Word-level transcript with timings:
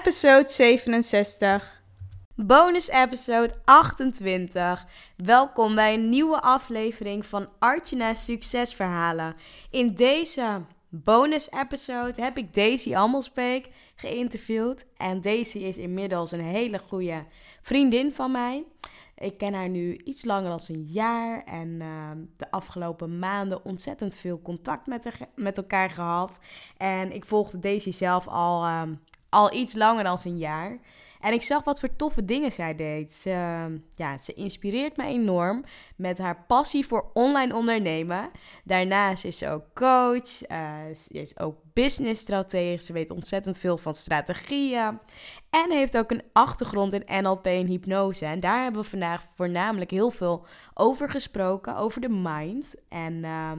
episode 0.00 0.48
67. 0.48 1.82
Bonus 2.34 2.88
episode 2.88 3.54
28. 3.64 4.86
Welkom 5.16 5.74
bij 5.74 5.94
een 5.94 6.08
nieuwe 6.08 6.40
aflevering 6.40 7.26
van 7.26 7.48
Artjana's 7.58 8.24
Succesverhalen. 8.24 9.36
In 9.70 9.94
deze 9.94 10.60
bonus 10.88 11.50
episode 11.50 12.22
heb 12.22 12.36
ik 12.36 12.54
Daisy 12.54 12.94
Amelspeek 12.94 13.68
geïnterviewd. 13.94 14.86
En 14.96 15.20
Daisy 15.20 15.58
is 15.58 15.78
inmiddels 15.78 16.32
een 16.32 16.44
hele 16.44 16.78
goede 16.78 17.24
vriendin 17.62 18.12
van 18.12 18.30
mij. 18.30 18.64
Ik 19.16 19.38
ken 19.38 19.54
haar 19.54 19.68
nu 19.68 19.96
iets 19.96 20.24
langer 20.24 20.50
dan 20.50 20.60
een 20.66 20.84
jaar 20.84 21.44
en 21.44 21.80
ehm, 21.80 22.18
de 22.36 22.50
afgelopen 22.50 23.18
maanden 23.18 23.64
ontzettend 23.64 24.18
veel 24.18 24.42
contact 24.42 24.86
met, 24.86 25.10
met 25.34 25.56
elkaar 25.56 25.90
gehad. 25.90 26.38
En 26.76 27.12
ik 27.12 27.24
volgde 27.24 27.58
Daisy 27.58 27.90
zelf 27.90 28.28
al, 28.28 28.64
ehm, 28.64 28.92
al 29.32 29.52
iets 29.52 29.74
langer 29.74 30.04
dan 30.04 30.18
een 30.24 30.38
jaar. 30.38 30.78
En 31.20 31.32
ik 31.32 31.42
zag 31.42 31.64
wat 31.64 31.80
voor 31.80 31.96
toffe 31.96 32.24
dingen 32.24 32.52
zij 32.52 32.74
deed. 32.74 33.12
Ze, 33.14 33.30
ja, 33.94 34.18
ze 34.18 34.34
inspireert 34.34 34.96
me 34.96 35.04
enorm 35.04 35.64
met 35.96 36.18
haar 36.18 36.44
passie 36.46 36.86
voor 36.86 37.10
online 37.12 37.54
ondernemen. 37.54 38.30
Daarnaast 38.64 39.24
is 39.24 39.38
ze 39.38 39.48
ook 39.48 39.64
coach. 39.74 40.50
Uh, 40.50 40.94
ze 40.94 41.08
is 41.08 41.38
ook 41.38 41.56
businessstratege. 41.72 42.84
Ze 42.84 42.92
weet 42.92 43.10
ontzettend 43.10 43.58
veel 43.58 43.78
van 43.78 43.94
strategieën. 43.94 44.98
En 45.50 45.70
heeft 45.70 45.96
ook 45.96 46.10
een 46.10 46.22
achtergrond 46.32 46.92
in 46.92 47.22
NLP 47.22 47.46
en 47.46 47.66
hypnose. 47.66 48.26
En 48.26 48.40
daar 48.40 48.62
hebben 48.62 48.82
we 48.82 48.88
vandaag 48.88 49.24
voornamelijk 49.34 49.90
heel 49.90 50.10
veel 50.10 50.46
over 50.74 51.10
gesproken, 51.10 51.76
over 51.76 52.00
de 52.00 52.08
mind. 52.08 52.74
En 52.88 53.12
uh, 53.14 53.52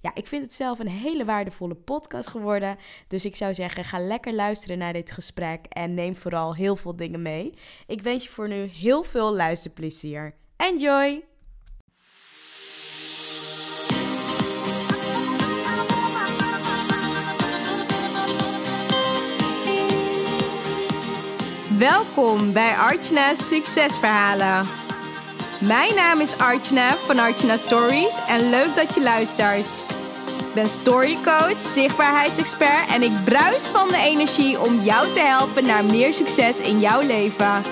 ja, 0.00 0.14
ik 0.14 0.26
vind 0.26 0.42
het 0.42 0.52
zelf 0.52 0.78
een 0.78 0.88
hele 0.88 1.24
waardevolle 1.24 1.74
podcast 1.74 2.28
geworden. 2.28 2.76
Dus 3.08 3.24
ik 3.24 3.36
zou 3.36 3.54
zeggen, 3.54 3.84
ga 3.84 3.98
lekker 3.98 4.34
luisteren 4.34 4.78
naar 4.78 4.92
dit 4.92 5.10
gesprek 5.10 5.66
en 5.68 5.94
neem 5.94 6.16
vooral 6.16 6.54
heel 6.54 6.76
veel 6.76 6.96
dingen 6.96 7.22
mee. 7.22 7.54
Ik 7.86 8.02
wens 8.02 8.24
je 8.24 8.30
voor 8.30 8.48
nu 8.48 8.62
heel 8.62 9.02
veel 9.02 9.34
luisterplezier. 9.34 10.34
Enjoy! 10.56 11.31
Welkom 21.82 22.52
bij 22.52 22.76
Archna's 22.76 23.48
Succesverhalen. 23.48 24.68
Mijn 25.58 25.94
naam 25.94 26.20
is 26.20 26.38
Archna 26.38 26.96
van 26.96 27.18
Archna 27.18 27.56
Stories 27.56 28.20
en 28.28 28.50
leuk 28.50 28.76
dat 28.76 28.94
je 28.94 29.02
luistert. 29.02 29.66
Ik 30.38 30.54
ben 30.54 30.68
storycoach, 30.68 31.60
zichtbaarheidsexpert 31.60 32.90
en 32.92 33.02
ik 33.02 33.24
bruis 33.24 33.66
van 33.66 33.88
de 33.88 33.96
energie 33.96 34.60
om 34.60 34.82
jou 34.82 35.12
te 35.12 35.20
helpen 35.20 35.66
naar 35.66 35.84
meer 35.84 36.14
succes 36.14 36.60
in 36.60 36.80
jouw 36.80 37.00
leven. 37.00 37.62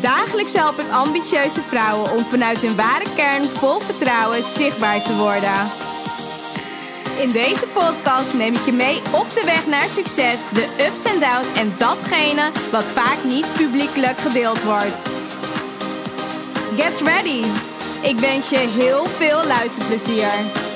Dagelijks 0.00 0.52
help 0.52 0.78
ik 0.78 0.90
ambitieuze 0.90 1.60
vrouwen 1.60 2.12
om 2.12 2.24
vanuit 2.24 2.58
hun 2.58 2.76
ware 2.76 3.14
kern 3.16 3.44
vol 3.44 3.80
vertrouwen 3.80 4.44
zichtbaar 4.44 5.02
te 5.02 5.16
worden. 5.16 5.70
In 7.20 7.30
deze 7.30 7.66
podcast 7.66 8.34
neem 8.34 8.54
ik 8.54 8.64
je 8.64 8.72
mee 8.72 8.96
op 8.96 9.30
de 9.30 9.42
weg 9.44 9.66
naar 9.66 9.88
succes, 9.88 10.44
de 10.52 10.66
ups 10.86 11.04
en 11.04 11.20
downs 11.20 11.48
en 11.56 11.74
datgene 11.78 12.50
wat 12.70 12.84
vaak 12.84 13.24
niet 13.24 13.52
publiekelijk 13.56 14.18
gedeeld 14.18 14.62
wordt. 14.62 15.08
Get 16.76 17.00
ready! 17.00 17.44
Ik 18.02 18.18
wens 18.18 18.48
je 18.48 18.58
heel 18.58 19.04
veel 19.04 19.44
luisterplezier. 19.46 20.67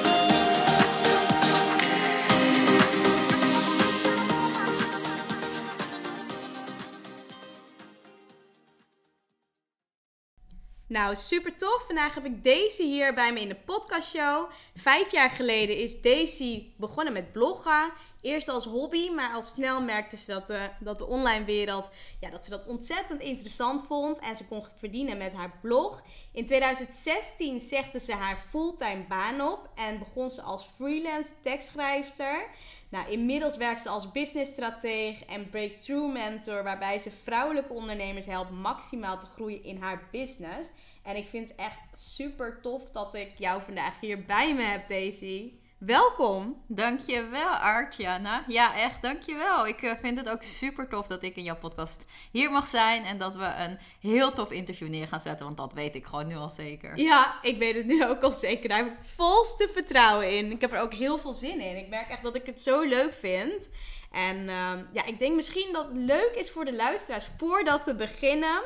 Nou, 10.93 11.17
super 11.17 11.57
tof. 11.57 11.85
Vandaag 11.87 12.15
heb 12.15 12.25
ik 12.25 12.45
Daisy 12.45 12.83
hier 12.83 13.15
bij 13.15 13.33
me 13.33 13.41
in 13.41 13.49
de 13.49 13.57
podcastshow. 13.65 14.51
Vijf 14.77 15.13
jaar 15.13 15.31
geleden 15.31 15.77
is 15.77 16.01
Daisy 16.01 16.67
begonnen 16.77 17.13
met 17.13 17.33
bloggen. 17.33 17.93
Eerst 18.23 18.49
als 18.49 18.65
hobby, 18.65 19.11
maar 19.11 19.33
al 19.33 19.43
snel 19.43 19.83
merkte 19.83 20.17
ze 20.17 20.33
dat 20.33 20.47
de, 20.47 20.69
dat 20.81 20.99
de 20.99 21.07
online 21.07 21.45
wereld, 21.45 21.91
ja, 22.21 22.31
dat 22.31 22.45
ze 22.45 22.51
dat 22.51 22.67
ontzettend 22.67 23.21
interessant 23.21 23.85
vond. 23.87 24.19
En 24.19 24.37
ze 24.37 24.45
kon 24.45 24.65
verdienen 24.77 25.19
met 25.19 25.33
haar 25.33 25.59
blog. 25.61 26.03
In 26.33 26.47
2016 26.47 27.61
zegde 27.61 27.99
ze 27.99 28.15
haar 28.15 28.45
fulltime 28.49 29.05
baan 29.09 29.41
op 29.41 29.69
en 29.75 29.99
begon 29.99 30.31
ze 30.31 30.43
als 30.43 30.67
freelance 30.77 31.33
tekstschrijfster. 31.43 32.47
Nou, 32.89 33.11
inmiddels 33.11 33.57
werkt 33.57 33.83
ze 33.83 33.89
als 33.89 34.13
businessstratege 34.13 35.25
en 35.25 35.51
breakthrough 35.51 36.13
mentor, 36.13 36.65
waarbij 36.65 36.99
ze 36.99 37.11
vrouwelijke 37.23 37.73
ondernemers 37.73 38.27
helpt 38.27 38.51
maximaal 38.51 39.19
te 39.19 39.27
groeien 39.27 39.65
in 39.65 39.77
haar 39.77 40.09
business. 40.11 40.69
En 41.03 41.17
ik 41.17 41.27
vind 41.29 41.49
het 41.49 41.59
echt 41.59 41.79
super 41.93 42.61
tof 42.61 42.91
dat 42.91 43.15
ik 43.15 43.39
jou 43.39 43.63
vandaag 43.63 44.01
hier 44.01 44.25
bij 44.25 44.55
me 44.55 44.63
heb, 44.63 44.89
Daisy. 44.89 45.53
Welkom. 45.87 46.63
Dankjewel, 46.67 47.49
Artjana. 47.49 48.45
Ja, 48.47 48.77
echt, 48.77 49.03
dankjewel. 49.03 49.67
Ik 49.67 49.83
uh, 49.83 49.93
vind 50.01 50.19
het 50.19 50.31
ook 50.31 50.43
super 50.43 50.89
tof 50.89 51.07
dat 51.07 51.23
ik 51.23 51.37
in 51.37 51.43
jouw 51.43 51.57
podcast 51.57 52.05
hier 52.31 52.51
mag 52.51 52.67
zijn. 52.67 53.05
En 53.05 53.19
dat 53.19 53.37
we 53.37 53.45
een 53.45 53.79
heel 54.01 54.33
tof 54.33 54.51
interview 54.51 54.89
neer 54.89 55.09
gaan 55.09 55.21
zetten. 55.21 55.45
Want 55.45 55.57
dat 55.57 55.73
weet 55.73 55.95
ik 55.95 56.07
gewoon 56.07 56.27
nu 56.27 56.37
al 56.37 56.51
zeker. 56.51 56.99
Ja, 56.99 57.35
ik 57.43 57.59
weet 57.59 57.75
het 57.75 57.87
nu 57.87 58.07
ook 58.09 58.23
al 58.23 58.33
zeker. 58.33 58.69
Daar 58.69 58.79
heb 58.79 58.87
ik 58.87 59.09
volste 59.17 59.69
vertrouwen 59.73 60.37
in. 60.37 60.51
Ik 60.51 60.61
heb 60.61 60.73
er 60.73 60.81
ook 60.81 60.95
heel 60.95 61.19
veel 61.19 61.35
zin 61.35 61.61
in. 61.61 61.77
Ik 61.77 61.89
merk 61.89 62.09
echt 62.09 62.23
dat 62.23 62.35
ik 62.35 62.47
het 62.47 62.61
zo 62.61 62.83
leuk 62.83 63.15
vind. 63.15 63.69
En 64.11 64.37
uh, 64.37 64.73
ja, 64.93 65.05
ik 65.07 65.19
denk 65.19 65.35
misschien 65.35 65.73
dat 65.73 65.89
het 65.89 65.97
leuk 65.97 66.35
is 66.35 66.51
voor 66.51 66.65
de 66.65 66.75
luisteraars. 66.75 67.29
Voordat 67.37 67.85
we 67.85 67.95
beginnen 67.95 68.63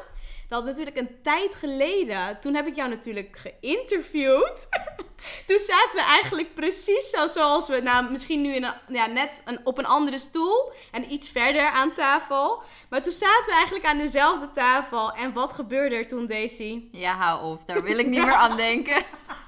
dat 0.48 0.64
natuurlijk 0.64 0.96
een 0.96 1.22
tijd 1.22 1.54
geleden, 1.54 2.40
toen 2.40 2.54
heb 2.54 2.66
ik 2.66 2.76
jou 2.76 2.88
natuurlijk 2.88 3.36
geïnterviewd. 3.36 4.68
toen 5.46 5.58
zaten 5.58 5.98
we 5.98 6.04
eigenlijk 6.04 6.54
precies 6.54 7.10
zo 7.10 7.26
zoals 7.26 7.68
we, 7.68 7.80
nou 7.80 8.10
misschien 8.10 8.40
nu 8.40 8.54
in 8.54 8.64
een, 8.64 8.74
ja, 8.88 9.06
net 9.06 9.42
een, 9.44 9.60
op 9.64 9.78
een 9.78 9.86
andere 9.86 10.18
stoel 10.18 10.72
en 10.90 11.12
iets 11.12 11.28
verder 11.28 11.66
aan 11.66 11.92
tafel. 11.92 12.62
Maar 12.88 13.02
toen 13.02 13.12
zaten 13.12 13.44
we 13.44 13.52
eigenlijk 13.52 13.86
aan 13.86 13.98
dezelfde 13.98 14.50
tafel. 14.50 15.12
En 15.12 15.32
wat 15.32 15.52
gebeurde 15.52 15.96
er 15.96 16.08
toen, 16.08 16.26
Daisy? 16.26 16.82
Ja, 16.92 17.14
hou 17.16 17.52
op. 17.52 17.66
Daar 17.66 17.82
wil 17.82 17.98
ik 17.98 18.06
niet 18.06 18.24
meer 18.26 18.34
aan 18.34 18.56
denken. 18.56 19.02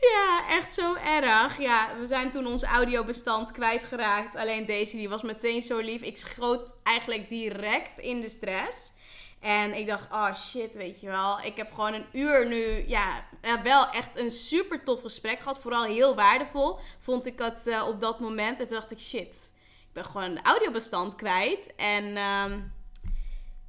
Ja, 0.00 0.48
echt 0.48 0.72
zo 0.72 0.94
erg. 0.94 1.58
Ja, 1.58 1.88
we 1.98 2.06
zijn 2.06 2.30
toen 2.30 2.46
ons 2.46 2.62
audiobestand 2.62 3.50
kwijtgeraakt. 3.50 4.36
Alleen 4.36 4.66
Daisy 4.66 4.96
die 4.96 5.08
was 5.08 5.22
meteen 5.22 5.62
zo 5.62 5.78
lief. 5.78 6.02
Ik 6.02 6.16
schoot 6.16 6.74
eigenlijk 6.82 7.28
direct 7.28 7.98
in 7.98 8.20
de 8.20 8.28
stress. 8.28 8.91
En 9.42 9.74
ik 9.74 9.86
dacht, 9.86 10.12
oh 10.12 10.34
shit, 10.34 10.74
weet 10.74 11.00
je 11.00 11.06
wel. 11.06 11.40
Ik 11.40 11.56
heb 11.56 11.72
gewoon 11.72 11.94
een 11.94 12.06
uur 12.12 12.48
nu, 12.48 12.88
ja, 12.88 13.24
wel 13.62 13.90
echt 13.90 14.18
een 14.18 14.30
super 14.30 14.84
tof 14.84 15.00
gesprek 15.00 15.40
gehad. 15.40 15.58
Vooral 15.60 15.84
heel 15.84 16.14
waardevol, 16.14 16.78
vond 17.00 17.26
ik 17.26 17.38
het 17.38 17.66
uh, 17.66 17.86
op 17.88 18.00
dat 18.00 18.20
moment. 18.20 18.60
En 18.60 18.68
toen 18.68 18.78
dacht 18.78 18.90
ik, 18.90 18.98
shit, 18.98 19.52
ik 19.80 19.92
ben 19.92 20.04
gewoon 20.04 20.34
de 20.34 20.42
audiobestand 20.42 21.14
kwijt. 21.14 21.74
En 21.76 22.16
um, 22.16 22.72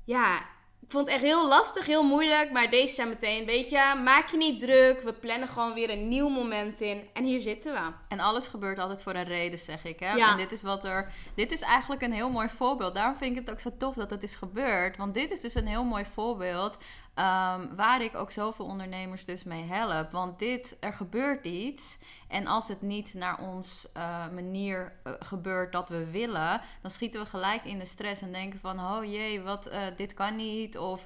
ja, 0.03 0.45
vond 0.93 1.07
het 1.07 1.15
echt 1.15 1.25
heel 1.25 1.47
lastig, 1.47 1.85
heel 1.85 2.03
moeilijk. 2.03 2.51
Maar 2.51 2.69
deze 2.69 2.93
zijn 2.93 3.09
meteen, 3.09 3.45
weet 3.45 3.69
je, 3.69 4.01
maak 4.03 4.27
je 4.27 4.37
niet 4.37 4.59
druk. 4.59 5.01
We 5.01 5.13
plannen 5.13 5.47
gewoon 5.47 5.73
weer 5.73 5.89
een 5.89 6.07
nieuw 6.07 6.29
moment 6.29 6.81
in. 6.81 7.09
En 7.13 7.23
hier 7.23 7.41
zitten 7.41 7.73
we. 7.73 7.91
En 8.07 8.19
alles 8.19 8.47
gebeurt 8.47 8.79
altijd 8.79 9.01
voor 9.01 9.15
een 9.15 9.23
reden, 9.23 9.59
zeg 9.59 9.83
ik. 9.83 9.99
Hè? 9.99 10.13
Ja. 10.13 10.31
En 10.31 10.37
dit 10.37 10.51
is 10.51 10.61
wat 10.61 10.83
er. 10.83 11.11
Dit 11.35 11.51
is 11.51 11.61
eigenlijk 11.61 12.01
een 12.01 12.13
heel 12.13 12.29
mooi 12.29 12.49
voorbeeld. 12.57 12.95
Daarom 12.95 13.15
vind 13.15 13.31
ik 13.31 13.37
het 13.37 13.51
ook 13.51 13.59
zo 13.59 13.69
tof 13.77 13.95
dat 13.95 14.09
het 14.09 14.23
is 14.23 14.35
gebeurd. 14.35 14.97
Want 14.97 15.13
dit 15.13 15.31
is 15.31 15.41
dus 15.41 15.55
een 15.55 15.67
heel 15.67 15.83
mooi 15.83 16.05
voorbeeld. 16.13 16.77
Um, 17.19 17.75
waar 17.75 18.01
ik 18.01 18.15
ook 18.15 18.31
zoveel 18.31 18.65
ondernemers 18.65 19.25
dus 19.25 19.43
mee 19.43 19.63
help. 19.63 20.11
Want 20.11 20.39
dit, 20.39 20.77
er 20.79 20.93
gebeurt 20.93 21.45
iets. 21.45 21.97
En 22.27 22.47
als 22.47 22.67
het 22.67 22.81
niet 22.81 23.13
naar 23.13 23.39
ons 23.39 23.87
uh, 23.97 24.27
manier 24.33 24.93
uh, 25.03 25.13
gebeurt 25.19 25.71
dat 25.71 25.89
we 25.89 26.11
willen, 26.11 26.61
dan 26.81 26.91
schieten 26.91 27.21
we 27.21 27.25
gelijk 27.25 27.63
in 27.63 27.79
de 27.79 27.85
stress 27.85 28.21
en 28.21 28.31
denken 28.31 28.59
van, 28.59 28.79
oh 28.79 29.03
jee, 29.05 29.41
wat, 29.41 29.71
uh, 29.71 29.79
dit 29.95 30.13
kan 30.13 30.35
niet, 30.35 30.77
of 30.77 31.05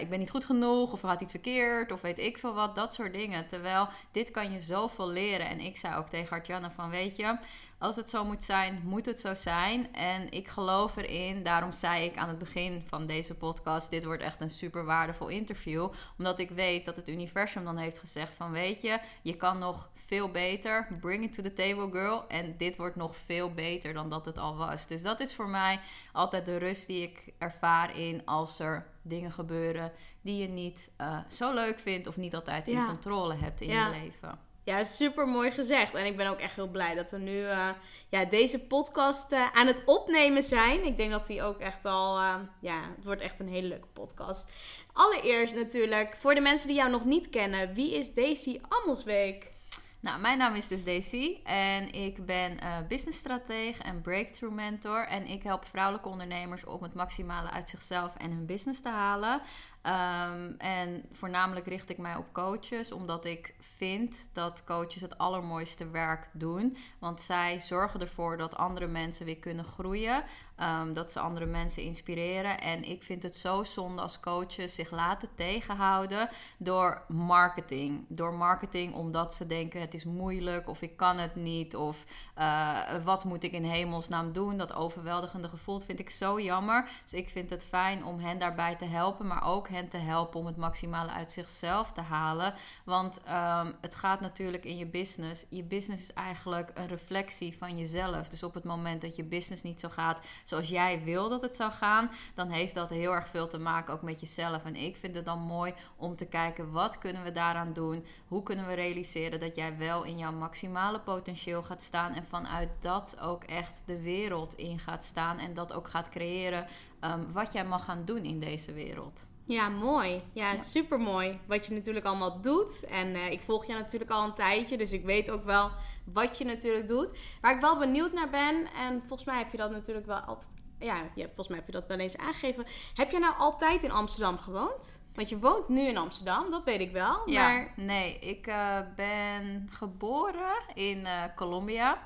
ik 0.00 0.08
ben 0.10 0.18
niet 0.18 0.30
goed 0.30 0.44
genoeg, 0.44 0.92
of 0.92 1.02
er 1.02 1.08
gaat 1.08 1.20
iets 1.20 1.32
verkeerd, 1.32 1.92
of 1.92 2.00
weet 2.00 2.18
ik 2.18 2.38
veel 2.38 2.54
wat, 2.54 2.74
dat 2.74 2.94
soort 2.94 3.12
dingen. 3.12 3.46
Terwijl 3.46 3.88
dit 4.12 4.30
kan 4.30 4.52
je 4.52 4.60
zoveel 4.60 5.08
leren. 5.08 5.48
En 5.48 5.60
ik 5.60 5.76
zei 5.76 5.96
ook 5.96 6.08
tegen 6.08 6.36
Artjanne 6.36 6.70
van, 6.70 6.90
weet 6.90 7.16
je, 7.16 7.38
als 7.84 7.96
het 7.96 8.08
zo 8.08 8.24
moet 8.24 8.44
zijn, 8.44 8.80
moet 8.84 9.06
het 9.06 9.20
zo 9.20 9.34
zijn. 9.34 9.92
En 9.92 10.30
ik 10.30 10.48
geloof 10.48 10.96
erin. 10.96 11.42
Daarom 11.42 11.72
zei 11.72 12.04
ik 12.04 12.16
aan 12.16 12.28
het 12.28 12.38
begin 12.38 12.82
van 12.86 13.06
deze 13.06 13.34
podcast: 13.34 13.90
dit 13.90 14.04
wordt 14.04 14.22
echt 14.22 14.40
een 14.40 14.50
super 14.50 14.84
waardevol 14.84 15.28
interview. 15.28 15.88
Omdat 16.18 16.38
ik 16.38 16.50
weet 16.50 16.84
dat 16.84 16.96
het 16.96 17.08
universum 17.08 17.64
dan 17.64 17.76
heeft 17.76 17.98
gezegd: 17.98 18.34
van 18.34 18.50
weet 18.50 18.82
je, 18.82 18.98
je 19.22 19.36
kan 19.36 19.58
nog 19.58 19.90
veel 19.94 20.30
beter. 20.30 20.86
Bring 21.00 21.24
it 21.24 21.32
to 21.32 21.42
the 21.42 21.52
table, 21.52 21.90
girl. 21.90 22.24
En 22.28 22.56
dit 22.56 22.76
wordt 22.76 22.96
nog 22.96 23.16
veel 23.16 23.52
beter 23.52 23.92
dan 23.92 24.10
dat 24.10 24.24
het 24.24 24.38
al 24.38 24.56
was. 24.56 24.86
Dus 24.86 25.02
dat 25.02 25.20
is 25.20 25.34
voor 25.34 25.48
mij 25.48 25.80
altijd 26.12 26.46
de 26.46 26.56
rust 26.56 26.86
die 26.86 27.02
ik 27.02 27.32
ervaar 27.38 27.98
in 27.98 28.22
als 28.24 28.58
er 28.58 28.86
dingen 29.02 29.32
gebeuren 29.32 29.92
die 30.20 30.36
je 30.42 30.48
niet 30.48 30.90
uh, 31.00 31.18
zo 31.28 31.54
leuk 31.54 31.78
vindt 31.78 32.06
of 32.06 32.16
niet 32.16 32.34
altijd 32.34 32.68
in 32.68 32.74
ja. 32.74 32.86
controle 32.86 33.34
hebt 33.34 33.60
in 33.60 33.68
ja. 33.68 33.86
je 33.86 34.00
leven. 34.00 34.52
Ja, 34.64 34.84
super 34.84 35.28
mooi 35.28 35.50
gezegd. 35.50 35.94
En 35.94 36.06
ik 36.06 36.16
ben 36.16 36.26
ook 36.26 36.38
echt 36.38 36.54
heel 36.54 36.68
blij 36.68 36.94
dat 36.94 37.10
we 37.10 37.18
nu 37.18 37.38
uh, 37.38 37.68
ja, 38.08 38.24
deze 38.24 38.66
podcast 38.66 39.32
uh, 39.32 39.50
aan 39.52 39.66
het 39.66 39.82
opnemen 39.84 40.42
zijn. 40.42 40.84
Ik 40.84 40.96
denk 40.96 41.10
dat 41.10 41.26
die 41.26 41.42
ook 41.42 41.58
echt 41.58 41.84
al, 41.84 42.18
uh, 42.20 42.34
ja, 42.60 42.82
het 42.96 43.04
wordt 43.04 43.20
echt 43.20 43.40
een 43.40 43.48
hele 43.48 43.68
leuke 43.68 43.86
podcast. 43.92 44.50
Allereerst 44.92 45.54
natuurlijk, 45.54 46.16
voor 46.18 46.34
de 46.34 46.40
mensen 46.40 46.68
die 46.68 46.76
jou 46.76 46.90
nog 46.90 47.04
niet 47.04 47.30
kennen, 47.30 47.74
wie 47.74 47.94
is 47.94 48.14
Daisy 48.14 48.60
Ammelsbeek? 48.68 49.52
Nou, 50.00 50.20
mijn 50.20 50.38
naam 50.38 50.54
is 50.54 50.68
dus 50.68 50.84
Daisy 50.84 51.38
en 51.44 51.92
ik 51.92 52.26
ben 52.26 52.58
businessstratege 52.88 53.82
en 53.82 54.00
breakthrough 54.00 54.54
mentor. 54.54 55.06
En 55.06 55.26
ik 55.26 55.42
help 55.42 55.64
vrouwelijke 55.66 56.08
ondernemers 56.08 56.64
om 56.64 56.82
het 56.82 56.94
maximale 56.94 57.50
uit 57.50 57.68
zichzelf 57.68 58.14
en 58.16 58.30
hun 58.30 58.46
business 58.46 58.80
te 58.80 58.88
halen. 58.88 59.40
Um, 59.86 60.54
en 60.58 61.04
voornamelijk 61.12 61.66
richt 61.66 61.90
ik 61.90 61.98
mij 61.98 62.16
op 62.16 62.32
coaches, 62.32 62.92
omdat 62.92 63.24
ik 63.24 63.54
vind 63.58 64.28
dat 64.32 64.64
coaches 64.64 65.02
het 65.02 65.18
allermooiste 65.18 65.90
werk 65.90 66.28
doen. 66.32 66.76
Want 66.98 67.22
zij 67.22 67.60
zorgen 67.60 68.00
ervoor 68.00 68.36
dat 68.36 68.56
andere 68.56 68.86
mensen 68.86 69.26
weer 69.26 69.38
kunnen 69.38 69.64
groeien. 69.64 70.24
Um, 70.60 70.92
dat 70.92 71.12
ze 71.12 71.20
andere 71.20 71.46
mensen 71.46 71.82
inspireren. 71.82 72.60
En 72.60 72.84
ik 72.84 73.02
vind 73.02 73.22
het 73.22 73.36
zo 73.36 73.62
zonde 73.62 74.02
als 74.02 74.20
coaches 74.20 74.74
zich 74.74 74.90
laten 74.90 75.28
tegenhouden 75.34 76.28
door 76.56 77.02
marketing. 77.08 78.04
Door 78.08 78.34
marketing 78.34 78.94
omdat 78.94 79.34
ze 79.34 79.46
denken 79.46 79.80
het 79.80 79.94
is 79.94 80.04
moeilijk 80.04 80.68
of 80.68 80.82
ik 80.82 80.96
kan 80.96 81.18
het 81.18 81.34
niet. 81.34 81.76
Of 81.76 82.06
uh, 82.38 82.78
wat 83.04 83.24
moet 83.24 83.42
ik 83.42 83.52
in 83.52 83.64
hemelsnaam 83.64 84.32
doen? 84.32 84.56
Dat 84.56 84.74
overweldigende 84.74 85.48
gevoel 85.48 85.80
vind 85.80 85.98
ik 85.98 86.10
zo 86.10 86.40
jammer. 86.40 86.88
Dus 87.02 87.14
ik 87.14 87.28
vind 87.28 87.50
het 87.50 87.64
fijn 87.64 88.04
om 88.04 88.18
hen 88.18 88.38
daarbij 88.38 88.76
te 88.76 88.84
helpen. 88.84 89.26
Maar 89.26 89.44
ook 89.44 89.68
hen 89.68 89.88
te 89.88 89.96
helpen 89.96 90.40
om 90.40 90.46
het 90.46 90.56
maximale 90.56 91.10
uit 91.10 91.32
zichzelf 91.32 91.92
te 91.92 92.00
halen. 92.00 92.54
Want 92.84 93.20
um, 93.28 93.74
het 93.80 93.94
gaat 93.94 94.20
natuurlijk 94.20 94.64
in 94.64 94.76
je 94.76 94.86
business. 94.86 95.46
Je 95.48 95.62
business 95.62 96.02
is 96.02 96.12
eigenlijk 96.12 96.70
een 96.74 96.88
reflectie 96.88 97.56
van 97.58 97.78
jezelf. 97.78 98.28
Dus 98.28 98.42
op 98.42 98.54
het 98.54 98.64
moment 98.64 99.00
dat 99.00 99.16
je 99.16 99.24
business 99.24 99.62
niet 99.62 99.80
zo 99.80 99.88
gaat 99.88 100.20
zoals 100.44 100.68
jij 100.68 101.02
wil 101.04 101.28
dat 101.28 101.42
het 101.42 101.54
zou 101.54 101.72
gaan, 101.72 102.10
dan 102.34 102.48
heeft 102.48 102.74
dat 102.74 102.90
heel 102.90 103.14
erg 103.14 103.28
veel 103.28 103.48
te 103.48 103.58
maken 103.58 103.94
ook 103.94 104.02
met 104.02 104.20
jezelf. 104.20 104.64
En 104.64 104.76
ik 104.76 104.96
vind 104.96 105.14
het 105.14 105.24
dan 105.24 105.38
mooi 105.38 105.74
om 105.96 106.16
te 106.16 106.26
kijken 106.26 106.70
wat 106.70 106.98
kunnen 106.98 107.22
we 107.22 107.32
daaraan 107.32 107.72
doen? 107.72 108.04
Hoe 108.28 108.42
kunnen 108.42 108.66
we 108.66 108.74
realiseren 108.74 109.40
dat 109.40 109.56
jij 109.56 109.78
wel 109.78 110.02
in 110.04 110.18
jouw 110.18 110.32
maximale 110.32 111.00
potentieel 111.00 111.62
gaat 111.62 111.82
staan 111.82 112.12
en 112.12 112.24
vanuit 112.24 112.70
dat 112.80 113.20
ook 113.20 113.44
echt 113.44 113.82
de 113.84 114.02
wereld 114.02 114.54
in 114.54 114.78
gaat 114.78 115.04
staan 115.04 115.38
en 115.38 115.54
dat 115.54 115.72
ook 115.72 115.88
gaat 115.88 116.08
creëren 116.08 116.66
um, 117.00 117.32
wat 117.32 117.52
jij 117.52 117.64
mag 117.64 117.84
gaan 117.84 118.04
doen 118.04 118.24
in 118.24 118.40
deze 118.40 118.72
wereld. 118.72 119.26
Ja, 119.46 119.68
mooi. 119.68 120.22
Ja, 120.32 120.56
super 120.56 120.98
mooi. 120.98 121.40
Wat 121.46 121.66
je 121.66 121.74
natuurlijk 121.74 122.06
allemaal 122.06 122.40
doet. 122.40 122.84
En 122.84 123.08
uh, 123.08 123.30
ik 123.30 123.40
volg 123.40 123.66
je 123.66 123.72
natuurlijk 123.72 124.10
al 124.10 124.24
een 124.24 124.34
tijdje, 124.34 124.76
dus 124.76 124.92
ik 124.92 125.04
weet 125.04 125.30
ook 125.30 125.44
wel 125.44 125.70
wat 126.04 126.38
je 126.38 126.44
natuurlijk 126.44 126.88
doet. 126.88 127.18
Waar 127.40 127.54
ik 127.54 127.60
wel 127.60 127.78
benieuwd 127.78 128.12
naar 128.12 128.30
ben, 128.30 128.66
en 128.76 129.00
volgens 129.06 129.24
mij 129.24 129.38
heb 129.38 129.50
je 129.50 129.56
dat 129.56 129.70
natuurlijk 129.70 130.06
wel 130.06 130.18
altijd. 130.18 130.52
Ja, 130.78 130.96
je, 131.14 131.24
volgens 131.24 131.48
mij 131.48 131.56
heb 131.56 131.66
je 131.66 131.72
dat 131.72 131.86
wel 131.86 131.98
eens 131.98 132.16
aangegeven. 132.16 132.66
Heb 132.94 133.10
jij 133.10 133.20
nou 133.20 133.36
altijd 133.36 133.82
in 133.82 133.90
Amsterdam 133.90 134.38
gewoond? 134.38 135.02
Want 135.14 135.28
je 135.28 135.38
woont 135.38 135.68
nu 135.68 135.80
in 135.80 135.96
Amsterdam, 135.96 136.50
dat 136.50 136.64
weet 136.64 136.80
ik 136.80 136.92
wel. 136.92 137.30
Ja, 137.30 137.48
maar... 137.48 137.72
nee, 137.76 138.18
ik 138.18 138.46
uh, 138.46 138.78
ben 138.96 139.68
geboren 139.70 140.62
in 140.74 140.98
uh, 140.98 141.22
Colombia. 141.36 142.02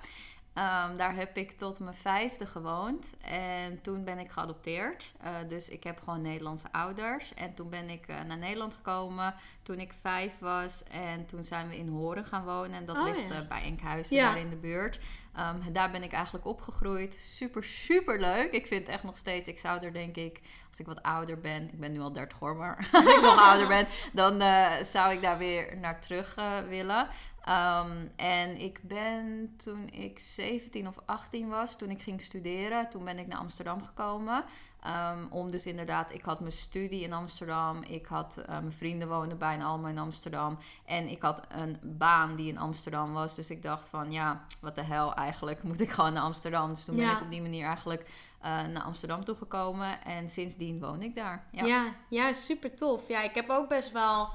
Um, 0.58 0.96
daar 0.96 1.14
heb 1.14 1.37
ik 1.37 1.52
tot 1.52 1.78
mijn 1.78 1.96
vijfde 1.96 2.46
gewoond. 2.46 3.14
En 3.20 3.81
toen 3.81 4.05
ben 4.05 4.19
ik 4.19 4.31
geadopteerd. 4.31 5.12
Uh, 5.25 5.31
dus 5.49 5.69
ik 5.69 5.84
heb 5.84 5.99
gewoon 5.99 6.22
Nederlandse 6.22 6.72
ouders. 6.72 7.34
En 7.34 7.55
toen 7.55 7.70
ben 7.70 7.88
ik 7.88 8.08
uh, 8.08 8.22
naar 8.22 8.38
Nederland 8.38 8.75
gekomen 8.75 9.34
toen 9.62 9.78
ik 9.78 9.93
vijf 10.00 10.38
was. 10.38 10.84
En 10.84 11.26
toen 11.26 11.44
zijn 11.44 11.69
we 11.69 11.76
in 11.76 11.88
Horen 11.88 12.25
gaan 12.25 12.44
wonen. 12.44 12.76
En 12.76 12.84
dat 12.84 12.96
oh, 12.96 13.05
ligt 13.05 13.31
ja. 13.31 13.40
uh, 13.40 13.49
bij 13.49 13.62
Enkhuizen, 13.62 14.16
ja. 14.16 14.28
daar 14.28 14.40
in 14.40 14.50
de 14.50 14.56
buurt. 14.56 15.00
Um, 15.38 15.72
daar 15.72 15.90
ben 15.90 16.02
ik 16.02 16.12
eigenlijk 16.12 16.46
opgegroeid. 16.46 17.14
Super, 17.14 17.64
super 17.64 18.20
leuk. 18.20 18.52
Ik 18.52 18.66
vind 18.66 18.87
het 18.87 18.94
echt 18.94 19.05
nog 19.05 19.16
steeds... 19.16 19.49
Ik 19.49 19.58
zou 19.58 19.84
er 19.84 19.93
denk 19.93 20.16
ik, 20.16 20.40
als 20.69 20.78
ik 20.78 20.87
wat 20.87 21.02
ouder 21.02 21.40
ben... 21.40 21.69
Ik 21.69 21.81
ben 21.81 21.93
nu 21.93 22.00
al 22.00 22.12
30 22.12 22.38
hoor, 22.38 22.56
maar 22.56 22.88
als 22.93 23.06
ik 23.06 23.20
nog 23.20 23.38
ouder 23.38 23.69
ben... 23.69 23.87
Dan 24.12 24.43
zou 24.84 25.12
ik 25.12 25.22
daar 25.22 25.38
weer 25.38 25.78
naar 25.78 26.00
terug 26.00 26.37
willen. 26.69 27.08
Um, 27.48 28.10
en 28.16 28.60
ik 28.60 28.80
ben 28.82 29.54
toen 29.56 29.88
ik 29.88 30.18
17 30.18 30.88
of 30.88 30.98
18 31.04 31.48
was, 31.48 31.76
toen 31.76 31.90
ik 31.90 32.02
ging 32.02 32.20
studeren, 32.20 32.90
toen 32.90 33.04
ben 33.04 33.18
ik 33.18 33.26
naar 33.26 33.38
Amsterdam 33.38 33.84
gekomen. 33.84 34.44
Um, 34.86 35.26
om 35.30 35.50
dus 35.50 35.66
inderdaad, 35.66 36.12
ik 36.12 36.22
had 36.22 36.40
mijn 36.40 36.52
studie 36.52 37.02
in 37.02 37.12
Amsterdam. 37.12 37.82
Ik 37.82 38.06
had, 38.06 38.38
uh, 38.38 38.46
mijn 38.46 38.72
vrienden 38.72 39.08
woonden 39.08 39.38
bijna 39.38 39.64
allemaal 39.64 39.90
in 39.90 39.98
Amsterdam. 39.98 40.58
En 40.84 41.08
ik 41.08 41.22
had 41.22 41.40
een 41.48 41.78
baan 41.82 42.36
die 42.36 42.48
in 42.48 42.58
Amsterdam 42.58 43.12
was. 43.12 43.34
Dus 43.34 43.50
ik 43.50 43.62
dacht 43.62 43.88
van, 43.88 44.12
ja, 44.12 44.44
wat 44.60 44.74
de 44.74 44.84
hel 44.84 45.14
eigenlijk, 45.14 45.62
moet 45.62 45.80
ik 45.80 45.90
gewoon 45.90 46.12
naar 46.12 46.22
Amsterdam. 46.22 46.68
Dus 46.68 46.84
toen 46.84 46.96
ja. 46.96 47.06
ben 47.06 47.16
ik 47.16 47.22
op 47.22 47.30
die 47.30 47.42
manier 47.42 47.66
eigenlijk 47.66 48.00
uh, 48.00 48.66
naar 48.66 48.82
Amsterdam 48.82 49.24
toegekomen. 49.24 50.04
En 50.04 50.28
sindsdien 50.28 50.80
woon 50.80 51.02
ik 51.02 51.14
daar. 51.14 51.46
Ja. 51.52 51.64
ja, 51.64 51.94
ja, 52.08 52.32
super 52.32 52.76
tof. 52.76 53.08
Ja, 53.08 53.22
ik 53.22 53.34
heb 53.34 53.48
ook 53.48 53.68
best 53.68 53.92
wel 53.92 54.28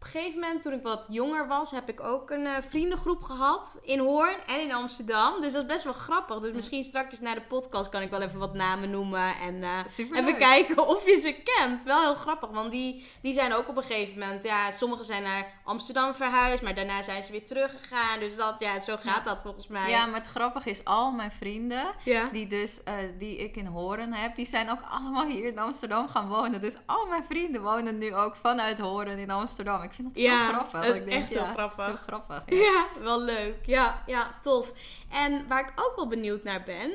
op 0.00 0.06
een 0.06 0.12
gegeven 0.12 0.40
moment, 0.40 0.62
toen 0.62 0.72
ik 0.72 0.82
wat 0.82 1.08
jonger 1.10 1.48
was, 1.48 1.70
heb 1.70 1.88
ik 1.88 2.00
ook 2.02 2.30
een 2.30 2.44
uh, 2.44 2.56
vriendengroep 2.68 3.22
gehad 3.22 3.78
in 3.82 3.98
Hoorn 3.98 4.36
en 4.46 4.60
in 4.60 4.72
Amsterdam. 4.72 5.40
Dus 5.40 5.52
dat 5.52 5.62
is 5.62 5.68
best 5.68 5.84
wel 5.84 5.92
grappig. 5.92 6.38
Dus 6.38 6.52
misschien 6.52 6.84
straks 6.84 7.20
na 7.20 7.34
de 7.34 7.40
podcast 7.40 7.88
kan 7.88 8.02
ik 8.02 8.10
wel 8.10 8.20
even 8.20 8.38
wat 8.38 8.54
namen 8.54 8.90
noemen 8.90 9.34
en 9.36 9.54
uh, 9.54 9.78
even 9.96 10.36
kijken 10.36 10.86
of 10.86 11.06
je 11.06 11.16
ze 11.16 11.42
kent. 11.44 11.84
Wel 11.84 12.00
heel 12.00 12.14
grappig, 12.14 12.50
want 12.50 12.70
die, 12.70 13.06
die 13.22 13.32
zijn 13.32 13.52
ook 13.52 13.68
op 13.68 13.76
een 13.76 13.82
gegeven 13.82 14.18
moment, 14.18 14.42
ja, 14.42 14.70
sommigen 14.70 15.04
zijn 15.04 15.22
naar 15.22 15.46
Amsterdam 15.64 16.14
verhuisd, 16.14 16.62
maar 16.62 16.74
daarna 16.74 17.02
zijn 17.02 17.22
ze 17.22 17.32
weer 17.32 17.46
teruggegaan. 17.46 18.18
Dus 18.18 18.36
dat, 18.36 18.56
ja, 18.58 18.80
zo 18.80 18.96
gaat 18.96 19.24
dat 19.24 19.42
volgens 19.42 19.66
mij. 19.66 19.90
Ja, 19.90 20.06
maar 20.06 20.20
het 20.20 20.28
grappige 20.28 20.70
is, 20.70 20.84
al 20.84 21.10
mijn 21.10 21.32
vrienden, 21.32 21.84
ja. 22.04 22.28
die 22.32 22.46
dus, 22.46 22.80
uh, 22.88 22.94
die 23.18 23.36
ik 23.36 23.56
in 23.56 23.66
Hoorn 23.66 24.12
heb, 24.12 24.36
die 24.36 24.46
zijn 24.46 24.70
ook 24.70 24.82
allemaal 24.90 25.26
hier 25.26 25.48
in 25.48 25.58
Amsterdam 25.58 26.08
gaan 26.08 26.28
wonen. 26.28 26.60
Dus 26.60 26.76
al 26.86 27.06
mijn 27.06 27.24
vrienden 27.24 27.62
wonen 27.62 27.98
nu 27.98 28.14
ook 28.14 28.36
vanuit 28.36 28.78
Hoorn 28.78 29.18
in 29.18 29.30
Amsterdam. 29.30 29.82
Ik 29.82 29.89
vind 29.92 30.08
het 30.08 30.18
ja, 30.20 30.46
zo 30.46 30.52
grappig. 30.52 30.84
Het 30.84 31.06
is 31.06 31.14
echt 31.14 31.28
heel 31.28 31.42
ja, 31.42 31.52
grappig. 31.52 31.86
Heel 31.86 31.94
grappig. 31.94 32.42
Ja. 32.46 32.56
ja. 32.96 33.02
wel 33.02 33.22
leuk. 33.22 33.66
Ja, 33.66 34.02
ja, 34.06 34.38
tof. 34.42 34.72
En 35.10 35.48
waar 35.48 35.60
ik 35.60 35.72
ook 35.74 35.92
wel 35.96 36.06
benieuwd 36.06 36.44
naar 36.44 36.62
ben. 36.62 36.90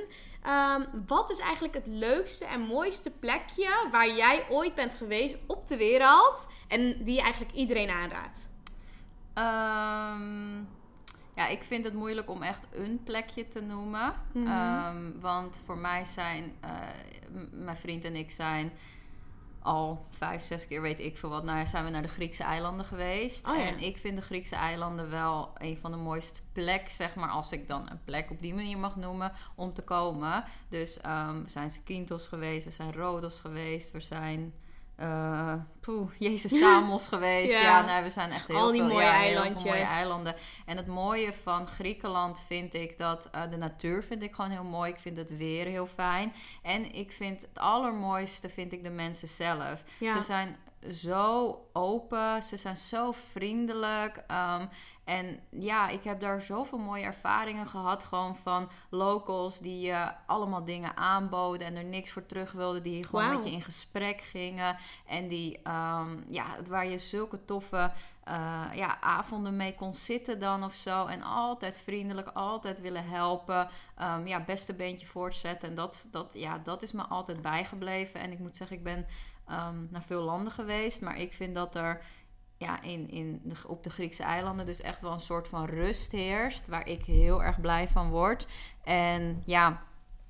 Um, 0.47 1.03
wat 1.07 1.29
is 1.29 1.39
eigenlijk 1.39 1.73
het 1.73 1.87
leukste 1.87 2.45
en 2.45 2.61
mooiste 2.61 3.11
plekje 3.11 3.87
waar 3.91 4.09
jij 4.09 4.45
ooit 4.49 4.75
bent 4.75 4.95
geweest 4.95 5.37
op 5.45 5.67
de 5.67 5.77
wereld 5.77 6.47
en 6.67 7.03
die 7.03 7.15
je 7.15 7.21
eigenlijk 7.21 7.53
iedereen 7.53 7.89
aanraadt? 7.89 8.49
Um, 9.37 10.67
ja, 11.35 11.47
ik 11.47 11.63
vind 11.63 11.83
het 11.85 11.93
moeilijk 11.93 12.29
om 12.29 12.41
echt 12.41 12.67
een 12.71 13.01
plekje 13.03 13.47
te 13.47 13.61
noemen. 13.61 14.13
Mm 14.31 14.45
-hmm. 14.45 14.95
um, 14.95 15.19
want 15.19 15.61
voor 15.65 15.77
mij 15.77 16.05
zijn, 16.05 16.55
uh, 16.63 16.71
mijn 17.51 17.77
vriend 17.77 18.03
en 18.03 18.15
ik 18.15 18.31
zijn 18.31 18.71
al 19.65 20.05
vijf, 20.09 20.41
zes 20.41 20.67
keer 20.67 20.81
weet 20.81 20.99
ik 20.99 21.17
veel 21.17 21.29
wat. 21.29 21.43
Nou, 21.43 21.65
zijn 21.65 21.83
we 21.85 21.89
naar 21.89 22.01
de 22.01 22.07
Griekse 22.07 22.43
eilanden 22.43 22.85
geweest. 22.85 23.47
Oh, 23.47 23.55
ja. 23.55 23.65
En 23.65 23.79
ik 23.79 23.97
vind 23.97 24.17
de 24.17 24.23
Griekse 24.23 24.55
eilanden 24.55 25.09
wel 25.09 25.53
een 25.57 25.77
van 25.77 25.91
de 25.91 25.97
mooiste 25.97 26.41
plekken, 26.51 26.91
zeg 26.93 27.15
maar, 27.15 27.29
als 27.29 27.51
ik 27.51 27.67
dan 27.67 27.89
een 27.89 28.03
plek 28.03 28.31
op 28.31 28.41
die 28.41 28.53
manier 28.53 28.77
mag 28.77 28.95
noemen, 28.95 29.31
om 29.55 29.73
te 29.73 29.81
komen. 29.81 30.43
Dus 30.69 30.99
um, 31.05 31.43
we 31.43 31.49
zijn 31.49 31.71
Zakynthos 31.71 32.27
geweest, 32.27 32.65
we 32.65 32.71
zijn 32.71 32.93
Rodos 32.93 33.39
geweest, 33.39 33.91
we 33.91 33.99
zijn 33.99 34.53
uh, 34.99 35.53
poeh, 35.79 36.11
Jezus 36.19 36.59
Samos 36.59 37.07
geweest. 37.13 37.53
Ja, 37.53 37.61
ja 37.61 37.81
nou, 37.81 38.03
we 38.03 38.09
zijn 38.09 38.31
echt 38.31 38.47
heel 38.47 38.57
Al 38.57 38.71
die 38.71 38.81
veel, 38.81 38.89
mooie, 38.89 39.03
ja, 39.05 39.13
eilandjes. 39.13 39.63
heel 39.63 39.71
mooie 39.71 39.83
eilanden. 39.83 40.35
En 40.65 40.77
het 40.77 40.87
mooie 40.87 41.33
van 41.33 41.67
Griekenland 41.67 42.39
vind 42.39 42.73
ik 42.73 42.97
dat 42.97 43.29
uh, 43.35 43.49
de 43.49 43.57
natuur 43.57 44.03
vind 44.03 44.21
ik 44.21 44.33
gewoon 44.33 44.51
heel 44.51 44.63
mooi. 44.63 44.91
Ik 44.91 44.99
vind 44.99 45.17
het 45.17 45.37
weer 45.37 45.65
heel 45.65 45.85
fijn. 45.85 46.33
En 46.61 46.93
ik 46.93 47.11
vind 47.11 47.41
het 47.41 47.59
allermooiste 47.59 48.49
vind 48.49 48.73
ik 48.73 48.83
de 48.83 48.89
mensen 48.89 49.27
zelf. 49.27 49.83
Ja. 49.97 50.15
Ze 50.15 50.21
zijn 50.21 50.57
zo 50.93 51.59
open, 51.73 52.43
ze 52.43 52.57
zijn 52.57 52.77
zo 52.77 53.11
vriendelijk. 53.11 54.23
Um, 54.31 54.69
en 55.05 55.39
ja, 55.49 55.89
ik 55.89 56.03
heb 56.03 56.19
daar 56.19 56.41
zoveel 56.41 56.77
mooie 56.77 57.03
ervaringen 57.03 57.67
gehad. 57.67 58.03
Gewoon 58.03 58.35
van 58.35 58.69
locals 58.89 59.59
die 59.59 59.79
je 59.79 59.91
uh, 59.91 60.09
allemaal 60.25 60.63
dingen 60.63 60.97
aanboden 60.97 61.67
en 61.67 61.75
er 61.75 61.83
niks 61.83 62.11
voor 62.11 62.25
terug 62.25 62.51
wilden. 62.51 62.83
Die 62.83 63.05
gewoon 63.05 63.25
wow. 63.25 63.35
met 63.35 63.43
je 63.43 63.51
in 63.51 63.61
gesprek 63.61 64.21
gingen. 64.21 64.77
En 65.05 65.27
die, 65.27 65.57
um, 65.57 66.25
ja, 66.29 66.45
waar 66.69 66.85
je 66.85 66.97
zulke 66.97 67.45
toffe 67.45 67.91
uh, 68.27 68.61
ja, 68.73 69.01
avonden 69.01 69.55
mee 69.55 69.75
kon 69.75 69.93
zitten 69.93 70.39
dan 70.39 70.63
of 70.63 70.73
zo. 70.73 71.05
En 71.05 71.21
altijd 71.21 71.79
vriendelijk, 71.79 72.27
altijd 72.27 72.81
willen 72.81 73.05
helpen. 73.05 73.69
Um, 74.01 74.27
ja, 74.27 74.43
beste 74.43 74.73
beentje 74.73 75.05
voortzetten. 75.05 75.69
En 75.69 75.75
dat, 75.75 76.07
dat, 76.11 76.33
ja, 76.33 76.57
dat 76.57 76.81
is 76.81 76.91
me 76.91 77.03
altijd 77.03 77.41
bijgebleven. 77.41 78.19
En 78.19 78.31
ik 78.31 78.39
moet 78.39 78.57
zeggen, 78.57 78.77
ik 78.77 78.83
ben 78.83 79.07
um, 79.51 79.87
naar 79.91 80.03
veel 80.03 80.21
landen 80.21 80.53
geweest. 80.53 81.01
Maar 81.01 81.17
ik 81.17 81.33
vind 81.33 81.55
dat 81.55 81.75
er 81.75 82.01
ja, 82.57 82.81
in, 82.81 83.09
in 83.09 83.41
de, 83.43 83.55
op 83.67 83.83
de 83.83 83.89
Griekse 83.89 84.23
eilanden 84.23 84.65
dus 84.65 84.81
echt 84.81 85.01
wel 85.01 85.11
een 85.11 85.19
soort 85.19 85.47
van 85.47 85.65
rust 85.65 86.11
heerst. 86.11 86.67
Waar 86.67 86.87
ik 86.87 87.05
heel 87.05 87.43
erg 87.43 87.61
blij 87.61 87.87
van 87.87 88.09
word. 88.09 88.47
En 88.83 89.43
ja, 89.45 89.83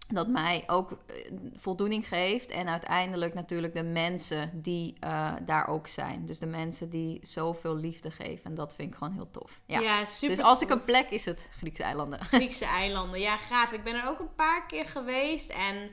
dat 0.07 0.27
mij 0.27 0.63
ook 0.67 0.91
eh, 0.91 1.31
voldoening 1.53 2.07
geeft. 2.07 2.49
En 2.49 2.67
uiteindelijk 2.67 3.33
natuurlijk 3.33 3.73
de 3.73 3.83
mensen 3.83 4.61
die 4.61 4.97
uh, 5.03 5.33
daar 5.41 5.67
ook 5.67 5.87
zijn. 5.87 6.25
Dus 6.25 6.39
de 6.39 6.45
mensen 6.45 6.89
die 6.89 7.19
zoveel 7.21 7.75
liefde 7.75 8.11
geven. 8.11 8.45
En 8.45 8.55
dat 8.55 8.75
vind 8.75 8.91
ik 8.91 8.97
gewoon 8.97 9.13
heel 9.13 9.31
tof. 9.31 9.61
Ja, 9.65 9.79
ja 9.79 10.05
super. 10.05 10.35
Dus 10.35 10.45
als 10.45 10.61
ik 10.61 10.69
een 10.69 10.83
plek 10.83 11.09
is 11.09 11.25
het 11.25 11.49
Griekse 11.57 11.83
eilanden. 11.83 12.25
Griekse 12.35 12.65
eilanden, 12.65 13.19
ja 13.19 13.37
gaaf. 13.37 13.71
Ik 13.71 13.83
ben 13.83 13.95
er 13.95 14.07
ook 14.07 14.19
een 14.19 14.35
paar 14.35 14.65
keer 14.67 14.85
geweest. 14.85 15.49
En 15.49 15.89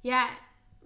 ja, 0.00 0.28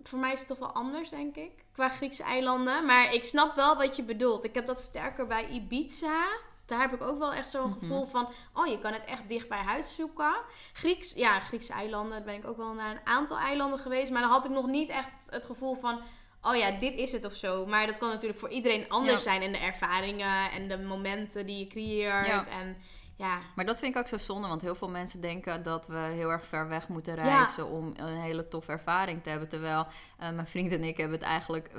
voor 0.03 0.19
mij 0.19 0.33
is 0.33 0.39
het 0.39 0.49
toch 0.49 0.59
wel 0.59 0.73
anders, 0.73 1.11
denk 1.11 1.37
ik. 1.37 1.65
Qua 1.73 1.89
Griekse 1.89 2.23
eilanden. 2.23 2.87
Maar 2.87 3.15
ik 3.15 3.25
snap 3.25 3.55
wel 3.55 3.77
wat 3.77 3.97
je 3.97 4.03
bedoelt. 4.03 4.45
Ik 4.45 4.55
heb 4.55 4.67
dat 4.67 4.81
sterker 4.81 5.27
bij 5.27 5.49
Ibiza 5.49 6.29
daar 6.71 6.81
heb 6.81 6.93
ik 6.93 7.03
ook 7.03 7.19
wel 7.19 7.33
echt 7.33 7.51
zo'n 7.51 7.69
mhm. 7.69 7.79
gevoel 7.79 8.07
van, 8.07 8.29
oh, 8.55 8.67
je 8.67 8.79
kan 8.79 8.93
het 8.93 9.05
echt 9.05 9.29
dicht 9.29 9.49
bij 9.49 9.59
huis 9.59 9.95
zoeken. 9.95 10.35
Grieks, 10.73 11.13
ja, 11.15 11.39
Griekse 11.39 11.73
eilanden, 11.73 12.11
daar 12.11 12.23
ben 12.23 12.35
ik 12.35 12.47
ook 12.47 12.57
wel 12.57 12.73
naar 12.73 12.91
een 12.91 13.07
aantal 13.07 13.39
eilanden 13.39 13.79
geweest. 13.79 14.11
Maar 14.11 14.21
dan 14.21 14.31
had 14.31 14.45
ik 14.45 14.51
nog 14.51 14.67
niet 14.67 14.89
echt 14.89 15.27
het 15.31 15.45
gevoel 15.45 15.75
van, 15.75 16.01
oh 16.43 16.57
ja, 16.57 16.71
dit 16.71 16.95
is 16.95 17.13
het 17.13 17.25
of 17.25 17.35
zo. 17.35 17.67
Maar 17.67 17.87
dat 17.87 17.99
kan 17.99 18.09
natuurlijk 18.09 18.41
voor 18.41 18.49
iedereen 18.49 18.89
anders 18.89 19.23
zijn. 19.23 19.43
En 19.43 19.53
de 19.53 19.59
ervaringen 19.59 20.51
en 20.51 20.69
de 20.69 20.79
momenten 20.79 21.47
die 21.47 21.59
je 21.59 21.67
creëert. 21.67 22.47
En 22.47 22.77
ja. 23.21 23.39
Maar 23.55 23.65
dat 23.65 23.79
vind 23.79 23.95
ik 23.95 24.01
ook 24.01 24.09
zo 24.09 24.17
zonde, 24.17 24.49
want 24.49 24.61
heel 24.61 24.75
veel 24.75 24.89
mensen 24.89 25.21
denken 25.21 25.63
dat 25.63 25.87
we 25.87 25.99
heel 25.99 26.31
erg 26.31 26.47
ver 26.47 26.69
weg 26.69 26.89
moeten 26.89 27.15
reizen 27.15 27.67
om 27.67 27.93
een 27.97 28.21
hele 28.21 28.49
toffe 28.49 28.73
ervaring 28.73 29.23
te 29.23 29.31
hebben. 29.31 29.49
Terwijl 29.49 29.87
uh, 30.21 30.31
mijn 30.31 30.47
vriend 30.47 30.73
en 30.73 30.85
ik 30.85 30.97
hebben 30.97 31.19
het 31.19 31.27
eigenlijk, 31.27 31.71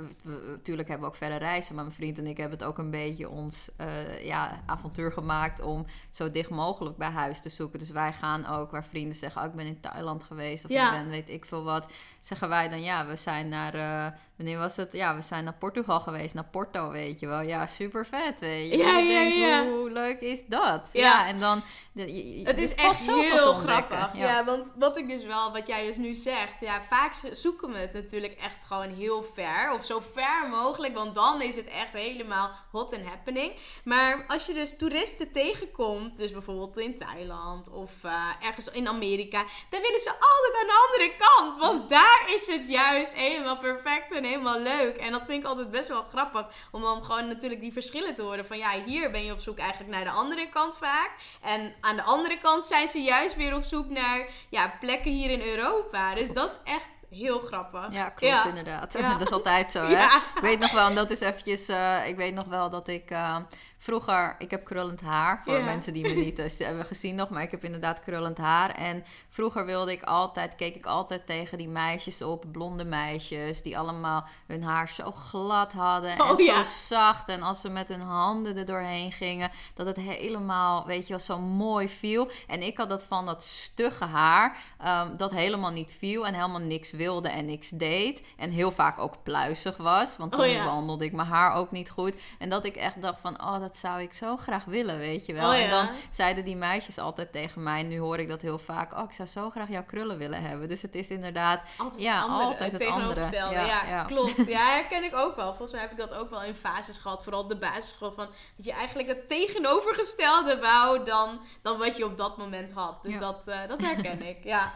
natuurlijk 0.46 0.88
hebben 0.88 1.06
we 1.06 1.12
ook 1.12 1.20
verder 1.20 1.38
reizen, 1.38 1.74
maar 1.74 1.84
mijn 1.84 1.96
vriend 1.96 2.18
en 2.18 2.26
ik 2.26 2.36
hebben 2.36 2.58
het 2.58 2.68
ook 2.68 2.78
een 2.78 2.90
beetje 2.90 3.28
ons 3.28 3.70
uh, 3.80 4.24
ja, 4.24 4.62
avontuur 4.66 5.12
gemaakt 5.12 5.60
om 5.60 5.86
zo 6.10 6.30
dicht 6.30 6.50
mogelijk 6.50 6.96
bij 6.96 7.10
huis 7.10 7.40
te 7.40 7.48
zoeken. 7.48 7.78
Dus 7.78 7.90
wij 7.90 8.12
gaan 8.12 8.46
ook 8.46 8.70
waar 8.70 8.84
vrienden 8.84 9.16
zeggen, 9.16 9.40
oh, 9.42 9.46
ik 9.46 9.54
ben 9.54 9.66
in 9.66 9.80
Thailand 9.80 10.24
geweest 10.24 10.64
of 10.64 10.70
ik 10.70 10.90
ben 10.90 11.08
weet 11.08 11.28
ik 11.28 11.44
veel 11.44 11.64
wat. 11.64 11.92
Zeggen 12.20 12.48
wij 12.48 12.68
dan, 12.68 12.82
ja, 12.82 13.06
we 13.06 13.16
zijn 13.16 13.48
naar... 13.48 13.74
Uh, 13.74 14.06
wanneer 14.42 14.58
was 14.58 14.76
het? 14.76 14.92
Ja, 14.92 15.14
we 15.16 15.22
zijn 15.22 15.44
naar 15.44 15.54
Portugal 15.58 16.00
geweest, 16.00 16.34
naar 16.34 16.48
Porto, 16.50 16.90
weet 16.90 17.20
je 17.20 17.26
wel. 17.26 17.40
Ja, 17.40 17.66
super 17.66 18.06
vet. 18.06 18.40
Weet 18.40 18.70
je. 18.70 18.76
Ja, 18.76 18.98
ja, 18.98 19.20
ja. 19.20 19.66
Hoe 19.68 19.90
leuk 19.90 20.20
is 20.20 20.46
dat? 20.46 20.88
Ja, 20.92 21.26
en 21.26 21.40
dan... 21.40 21.62
De, 21.94 22.42
het 22.44 22.58
is 22.58 22.74
echt 22.74 23.06
heel 23.06 23.52
grappig. 23.52 24.16
Ja. 24.16 24.44
want 24.44 24.72
wat 24.76 24.96
ik 24.96 25.08
dus 25.08 25.24
wel, 25.24 25.52
wat 25.52 25.66
jij 25.66 25.86
dus 25.86 25.96
nu 25.96 26.14
zegt, 26.14 26.60
ja, 26.60 26.82
vaak 26.88 27.14
zoeken 27.32 27.72
we 27.72 27.78
het 27.78 27.92
natuurlijk 27.92 28.38
echt 28.38 28.64
gewoon 28.64 28.94
heel 28.94 29.24
ver. 29.34 29.72
Of 29.72 29.84
zo 29.84 30.02
ver 30.12 30.48
mogelijk, 30.50 30.94
want 30.94 31.14
dan 31.14 31.42
is 31.42 31.56
het 31.56 31.66
echt 31.66 31.92
helemaal 31.92 32.50
hot 32.70 32.94
and 32.94 33.06
happening. 33.06 33.52
Maar 33.84 34.24
als 34.28 34.46
je 34.46 34.54
dus 34.54 34.76
toeristen 34.76 35.32
tegenkomt, 35.32 36.18
dus 36.18 36.32
bijvoorbeeld 36.32 36.78
in 36.78 36.96
Thailand 36.96 37.70
of 37.70 37.92
uh, 38.04 38.12
ergens 38.40 38.70
in 38.70 38.88
Amerika, 38.88 39.44
dan 39.70 39.80
willen 39.80 40.00
ze 40.00 40.10
altijd 40.10 40.60
aan 40.60 40.66
de 40.66 40.88
andere 40.88 41.12
kant. 41.18 41.56
Want 41.60 41.88
daar 41.88 42.24
is 42.34 42.46
het 42.46 42.68
juist 42.68 43.14
helemaal 43.14 43.58
perfect 43.58 44.12
en 44.12 44.24
helemaal 44.32 44.60
leuk. 44.60 44.96
En 44.96 45.12
dat 45.12 45.22
vind 45.26 45.42
ik 45.42 45.48
altijd 45.48 45.70
best 45.70 45.88
wel 45.88 46.02
grappig. 46.02 46.46
Om 46.70 46.82
dan 46.82 47.02
gewoon 47.02 47.28
natuurlijk 47.28 47.60
die 47.60 47.72
verschillen 47.72 48.14
te 48.14 48.22
horen. 48.22 48.46
Van 48.46 48.58
ja, 48.58 48.70
hier 48.86 49.10
ben 49.10 49.24
je 49.24 49.32
op 49.32 49.40
zoek 49.40 49.58
eigenlijk 49.58 49.90
naar 49.90 50.04
de 50.04 50.10
andere 50.10 50.48
kant 50.48 50.74
vaak. 50.76 51.10
En 51.40 51.74
aan 51.80 51.96
de 51.96 52.02
andere 52.02 52.38
kant 52.38 52.66
zijn 52.66 52.88
ze 52.88 53.02
juist 53.02 53.36
weer 53.36 53.54
op 53.54 53.62
zoek 53.62 53.88
naar 53.88 54.28
ja, 54.48 54.72
plekken 54.80 55.10
hier 55.10 55.30
in 55.30 55.42
Europa. 55.42 56.14
Dus 56.14 56.32
dat 56.32 56.50
is 56.50 56.72
echt 56.72 56.88
heel 57.10 57.38
grappig. 57.38 57.92
Ja, 57.92 58.08
klopt 58.08 58.46
inderdaad. 58.46 58.92
dat 59.18 59.20
is 59.20 59.30
altijd 59.30 59.72
zo, 59.72 59.86
hè? 59.86 60.04
Ik 60.34 60.42
weet 60.42 60.58
nog 60.58 60.72
wel, 60.72 60.88
en 60.88 60.94
dat 60.94 61.10
is 61.10 61.20
eventjes... 61.20 61.68
Uh, 61.68 62.08
ik 62.08 62.16
weet 62.16 62.34
nog 62.34 62.46
wel 62.46 62.70
dat 62.70 62.88
ik... 62.88 63.10
Uh, 63.10 63.36
Vroeger, 63.82 64.34
ik 64.38 64.50
heb 64.50 64.64
krullend 64.64 65.00
haar. 65.00 65.42
Voor 65.44 65.62
mensen 65.62 65.92
die 65.92 66.02
me 66.02 66.14
niet 66.14 66.38
uh, 66.38 66.66
hebben 66.66 66.84
gezien 66.84 67.14
nog. 67.14 67.28
Maar 67.28 67.42
ik 67.42 67.50
heb 67.50 67.64
inderdaad 67.64 68.00
krullend 68.00 68.38
haar. 68.38 68.70
En 68.70 69.04
vroeger 69.28 69.64
wilde 69.64 69.92
ik 69.92 70.02
altijd, 70.02 70.54
keek 70.54 70.74
ik 70.74 70.86
altijd 70.86 71.26
tegen 71.26 71.58
die 71.58 71.68
meisjes 71.68 72.22
op. 72.22 72.44
Blonde 72.52 72.84
meisjes. 72.84 73.62
Die 73.62 73.78
allemaal 73.78 74.24
hun 74.46 74.62
haar 74.62 74.88
zo 74.88 75.10
glad 75.10 75.72
hadden. 75.72 76.20
Oh, 76.20 76.30
en 76.30 76.36
zo 76.36 76.62
zacht. 76.64 77.28
En 77.28 77.42
als 77.42 77.60
ze 77.60 77.68
met 77.68 77.88
hun 77.88 78.00
handen 78.00 78.56
er 78.56 78.66
doorheen 78.66 79.12
gingen. 79.12 79.50
Dat 79.74 79.86
het 79.86 79.96
helemaal, 79.96 80.86
weet 80.86 81.06
je 81.06 81.08
wel, 81.08 81.22
zo 81.22 81.38
mooi 81.38 81.88
viel. 81.88 82.30
En 82.46 82.62
ik 82.62 82.76
had 82.76 82.88
dat 82.88 83.04
van 83.04 83.26
dat 83.26 83.42
stugge 83.42 84.04
haar. 84.04 84.56
Um, 84.86 85.16
dat 85.16 85.30
helemaal 85.30 85.70
niet 85.70 85.92
viel. 85.92 86.26
En 86.26 86.34
helemaal 86.34 86.60
niks 86.60 86.90
wilde 86.92 87.28
en 87.28 87.46
niks 87.46 87.68
deed. 87.68 88.22
En 88.36 88.50
heel 88.50 88.70
vaak 88.70 88.98
ook 88.98 89.22
pluizig 89.22 89.76
was. 89.76 90.16
Want 90.16 90.34
oh 90.34 90.40
toen 90.40 90.56
oh, 90.56 90.64
wandelde 90.64 91.04
ik 91.04 91.12
mijn 91.12 91.28
haar 91.28 91.54
ook 91.54 91.70
niet 91.70 91.90
goed. 91.90 92.14
En 92.38 92.48
dat 92.48 92.64
ik 92.64 92.76
echt 92.76 93.02
dacht 93.02 93.20
van, 93.20 93.40
oh, 93.40 93.60
dat 93.60 93.70
dat 93.72 93.80
zou 93.80 94.02
ik 94.02 94.12
zo 94.12 94.36
graag 94.36 94.64
willen, 94.64 94.98
weet 94.98 95.26
je 95.26 95.32
wel. 95.32 95.50
Oh, 95.50 95.58
en 95.58 95.70
dan 95.70 95.88
zeiden 96.10 96.44
die 96.44 96.56
meisjes 96.56 96.98
altijd 96.98 97.32
tegen 97.32 97.62
mij, 97.62 97.82
nu 97.82 97.98
hoor 97.98 98.18
ik 98.18 98.28
dat 98.28 98.42
heel 98.42 98.58
vaak, 98.58 98.92
oh, 98.92 99.02
ik 99.02 99.12
zou 99.12 99.28
zo 99.28 99.50
graag 99.50 99.68
jouw 99.68 99.84
krullen 99.84 100.18
willen 100.18 100.42
hebben. 100.42 100.68
Dus 100.68 100.82
het 100.82 100.94
is 100.94 101.08
inderdaad, 101.08 101.62
altijd 101.76 102.02
ja, 102.02 102.22
altijd 102.22 102.72
het 102.72 102.86
andere. 102.86 103.28
Ja, 103.30 103.84
ja, 103.86 104.04
klopt. 104.04 104.36
Ja, 104.46 104.64
herken 104.64 105.04
ik 105.04 105.16
ook 105.16 105.36
wel. 105.36 105.46
Volgens 105.46 105.72
mij 105.72 105.80
heb 105.80 105.90
ik 105.90 105.96
dat 105.96 106.14
ook 106.14 106.30
wel 106.30 106.42
in 106.42 106.54
fases 106.54 106.98
gehad, 106.98 107.22
vooral 107.22 107.42
op 107.42 107.48
de 107.48 107.56
basisschool, 107.56 108.12
van 108.12 108.26
dat 108.56 108.64
je 108.64 108.72
eigenlijk 108.72 109.08
het 109.08 109.28
tegenovergestelde 109.28 110.58
wou 110.58 111.04
dan, 111.04 111.40
dan 111.62 111.78
wat 111.78 111.96
je 111.96 112.04
op 112.04 112.16
dat 112.16 112.36
moment 112.36 112.72
had. 112.72 113.02
Dus 113.02 113.18
dat, 113.18 113.44
uh, 113.48 113.56
dat 113.68 113.80
herken 113.80 114.22
ik, 114.32 114.44
ja. 114.44 114.72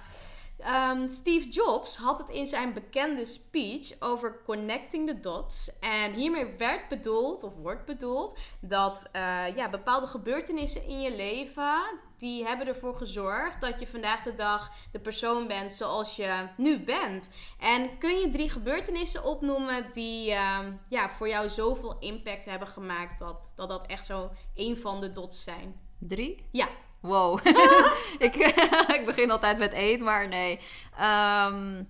Um, 0.60 1.08
Steve 1.08 1.48
Jobs 1.48 1.96
had 1.96 2.18
het 2.18 2.28
in 2.28 2.46
zijn 2.46 2.72
bekende 2.72 3.24
speech 3.24 4.00
over 4.00 4.40
connecting 4.44 5.08
the 5.08 5.20
dots. 5.20 5.78
En 5.80 6.12
hiermee 6.12 6.46
werd 6.46 6.88
bedoeld, 6.88 7.42
of 7.42 7.54
wordt 7.54 7.84
bedoeld, 7.84 8.38
dat 8.60 9.08
uh, 9.12 9.56
ja, 9.56 9.70
bepaalde 9.70 10.06
gebeurtenissen 10.06 10.86
in 10.86 11.00
je 11.00 11.16
leven, 11.16 11.82
die 12.18 12.44
hebben 12.44 12.66
ervoor 12.66 12.96
gezorgd 12.96 13.60
dat 13.60 13.80
je 13.80 13.86
vandaag 13.86 14.22
de 14.22 14.34
dag 14.34 14.72
de 14.92 15.00
persoon 15.00 15.46
bent 15.46 15.74
zoals 15.74 16.16
je 16.16 16.48
nu 16.56 16.84
bent. 16.84 17.30
En 17.60 17.98
kun 17.98 18.18
je 18.18 18.28
drie 18.28 18.50
gebeurtenissen 18.50 19.24
opnoemen 19.24 19.86
die 19.92 20.30
uh, 20.30 20.58
ja, 20.88 21.10
voor 21.10 21.28
jou 21.28 21.48
zoveel 21.48 21.96
impact 21.98 22.44
hebben 22.44 22.68
gemaakt 22.68 23.18
dat 23.18 23.52
dat, 23.54 23.68
dat 23.68 23.86
echt 23.86 24.06
zo 24.06 24.30
een 24.54 24.76
van 24.76 25.00
de 25.00 25.12
dots 25.12 25.42
zijn? 25.42 25.80
Drie? 25.98 26.46
Ja. 26.52 26.68
Wow. 27.06 27.38
ik, 28.26 28.34
ik 28.98 29.02
begin 29.06 29.30
altijd 29.30 29.58
met 29.58 29.72
één, 29.72 30.02
maar 30.02 30.28
nee. 30.28 30.60
Ehm, 30.98 31.82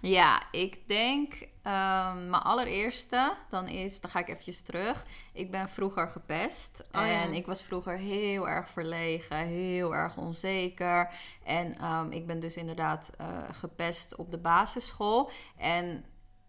ja, 0.00 0.42
ik 0.50 0.88
denk 0.88 1.32
um, 1.66 2.30
mijn 2.30 2.42
allereerste, 2.42 3.36
dan 3.50 3.68
is, 3.68 4.00
dan 4.00 4.10
ga 4.10 4.18
ik 4.18 4.28
eventjes 4.28 4.62
terug. 4.62 5.06
Ik 5.32 5.50
ben 5.50 5.68
vroeger 5.68 6.08
gepest. 6.08 6.84
Oh, 6.92 7.02
en 7.02 7.34
ik 7.34 7.46
was 7.46 7.62
vroeger 7.62 7.96
heel 7.96 8.48
erg 8.48 8.68
verlegen, 8.70 9.36
heel 9.36 9.94
erg 9.94 10.16
onzeker. 10.16 11.10
En 11.44 11.84
um, 11.84 12.12
ik 12.12 12.26
ben 12.26 12.40
dus 12.40 12.56
inderdaad 12.56 13.10
uh, 13.20 13.26
gepest 13.52 14.16
op 14.16 14.30
de 14.30 14.38
basisschool. 14.38 15.30
En 15.56 16.04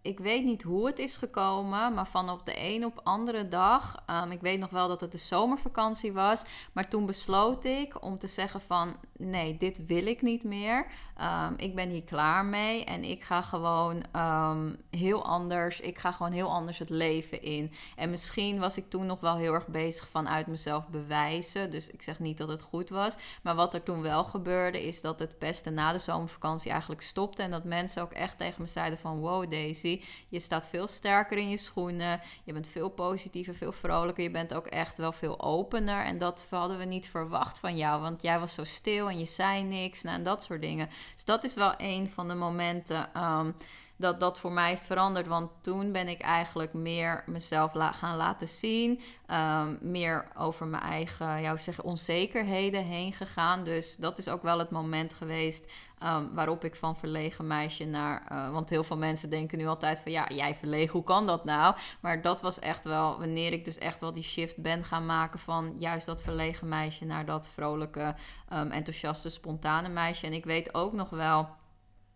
ik 0.07 0.19
weet 0.19 0.43
niet 0.43 0.63
hoe 0.63 0.85
het 0.85 0.99
is 0.99 1.17
gekomen, 1.17 1.93
maar 1.93 2.07
van 2.07 2.29
op 2.29 2.45
de 2.45 2.53
een 2.55 2.85
op 2.85 2.99
andere 3.03 3.47
dag. 3.47 4.03
Um, 4.09 4.31
ik 4.31 4.41
weet 4.41 4.59
nog 4.59 4.69
wel 4.69 4.87
dat 4.87 5.01
het 5.01 5.11
de 5.11 5.17
zomervakantie 5.17 6.13
was. 6.13 6.43
Maar 6.73 6.87
toen 6.87 7.05
besloot 7.05 7.65
ik 7.65 8.03
om 8.03 8.17
te 8.17 8.27
zeggen 8.27 8.61
van 8.61 8.95
nee, 9.17 9.57
dit 9.57 9.85
wil 9.85 10.05
ik 10.05 10.21
niet 10.21 10.43
meer. 10.43 10.85
Um, 11.21 11.53
ik 11.57 11.75
ben 11.75 11.89
hier 11.89 12.03
klaar 12.03 12.45
mee 12.45 12.83
en 12.83 13.03
ik 13.03 13.23
ga 13.23 13.41
gewoon 13.41 14.03
um, 14.15 14.77
heel 14.89 15.25
anders. 15.25 15.79
Ik 15.79 15.97
ga 15.97 16.11
gewoon 16.11 16.31
heel 16.31 16.49
anders 16.49 16.77
het 16.77 16.89
leven 16.89 17.41
in. 17.41 17.71
En 17.95 18.09
misschien 18.09 18.59
was 18.59 18.77
ik 18.77 18.89
toen 18.89 19.05
nog 19.05 19.19
wel 19.19 19.35
heel 19.35 19.53
erg 19.53 19.67
bezig 19.67 20.07
vanuit 20.07 20.47
mezelf 20.47 20.87
bewijzen. 20.87 21.71
Dus 21.71 21.89
ik 21.89 22.01
zeg 22.01 22.19
niet 22.19 22.37
dat 22.37 22.47
het 22.47 22.61
goed 22.61 22.89
was. 22.89 23.15
Maar 23.41 23.55
wat 23.55 23.73
er 23.73 23.83
toen 23.83 24.01
wel 24.01 24.23
gebeurde, 24.23 24.85
is 24.87 25.01
dat 25.01 25.19
het 25.19 25.37
pesten 25.37 25.73
na 25.73 25.91
de 25.91 25.99
zomervakantie 25.99 26.71
eigenlijk 26.71 27.01
stopte. 27.01 27.43
En 27.43 27.51
dat 27.51 27.63
mensen 27.63 28.01
ook 28.01 28.13
echt 28.13 28.37
tegen 28.37 28.61
me 28.61 28.67
zeiden 28.67 28.99
van 28.99 29.19
wow 29.19 29.51
Daisy, 29.51 30.03
je 30.27 30.39
staat 30.39 30.67
veel 30.67 30.87
sterker 30.87 31.37
in 31.37 31.49
je 31.49 31.57
schoenen. 31.57 32.21
Je 32.43 32.53
bent 32.53 32.67
veel 32.67 32.89
positiever, 32.89 33.55
veel 33.55 33.71
vrolijker. 33.71 34.23
Je 34.23 34.31
bent 34.31 34.53
ook 34.53 34.67
echt 34.67 34.97
wel 34.97 35.11
veel 35.11 35.41
opener. 35.41 36.03
En 36.03 36.17
dat 36.17 36.47
hadden 36.49 36.77
we 36.77 36.85
niet 36.85 37.09
verwacht 37.09 37.59
van 37.59 37.77
jou. 37.77 38.01
Want 38.01 38.21
jij 38.21 38.39
was 38.39 38.53
zo 38.53 38.63
stil 38.63 39.09
en 39.09 39.19
je 39.19 39.25
zei 39.25 39.63
niks. 39.63 40.01
Nou, 40.01 40.17
en 40.17 40.23
dat 40.23 40.43
soort 40.43 40.61
dingen. 40.61 40.89
Dus 41.13 41.25
dat 41.25 41.43
is 41.43 41.53
wel 41.53 41.73
een 41.77 42.09
van 42.09 42.27
de 42.27 42.35
momenten 42.35 43.23
um, 43.23 43.55
dat 43.97 44.19
dat 44.19 44.39
voor 44.39 44.51
mij 44.51 44.71
is 44.71 44.81
veranderd. 44.81 45.27
Want 45.27 45.51
toen 45.61 45.91
ben 45.91 46.07
ik 46.07 46.21
eigenlijk 46.21 46.73
meer 46.73 47.23
mezelf 47.25 47.71
gaan 47.75 48.17
laten 48.17 48.47
zien. 48.47 49.01
Um, 49.31 49.77
meer 49.81 50.27
over 50.37 50.67
mijn 50.67 50.83
eigen, 50.83 51.41
jou 51.41 51.57
zeggen, 51.57 51.83
onzekerheden 51.83 52.83
heen 52.83 53.13
gegaan. 53.13 53.63
Dus 53.63 53.95
dat 53.95 54.17
is 54.17 54.27
ook 54.27 54.41
wel 54.41 54.59
het 54.59 54.69
moment 54.69 55.13
geweest 55.13 55.71
um, 56.03 56.33
waarop 56.33 56.63
ik 56.63 56.75
van 56.75 56.95
verlegen 56.95 57.47
meisje 57.47 57.85
naar. 57.85 58.23
Uh, 58.31 58.49
want 58.51 58.69
heel 58.69 58.83
veel 58.83 58.97
mensen 58.97 59.29
denken 59.29 59.57
nu 59.57 59.65
altijd 59.65 59.99
van 59.99 60.11
ja, 60.11 60.27
jij 60.27 60.55
verlegen, 60.55 60.91
hoe 60.91 61.03
kan 61.03 61.27
dat 61.27 61.45
nou? 61.45 61.75
Maar 61.99 62.21
dat 62.21 62.41
was 62.41 62.59
echt 62.59 62.83
wel 62.83 63.19
wanneer 63.19 63.53
ik 63.53 63.65
dus 63.65 63.77
echt 63.77 63.99
wel 63.99 64.13
die 64.13 64.23
shift 64.23 64.57
ben 64.57 64.83
gaan 64.83 65.05
maken 65.05 65.39
van 65.39 65.73
juist 65.77 66.05
dat 66.05 66.21
verlegen 66.21 66.67
meisje 66.67 67.05
naar 67.05 67.25
dat 67.25 67.49
vrolijke, 67.49 68.15
um, 68.53 68.71
enthousiaste, 68.71 69.29
spontane 69.29 69.89
meisje. 69.89 70.25
En 70.25 70.33
ik 70.33 70.45
weet 70.45 70.73
ook 70.73 70.93
nog 70.93 71.09
wel 71.09 71.49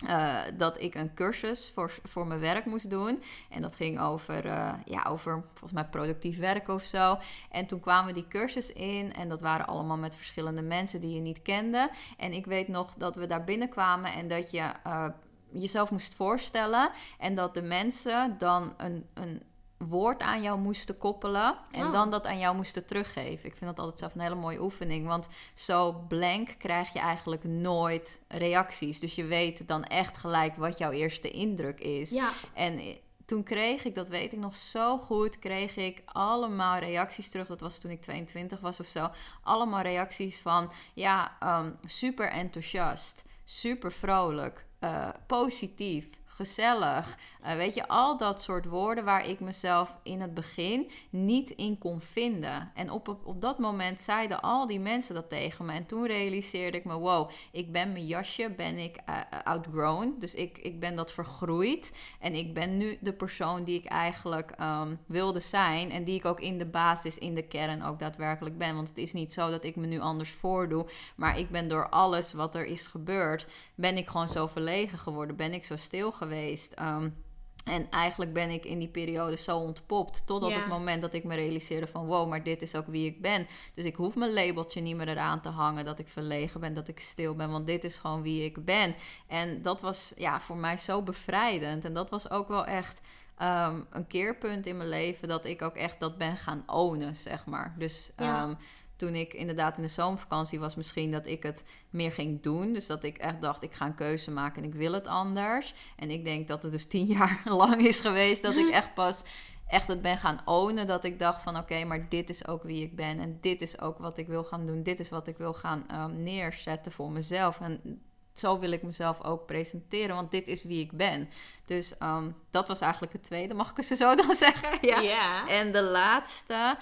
uh, 0.08 0.42
dat 0.58 0.82
ik 0.82 0.96
een 0.96 1.14
cursus 1.14 1.72
voor, 1.74 1.92
voor 2.04 2.28
mijn 2.28 2.40
werk 2.40 2.66
moest 2.66 2.90
doen. 2.90 3.24
En 3.50 3.62
dat 3.62 3.76
ging 3.76 4.00
over, 4.00 4.46
uh, 4.46 4.74
ja, 4.86 5.04
over 5.08 5.44
volgens 5.54 5.72
mij 5.72 5.86
productief 5.86 6.38
werken 6.38 6.74
of 6.74 6.84
zo. 6.84 7.18
En 7.50 7.66
toen 7.66 7.80
kwamen 7.80 8.14
die 8.14 8.28
cursus 8.28 8.74
in. 8.74 9.14
En 9.14 9.30
dat 9.30 9.42
waren 9.42 9.68
allemaal 9.68 9.98
met 9.98 10.16
verschillende 10.16 10.62
mensen 10.62 11.02
die 11.02 11.14
je 11.14 11.22
niet 11.22 11.42
kende. 11.42 11.90
En 12.18 12.32
ik 12.32 12.46
weet 12.46 12.68
nog 12.68 12.94
dat 12.94 13.16
we 13.16 13.28
daar 13.28 13.44
binnenkwamen 13.44 14.14
en 14.14 14.28
dat 14.28 14.52
je. 14.52 14.72
Uh, 14.88 15.06
jezelf 15.54 15.92
moest 15.92 16.14
voorstellen 16.14 16.92
en 17.20 17.36
dat 17.36 17.54
de 17.54 17.62
mensen 17.62 18.36
dan 18.38 18.74
een, 18.78 19.06
een 19.14 19.42
woord 19.88 20.22
aan 20.22 20.42
jou 20.42 20.60
moesten 20.60 20.98
koppelen 20.98 21.58
en 21.72 21.86
oh. 21.86 21.92
dan 21.92 22.12
dat 22.12 22.26
aan 22.26 22.40
jou 22.40 22.56
moesten 22.56 22.86
teruggeven. 22.86 23.50
Ik 23.50 23.56
vind 23.56 23.76
dat 23.76 23.80
altijd 23.80 24.00
zelf 24.00 24.16
een 24.16 24.22
hele 24.22 24.36
mooie 24.36 24.62
oefening, 24.62 25.08
want 25.08 25.28
zo 25.54 26.06
blank 26.08 26.56
krijg 26.58 26.94
je 26.94 27.00
eigenlijk 27.00 27.44
nooit 27.44 28.22
reacties. 28.28 29.00
Dus 29.00 29.16
je 29.16 29.26
weet 29.26 29.68
dan 29.68 29.84
echt 29.84 30.18
gelijk 30.18 30.56
wat 30.56 30.78
jouw 30.78 30.92
eerste 30.92 31.32
indruk 31.32 31.80
is. 31.80 32.10
Ja. 32.10 32.32
En 32.54 33.00
toen 33.26 33.44
kreeg 33.44 33.84
ik, 33.86 33.96
dat 33.96 34.10
weet 34.10 34.34
ik 34.34 34.40
nog 34.40 34.56
zo 34.56 34.98
goed, 34.98 35.40
kreeg 35.40 35.76
ik 35.76 36.02
allemaal 36.06 36.78
reacties 36.78 37.30
terug. 37.30 37.48
Dat 37.48 37.62
was 37.62 37.80
toen 37.80 37.92
ik 37.92 38.02
22 38.02 38.60
was 38.60 38.80
of 38.80 38.86
zo. 38.86 39.10
Allemaal 39.44 39.82
reacties 39.82 40.40
van, 40.40 40.72
ja, 40.94 41.38
um, 41.44 41.78
super 41.86 42.30
enthousiast, 42.30 43.24
super 43.44 43.92
vrolijk, 43.92 44.66
uh, 44.80 45.10
positief 45.28 46.20
gezellig. 46.26 47.18
Uh, 47.46 47.56
weet 47.56 47.74
je, 47.74 47.88
al 47.88 48.18
dat 48.18 48.42
soort 48.42 48.66
woorden 48.66 49.06
waar 49.06 49.28
ik 49.28 49.40
mezelf 49.40 49.98
in 50.04 50.22
het 50.22 50.34
begin 50.34 50.92
niet 51.10 51.50
in 51.50 51.78
kon 51.78 52.02
vinden. 52.02 52.72
En 52.76 52.92
op, 52.92 53.18
op, 53.24 53.42
dat 53.42 53.60
moment 53.60 54.02
zeiden 54.02 54.42
al 54.42 54.68
die 54.68 54.80
mensen 54.80 55.16
dat 55.16 55.30
tegen 55.30 55.66
me. 55.66 55.74
En 55.74 55.86
toen 55.86 56.06
realiseerde 56.06 56.78
ik 56.78 56.86
me, 56.86 56.94
wow, 56.94 57.30
ik 57.52 57.72
ben 57.72 57.92
mijn 57.92 58.06
jasje, 58.06 58.54
ben 58.58 58.78
ik 58.78 58.98
uh, 59.10 59.20
outgrown. 59.44 60.16
Dus 60.20 60.36
ik, 60.36 60.58
ik 60.58 60.80
ben 60.80 60.96
dat 60.96 61.12
vergroeid. 61.12 61.98
En 62.20 62.34
ik 62.34 62.54
ben 62.54 62.78
nu 62.78 62.98
de 63.02 63.14
persoon 63.14 63.64
die 63.64 63.80
ik 63.80 63.86
eigenlijk 63.86 64.54
um, 64.62 65.00
wilde 65.06 65.40
zijn. 65.40 65.92
En 65.92 66.04
die 66.04 66.16
ik 66.16 66.26
ook 66.26 66.40
in 66.40 66.58
de 66.58 66.66
basis, 66.66 67.18
in 67.18 67.36
de 67.36 67.48
kern 67.48 67.84
ook 67.84 68.00
daadwerkelijk 68.00 68.58
ben. 68.58 68.76
Want 68.76 68.90
het 68.90 68.98
is 68.98 69.14
niet 69.14 69.34
zo 69.34 69.50
dat 69.50 69.64
ik 69.64 69.76
me 69.76 69.88
nu 69.88 70.00
anders 70.00 70.32
voordoe. 70.32 70.88
Maar 71.16 71.40
ik 71.40 71.50
ben 71.50 71.68
door 71.68 71.90
alles 71.90 72.34
wat 72.34 72.56
er 72.56 72.66
is 72.66 72.88
gebeurd, 72.88 73.48
ben 73.76 73.98
ik 73.98 74.08
gewoon 74.08 74.30
zo 74.30 74.48
verlegen 74.48 74.98
geworden. 74.98 75.36
Ben 75.36 75.54
ik 75.54 75.66
zo 75.66 75.76
stil 75.76 76.12
geweest. 76.12 76.80
Um, 76.80 77.16
en 77.66 77.90
eigenlijk 77.90 78.34
ben 78.34 78.50
ik 78.50 78.66
in 78.66 78.80
die 78.80 78.88
periode 78.88 79.38
zo 79.38 79.58
ontpopt. 79.58 80.26
Tot 80.26 80.44
op 80.44 80.54
het 80.54 80.68
moment 80.68 81.02
dat 81.02 81.14
ik 81.14 81.24
me 81.24 81.36
realiseerde 81.36 81.88
van... 81.88 82.06
wow, 82.06 82.30
maar 82.30 82.44
dit 82.44 82.62
is 82.62 82.76
ook 82.76 82.88
wie 82.88 83.06
ik 83.06 83.22
ben. 83.22 83.48
Dus 83.74 83.86
ik 83.86 83.96
hoef 83.96 84.16
mijn 84.16 84.34
labeltje 84.34 84.82
niet 84.82 84.96
meer 84.96 85.08
eraan 85.08 85.42
te 85.42 85.50
hangen... 85.50 85.86
dat 85.86 86.00
ik 86.00 86.08
verlegen 86.08 86.60
ben, 86.60 86.74
dat 86.74 86.88
ik 86.88 87.00
stil 87.00 87.36
ben. 87.36 87.52
Want 87.52 87.66
dit 87.66 87.84
is 87.84 87.98
gewoon 87.98 88.22
wie 88.22 88.44
ik 88.44 88.66
ben. 88.66 88.96
En 89.28 89.62
dat 89.62 89.82
was 89.82 90.14
ja, 90.16 90.40
voor 90.40 90.58
mij 90.58 90.78
zo 90.78 91.02
bevrijdend. 91.02 91.86
En 91.86 91.94
dat 91.94 92.10
was 92.10 92.30
ook 92.30 92.48
wel 92.48 92.66
echt... 92.66 93.02
Um, 93.42 93.88
een 93.90 94.08
keerpunt 94.08 94.66
in 94.66 94.78
mijn 94.78 94.90
leven 94.90 95.28
dat 95.28 95.46
ik 95.46 95.62
ook 95.62 95.76
echt 95.76 96.00
dat 96.00 96.18
ben 96.18 96.38
gaan 96.38 96.64
ownen, 96.68 97.16
zeg 97.16 97.46
maar. 97.46 97.76
Dus 97.78 98.12
um, 98.18 98.58
toen 99.02 99.16
ik 99.16 99.34
inderdaad 99.34 99.78
in 99.78 99.84
de 99.84 99.90
zomervakantie 99.90 100.60
was, 100.60 100.76
misschien 100.76 101.12
dat 101.12 101.26
ik 101.26 101.44
het 101.44 101.66
meer 101.90 102.12
ging 102.12 102.42
doen. 102.42 102.74
Dus 102.74 102.88
dat 102.88 103.04
ik 103.04 103.18
echt 103.18 103.42
dacht, 103.42 103.64
ik 103.64 103.74
ga 103.74 103.86
een 103.86 103.96
keuze 103.96 104.32
maken 104.32 104.64
en 104.64 104.68
ik 104.68 104.76
wil 104.76 104.94
het 104.94 105.08
anders. 105.08 105.74
En 105.96 106.10
ik 106.10 106.24
denk 106.24 106.48
dat 106.48 106.64
het 106.64 106.72
dus 106.72 106.88
tien 106.88 107.06
jaar 107.18 107.42
lang 107.46 107.86
is 107.86 108.00
geweest 108.00 108.44
dat 108.44 108.56
ik 108.56 108.70
echt 108.70 108.94
pas 108.94 109.24
echt 109.68 109.88
het 109.88 110.02
ben 110.02 110.18
gaan 110.18 110.42
ownen. 110.46 110.88
Dat 110.88 111.04
ik 111.04 111.20
dacht 111.20 111.44
van 111.44 111.58
oké, 111.58 111.84
maar 111.84 112.10
dit 112.10 112.30
is 112.30 112.48
ook 112.48 112.64
wie 112.64 112.84
ik 112.84 112.96
ben. 112.96 113.20
En 113.20 113.38
dit 113.42 113.62
is 113.62 113.80
ook 113.80 113.98
wat 113.98 114.18
ik 114.18 114.28
wil 114.28 114.44
gaan 114.44 114.66
doen. 114.66 114.84
Dit 114.84 115.00
is 115.00 115.10
wat 115.10 115.28
ik 115.28 115.38
wil 115.38 115.54
gaan 115.54 115.86
um, 115.94 116.24
neerzetten 116.24 116.92
voor 116.92 117.12
mezelf. 117.12 117.60
En 117.60 118.02
zo 118.34 118.60
wil 118.60 118.72
ik 118.72 118.84
mezelf 118.84 119.24
ook 119.24 119.46
presenteren, 119.46 120.16
want 120.16 120.32
dit 120.32 120.48
is 120.48 120.64
wie 120.64 120.80
ik 120.80 120.92
ben. 120.92 121.30
Dus 121.66 121.94
um, 122.00 122.36
dat 122.50 122.68
was 122.68 122.82
eigenlijk 122.82 123.14
het 123.14 123.24
tweede, 123.24 123.54
mag 123.54 123.74
ik 123.76 123.84
ze 123.84 123.96
zo 123.96 124.16
dan 124.26 124.36
zeggen? 124.36 124.78
Ja. 124.82 125.02
Yeah. 125.02 125.50
En 125.50 125.72
de 125.72 125.82
laatste. 125.82 126.78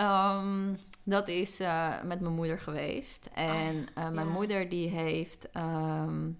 Um, 0.00 0.78
dat 1.04 1.28
is 1.28 1.60
uh, 1.60 2.02
met 2.02 2.20
mijn 2.20 2.34
moeder 2.34 2.58
geweest. 2.58 3.28
En 3.34 3.76
uh, 3.76 4.08
mijn 4.08 4.26
ja. 4.26 4.32
moeder 4.32 4.68
die 4.68 4.88
heeft... 4.88 5.48
Um, 5.56 6.38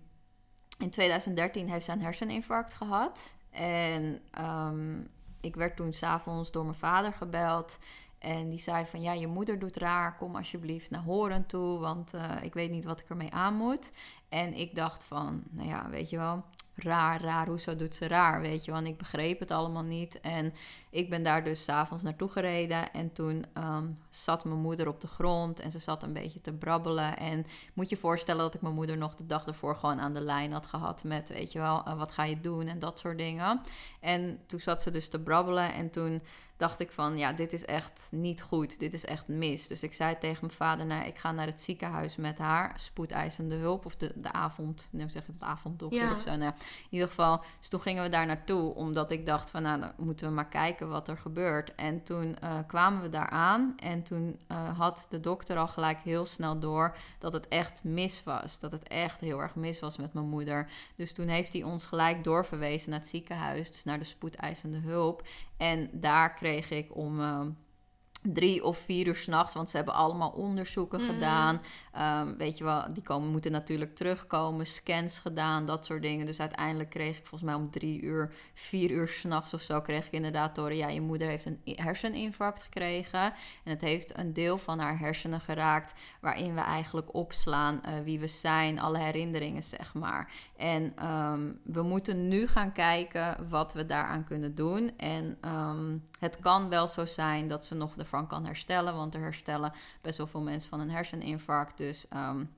in 0.79 0.91
2013 0.91 1.69
heeft 1.69 1.85
ze 1.85 1.93
een 1.93 2.03
herseninfarct 2.03 2.75
gehad. 2.75 3.35
En 3.51 4.21
um, 4.41 5.07
ik 5.41 5.57
werd 5.57 5.77
toen 5.77 5.93
s'avonds 5.93 6.51
door 6.51 6.65
mijn 6.65 6.77
vader 6.77 7.13
gebeld. 7.13 7.79
En 8.19 8.49
die 8.49 8.59
zei 8.59 8.87
van, 8.87 9.03
ja, 9.03 9.13
je 9.13 9.27
moeder 9.27 9.59
doet 9.59 9.77
raar. 9.77 10.17
Kom 10.17 10.37
alsjeblieft 10.37 10.91
naar 10.91 11.03
Horen 11.03 11.47
toe, 11.47 11.79
want 11.79 12.15
uh, 12.15 12.43
ik 12.43 12.55
weet 12.55 12.71
niet 12.71 12.85
wat 12.85 13.01
ik 13.01 13.09
ermee 13.09 13.33
aan 13.33 13.55
moet. 13.55 13.93
En 14.29 14.55
ik 14.55 14.75
dacht 14.75 15.05
van, 15.05 15.43
nou 15.51 15.69
ja, 15.69 15.89
weet 15.91 16.11
je 16.11 16.17
wel, 16.17 16.45
raar, 16.75 17.21
raar, 17.21 17.47
hoezo 17.47 17.77
doet 17.77 17.95
ze 17.95 18.09
raar, 18.09 18.41
weet 18.41 18.65
je. 18.65 18.73
En 18.73 18.87
ik 18.87 18.99
begreep 18.99 19.39
het 19.39 19.51
allemaal 19.51 19.83
niet. 19.83 20.21
En 20.21 20.55
ik 20.91 21.11
ben 21.11 21.23
daar 21.23 21.45
dus 21.45 21.65
s'avonds 21.65 22.03
naartoe 22.03 22.29
gereden. 22.29 22.93
En 22.93 23.13
toen 23.13 23.47
um, 23.59 23.99
zat 24.11 24.45
mijn 24.45 24.61
moeder 24.61 24.89
op 24.89 25.01
de 25.01 25.07
grond 25.07 25.61
en 25.61 25.71
ze 25.71 25.79
zat 25.79 26.03
een 26.03 26.13
beetje 26.13 26.41
te 26.41 26.53
brabbelen. 26.53 27.17
En 27.17 27.47
moet 27.75 27.89
je 27.89 27.97
voorstellen 27.97 28.43
dat 28.43 28.55
ik 28.55 28.61
mijn 28.63 28.75
moeder 28.75 28.97
nog 28.97 29.15
de 29.15 29.27
dag 29.27 29.47
ervoor 29.47 29.77
gewoon 29.77 30.01
aan 30.01 30.15
de 30.15 30.21
lijn 30.21 30.53
had 30.53 30.67
gehad 30.67 31.05
met, 31.05 31.29
weet 31.29 31.53
je 31.53 31.59
wel, 31.59 31.89
uh, 31.89 31.99
wat 31.99 32.13
ga 32.13 32.25
je 32.25 32.41
doen 32.41 32.67
en 32.67 32.79
dat 32.79 32.99
soort 32.99 33.19
dingen. 33.19 33.61
En 34.01 34.39
toen 34.47 34.61
zat 34.61 34.83
ze 34.83 34.91
dus 34.91 35.09
te 35.09 35.21
brabbelen 35.21 35.73
en 35.73 35.91
toen 35.91 36.23
dacht 36.57 36.81
ik 36.81 36.93
van, 36.93 37.19
ja, 37.19 37.33
dit 37.33 37.53
is 37.53 37.65
echt 37.65 38.09
niet 38.11 38.43
goed. 38.43 38.79
Dit 38.79 38.95
is 38.95 39.05
echt 39.05 39.29
mis. 39.29 39.67
Dus 39.67 39.83
ik 39.83 39.93
zei 39.93 40.19
tegen 40.19 40.39
mijn 40.41 40.53
vader, 40.53 40.87
nou, 40.87 41.07
ik 41.07 41.19
ga 41.19 41.33
naar 41.33 41.47
het 41.47 41.61
ziekenhuis 41.61 42.17
met 42.17 42.39
haar. 42.39 42.73
Spoedeisende 42.77 43.55
hulp. 43.55 43.87
Of 43.87 43.97
de, 43.97 44.13
de 44.15 44.33
avond, 44.33 44.89
nee, 44.91 45.09
zeg 45.09 45.27
het, 45.27 45.37
avonddokter 45.39 46.01
ja. 46.01 46.13
of 46.13 46.21
zo. 46.21 46.37
Nou, 46.37 46.53
in 46.53 46.87
ieder 46.91 47.09
geval, 47.09 47.45
dus 47.59 47.69
toen 47.69 47.81
gingen 47.81 48.03
we 48.03 48.09
daar 48.09 48.27
naartoe. 48.27 48.75
Omdat 48.75 49.11
ik 49.11 49.27
dacht 49.27 49.51
van, 49.51 49.63
nou, 49.63 49.81
dan 49.81 49.93
moeten 49.97 50.29
we 50.29 50.35
maar 50.35 50.49
kijken 50.49 50.89
wat 50.89 51.09
er 51.09 51.19
gebeurt. 51.19 51.75
En 51.75 52.03
toen 52.03 52.37
uh, 52.45 52.59
kwamen 52.67 53.03
we 53.03 53.09
daar 53.09 53.29
aan. 53.29 53.75
En 53.77 54.03
toen 54.03 54.41
uh, 54.49 54.79
had 54.79 55.07
de 55.11 55.21
dokter 55.21 55.57
al 55.57 55.69
gelijk 55.69 56.01
heel 56.01 56.25
snel 56.25 56.59
door 56.59 56.97
dat 57.19 57.33
het 57.33 57.49
echt 57.49 57.85
mis 57.85 58.25
was. 58.25 58.59
Dat 58.59 58.73
het 58.73 58.89
echt 58.89 59.21
heel 59.21 59.41
erg 59.41 59.55
mis 59.55 59.81
was 59.81 59.97
met 59.97 60.13
mijn 60.13 60.29
moeder. 60.29 60.71
Dus 60.97 61.13
toen 61.13 61.29
heeft 61.29 61.53
hij 61.53 61.63
ons 61.63 61.87
gelijk 61.87 62.25
doorverwezen 62.25 62.91
naar 62.91 62.99
het 62.99 63.09
ziekenhuis. 63.09 63.71
Dus 63.71 63.85
naar 63.85 63.99
de 63.99 64.05
spoedeisende 64.05 64.79
hulp. 64.79 65.23
En 65.63 65.89
daar 65.93 66.35
kreeg 66.35 66.71
ik 66.71 66.97
om 66.97 67.21
uh, 67.21 67.41
drie 68.23 68.65
of 68.65 68.79
vier 68.79 69.07
uur 69.07 69.17
s'nachts, 69.17 69.55
want 69.55 69.71
ze 69.71 69.77
hebben 69.77 69.95
allemaal 69.95 70.31
onderzoeken 70.31 71.01
mm. 71.01 71.07
gedaan. 71.07 71.61
Um, 71.99 72.37
weet 72.37 72.59
je 72.59 72.65
wel, 72.65 72.93
die 72.93 73.03
komen, 73.03 73.29
moeten 73.29 73.53
natuurlijk 73.53 73.97
terugkomen, 73.97 74.67
scans 74.67 75.19
gedaan, 75.19 75.67
dat 75.67 75.87
soort 75.87 76.03
dingen. 76.03 76.27
Dus 76.27 76.41
uiteindelijk 76.41 76.91
kreeg 76.91 77.19
ik 77.19 77.27
volgens 77.27 77.51
mij 77.51 77.61
om 77.61 77.71
drie 77.71 78.01
uur, 78.01 78.33
vier 78.55 78.91
uur 78.91 79.09
s'nachts 79.09 79.55
of 79.55 79.61
zo, 79.61 79.81
kreeg 79.81 80.07
ik 80.07 80.13
inderdaad 80.13 80.55
door, 80.55 80.75
ja, 80.75 80.89
je 80.89 81.01
moeder 81.01 81.29
heeft 81.29 81.45
een 81.45 81.61
herseninfarct 81.65 82.63
gekregen. 82.63 83.23
En 83.65 83.71
het 83.71 83.81
heeft 83.81 84.19
een 84.19 84.33
deel 84.33 84.59
van 84.59 84.79
haar 84.79 84.99
hersenen 84.99 85.41
geraakt, 85.41 85.95
waarin 86.21 86.55
we 86.55 86.61
eigenlijk 86.61 87.15
opslaan 87.15 87.81
uh, 87.87 88.01
wie 88.05 88.21
we 88.21 88.27
zijn, 88.27 88.81
alle 88.81 88.99
herinneringen, 88.99 89.63
zeg 89.63 89.95
maar. 89.95 90.33
En 90.57 91.09
um, 91.09 91.61
we 91.65 91.83
moeten 91.83 92.29
nu 92.29 92.47
gaan 92.47 92.73
kijken 92.73 93.49
wat 93.49 93.73
we 93.73 93.87
daaraan 93.87 94.25
kunnen 94.25 94.55
doen. 94.55 94.97
En 94.97 95.39
um, 95.45 96.05
het 96.19 96.39
kan 96.41 96.69
wel 96.69 96.87
zo 96.87 97.05
zijn 97.05 97.49
dat 97.49 97.67
ze 97.67 97.75
nog 97.75 97.95
ervan 98.13 98.29
kan 98.29 98.45
herstellen, 98.45 98.95
want 98.95 99.15
er 99.15 99.21
herstellen 99.21 99.73
best 100.01 100.19
wel 100.19 100.27
veel 100.27 100.43
mensen 100.43 100.69
van 100.69 100.81
een 100.81 100.91
herseninfarct. 100.91 101.77
Dus 101.77 102.07
um, 102.15 102.51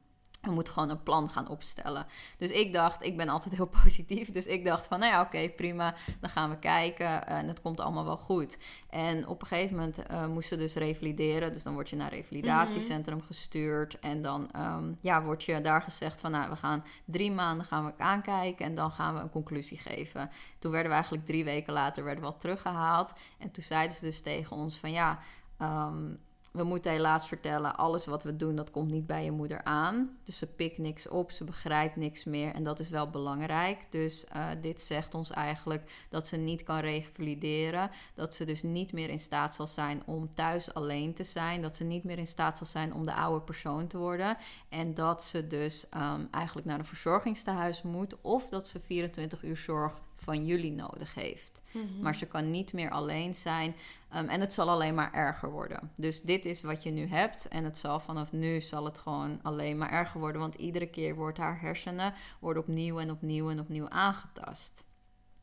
we 0.45 0.51
moeten 0.51 0.73
gewoon 0.73 0.90
een 0.90 1.03
plan 1.03 1.29
gaan 1.29 1.49
opstellen. 1.49 2.07
Dus 2.38 2.51
ik 2.51 2.73
dacht, 2.73 3.03
ik 3.03 3.17
ben 3.17 3.29
altijd 3.29 3.55
heel 3.55 3.71
positief. 3.83 4.33
Dus 4.33 4.47
ik 4.47 4.64
dacht 4.64 4.87
van, 4.87 4.99
nou 4.99 5.12
ja, 5.12 5.21
oké, 5.21 5.49
prima. 5.49 5.95
Dan 6.21 6.31
gaan 6.31 6.51
we 6.51 6.59
kijken 6.59 7.27
en 7.27 7.49
het 7.49 7.61
komt 7.61 7.81
allemaal 7.81 8.05
wel 8.05 8.17
goed. 8.17 8.59
En 8.90 9.29
op 9.29 9.40
een 9.40 9.47
gegeven 9.47 9.77
moment 9.77 9.99
uh, 10.11 10.27
moesten 10.27 10.59
dus 10.59 10.75
revalideren. 10.75 11.53
Dus 11.53 11.62
dan 11.62 11.75
word 11.75 11.90
je 11.90 11.97
naar 11.97 12.12
een 12.12 12.19
revalidatiecentrum 12.19 13.17
mhm. 13.17 13.27
gestuurd. 13.27 13.99
En 13.99 14.23
dan 14.23 14.51
um, 14.57 14.97
ja, 15.01 15.23
wordt 15.23 15.45
je 15.45 15.61
daar 15.61 15.83
gezegd 15.83 16.21
van, 16.21 16.31
nou, 16.31 16.51
we 16.51 16.57
gaan 16.57 16.85
drie 17.05 17.33
maanden 17.33 17.67
gaan 17.67 17.85
we 17.85 17.93
aankijken. 17.99 18.67
En 18.67 18.75
dan 18.75 18.90
gaan 18.90 19.14
we 19.14 19.21
een 19.21 19.31
conclusie 19.31 19.79
geven. 19.79 20.31
Toen 20.59 20.71
werden 20.71 20.88
we 20.88 20.97
eigenlijk 20.97 21.27
drie 21.27 21.45
weken 21.45 21.73
later 21.73 22.05
werden 22.05 22.25
we 22.25 22.31
al 22.31 22.38
teruggehaald. 22.38 23.12
En 23.38 23.51
toen 23.51 23.64
zeiden 23.64 23.97
ze 23.97 24.05
dus 24.05 24.21
tegen 24.21 24.57
ons 24.57 24.79
van, 24.79 24.93
ja... 24.93 25.19
Um, 25.62 26.19
we 26.55 26.64
moeten 26.64 26.93
helaas 26.93 27.29
vertellen, 27.29 27.77
alles 27.77 28.07
wat 28.07 28.23
we 28.23 28.37
doen, 28.37 28.57
dat 28.57 28.71
komt 28.71 28.90
niet 28.90 29.07
bij 29.07 29.25
je 29.25 29.31
moeder 29.31 29.64
aan. 29.64 30.19
Dus 30.25 30.38
ze 30.38 30.47
pikt 30.47 30.79
niks 30.79 31.09
op, 31.09 31.31
ze 31.31 31.45
begrijpt 31.45 31.97
niks 31.97 32.25
meer 32.25 32.55
en 32.55 32.64
dat 32.64 32.81
is 32.81 32.88
wel 32.88 33.11
belangrijk. 33.11 33.87
Dus 33.90 34.25
uh, 34.37 34.49
dit 34.61 34.81
zegt 34.81 35.14
ons 35.14 35.31
eigenlijk 35.31 36.07
dat 36.09 36.27
ze 36.27 36.37
niet 36.37 36.62
kan 36.62 36.79
revalideren, 36.79 37.90
dat 38.14 38.35
ze 38.35 38.45
dus 38.45 38.62
niet 38.62 38.93
meer 38.93 39.09
in 39.09 39.19
staat 39.19 39.55
zal 39.55 39.67
zijn 39.67 40.03
om 40.07 40.35
thuis 40.35 40.75
alleen 40.75 41.14
te 41.14 41.25
zijn, 41.25 41.62
dat 41.62 41.77
ze 41.77 41.85
niet 41.85 42.05
meer 42.05 42.19
in 42.19 42.27
staat 42.27 42.57
zal 42.57 42.67
zijn 42.67 42.95
om 42.95 43.07
de 43.07 43.14
oude 43.14 43.45
persoon 43.45 43.87
te 43.87 43.99
worden 43.99 44.37
en 44.69 44.95
dat 44.95 45.23
ze 45.23 45.47
dus 45.47 45.87
um, 45.97 46.29
eigenlijk 46.31 46.67
naar 46.67 46.79
een 46.79 46.85
verzorgingstehuis 46.85 47.83
moet 47.83 48.21
of 48.21 48.49
dat 48.49 48.67
ze 48.67 48.81
24 48.81 49.43
uur 49.43 49.57
zorg 49.57 50.01
van 50.16 50.46
jullie 50.46 50.72
nodig 50.72 51.14
heeft. 51.14 51.62
Mhm. 51.70 52.00
Maar 52.00 52.14
ze 52.14 52.27
kan 52.27 52.50
niet 52.50 52.72
meer 52.72 52.90
alleen 52.90 53.35
zijn. 53.35 53.74
Ehm, 54.09 54.29
en 54.29 54.40
het 54.40 54.53
zal 54.53 54.70
alleen 54.70 54.94
maar 54.94 55.12
erger 55.12 55.50
worden. 55.50 55.90
Dus 55.96 56.22
dit 56.22 56.44
is 56.44 56.62
wat 56.62 56.83
je 56.83 56.90
nu 56.90 57.07
hebt. 57.07 57.48
En 57.48 57.64
het 57.64 57.79
zal 57.79 58.00
vanaf 58.00 58.33
nu 58.33 58.61
zal 58.61 58.85
het 58.85 58.98
gewoon 58.98 59.40
alleen 59.42 59.79
maar 59.79 59.90
erger 59.90 60.20
worden. 60.20 60.40
Want 60.40 60.55
iedere 60.55 60.87
keer 60.87 61.14
wordt 61.14 61.38
haar 61.38 61.61
hersenen 61.61 62.14
worden 62.40 62.62
opnieuw 62.62 62.98
en 62.98 63.11
opnieuw 63.11 63.50
en 63.50 63.61
opnieuw 63.61 63.88
aangetast. 63.88 64.85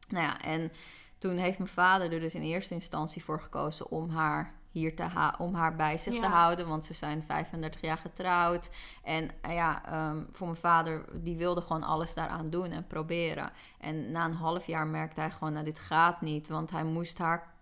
Nou 0.09 0.23
ja, 0.23 0.41
en 0.41 0.71
toen 1.17 1.37
heeft 1.37 1.57
mijn 1.57 1.69
vader 1.69 2.13
er 2.13 2.19
dus 2.19 2.35
in 2.35 2.41
eerste 2.41 2.73
instantie 2.73 3.23
voor 3.23 3.41
gekozen 3.41 3.89
om 3.91 4.09
haar 4.09 4.59
hier 4.71 4.95
te 4.95 5.33
om 5.37 5.53
haar 5.53 5.75
bij 5.75 5.97
zich 5.97 6.19
te 6.19 6.27
houden. 6.27 6.67
Want 6.67 6.85
ze 6.85 6.93
zijn 6.93 7.23
35 7.23 7.81
jaar 7.81 7.97
getrouwd. 7.97 8.69
En 9.03 9.31
uh, 9.45 9.53
ja, 9.53 9.85
ehm, 9.85 10.23
voor 10.31 10.47
mijn 10.47 10.59
vader, 10.59 11.05
die 11.13 11.37
wilde 11.37 11.61
gewoon 11.61 11.83
alles 11.83 12.13
daaraan 12.13 12.49
doen 12.49 12.71
en 12.71 12.87
proberen. 12.87 13.51
En 13.79 14.11
na 14.11 14.25
een 14.25 14.33
half 14.33 14.65
jaar 14.65 14.87
merkte 14.87 15.19
hij 15.19 15.31
gewoon, 15.31 15.53
nou 15.53 15.65
dit 15.65 15.79
gaat 15.79 16.21
niet. 16.21 16.47
Want 16.47 16.71
hij 16.71 16.83
moest 16.83 17.17
haar 17.17 17.53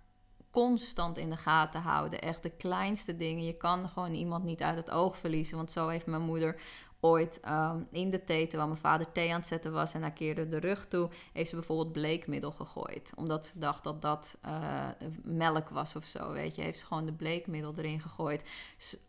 constant 0.52 1.18
in 1.18 1.30
de 1.30 1.38
gaten 1.38 1.82
houden. 1.82 2.22
Echt 2.22 2.44
de 2.44 2.50
kleinste 2.50 3.18
dingen. 3.18 3.44
Je 3.44 3.58
kan 3.58 3.90
gewoon 3.90 4.14
iemand 4.14 4.44
niet 4.44 4.62
uit 4.62 4.76
het 4.78 4.92
oog 4.92 5.18
verliezen. 5.18 5.58
Want 5.58 5.72
zo 5.72 5.88
heeft 5.88 6.06
mijn 6.06 6.22
moeder 6.22 6.62
ooit 7.00 7.40
um, 7.50 7.88
in 7.92 8.10
de 8.10 8.24
thee, 8.24 8.48
terwijl 8.48 8.68
mijn 8.70 8.82
vader 8.82 9.12
thee 9.12 9.34
aan 9.34 9.40
het 9.40 9.48
zetten 9.48 9.72
was 9.72 9.94
en 9.94 10.02
hij 10.02 10.12
keerde 10.12 10.48
de 10.48 10.58
rug 10.58 10.88
toe, 10.88 11.10
heeft 11.34 11.50
ze 11.50 11.56
bijvoorbeeld 11.56 11.92
bleekmiddel 11.92 12.52
gegooid. 12.52 13.12
Omdat 13.16 13.46
ze 13.46 13.60
dacht 13.60 13.84
dat 13.84 14.02
dat 14.02 14.38
uh, 14.46 14.88
melk 15.24 15.70
was 15.70 15.96
of 15.96 16.04
zo, 16.04 16.32
weet 16.32 16.56
je. 16.56 16.62
Heeft 16.62 16.80
ze 16.80 16.86
gewoon 16.86 17.06
de 17.06 17.14
bleekmiddel 17.14 17.74
erin 17.78 18.00
gegooid. 18.00 18.50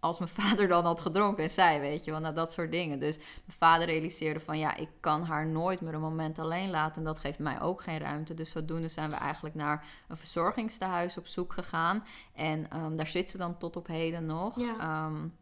Als 0.00 0.18
mijn 0.18 0.31
vader 0.40 0.68
dan 0.68 0.85
had 0.85 1.00
gedronken 1.00 1.42
en 1.42 1.50
zei, 1.50 1.81
weet 1.81 2.05
je, 2.05 2.11
want 2.11 2.22
nou, 2.22 2.35
dat 2.35 2.53
soort 2.53 2.70
dingen. 2.70 2.98
Dus 2.98 3.16
mijn 3.16 3.59
vader 3.59 3.87
realiseerde 3.87 4.40
van, 4.40 4.59
ja, 4.59 4.76
ik 4.76 4.88
kan 5.00 5.22
haar 5.22 5.46
nooit 5.46 5.81
meer 5.81 5.94
een 5.94 6.00
moment 6.00 6.38
alleen 6.38 6.70
laten 6.70 6.96
en 6.96 7.05
dat 7.05 7.18
geeft 7.18 7.38
mij 7.38 7.61
ook 7.61 7.83
geen 7.83 7.98
ruimte. 7.98 8.35
Dus 8.35 8.50
zodoende 8.50 8.88
zijn 8.88 9.11
we 9.11 9.16
eigenlijk 9.16 9.55
naar 9.55 9.87
een 10.09 10.16
verzorgingstehuis 10.16 11.18
op 11.18 11.26
zoek 11.26 11.53
gegaan. 11.53 12.05
En 12.35 12.76
um, 12.76 12.96
daar 12.96 13.07
zit 13.07 13.31
ze 13.31 13.38
dan 13.38 13.59
tot 13.59 13.76
op 13.76 13.87
heden 13.87 14.26
nog. 14.26 14.59
Ja. 14.59 15.07
Um, 15.07 15.38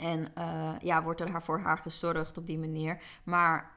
en 0.00 0.26
uh, 0.38 0.70
ja, 0.80 1.02
wordt 1.02 1.20
er 1.20 1.42
voor 1.42 1.60
haar 1.60 1.78
gezorgd 1.78 2.38
op 2.38 2.46
die 2.46 2.58
manier. 2.58 3.02
Maar 3.24 3.70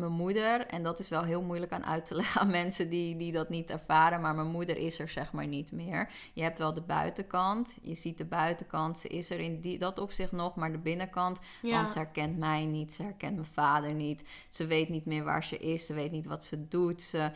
mijn 0.00 0.12
moeder, 0.12 0.66
en 0.66 0.82
dat 0.82 0.98
is 0.98 1.08
wel 1.08 1.22
heel 1.22 1.42
moeilijk 1.42 1.72
aan 1.72 1.84
uit 1.84 2.06
te 2.06 2.14
leggen 2.20 2.40
aan 2.40 2.50
mensen 2.50 2.90
die, 2.90 3.16
die 3.16 3.32
dat 3.32 3.48
niet 3.48 3.70
ervaren, 3.70 4.20
maar 4.20 4.34
mijn 4.34 4.50
moeder 4.50 4.76
is 4.76 4.98
er 4.98 5.08
zeg 5.08 5.32
maar 5.32 5.46
niet 5.46 5.72
meer. 5.72 6.10
Je 6.32 6.42
hebt 6.42 6.58
wel 6.58 6.74
de 6.74 6.80
buitenkant, 6.80 7.76
je 7.82 7.94
ziet 7.94 8.18
de 8.18 8.24
buitenkant, 8.24 8.98
ze 8.98 9.08
is 9.08 9.30
er 9.30 9.40
in 9.40 9.60
die, 9.60 9.78
dat 9.78 9.98
opzicht 9.98 10.32
nog, 10.32 10.54
maar 10.54 10.72
de 10.72 10.78
binnenkant, 10.78 11.40
want 11.62 11.92
ze 11.92 11.98
herkent 11.98 12.38
mij 12.38 12.64
niet, 12.64 12.92
ze 12.92 13.02
herkent 13.02 13.34
mijn 13.34 13.46
vader 13.46 13.92
niet, 13.92 14.24
ze 14.48 14.66
weet 14.66 14.88
niet 14.88 15.04
meer 15.04 15.24
waar 15.24 15.44
ze 15.44 15.56
is, 15.56 15.86
ze 15.86 15.94
weet 15.94 16.10
niet 16.10 16.26
wat 16.26 16.44
ze 16.44 16.68
doet, 16.68 17.02
ze 17.02 17.32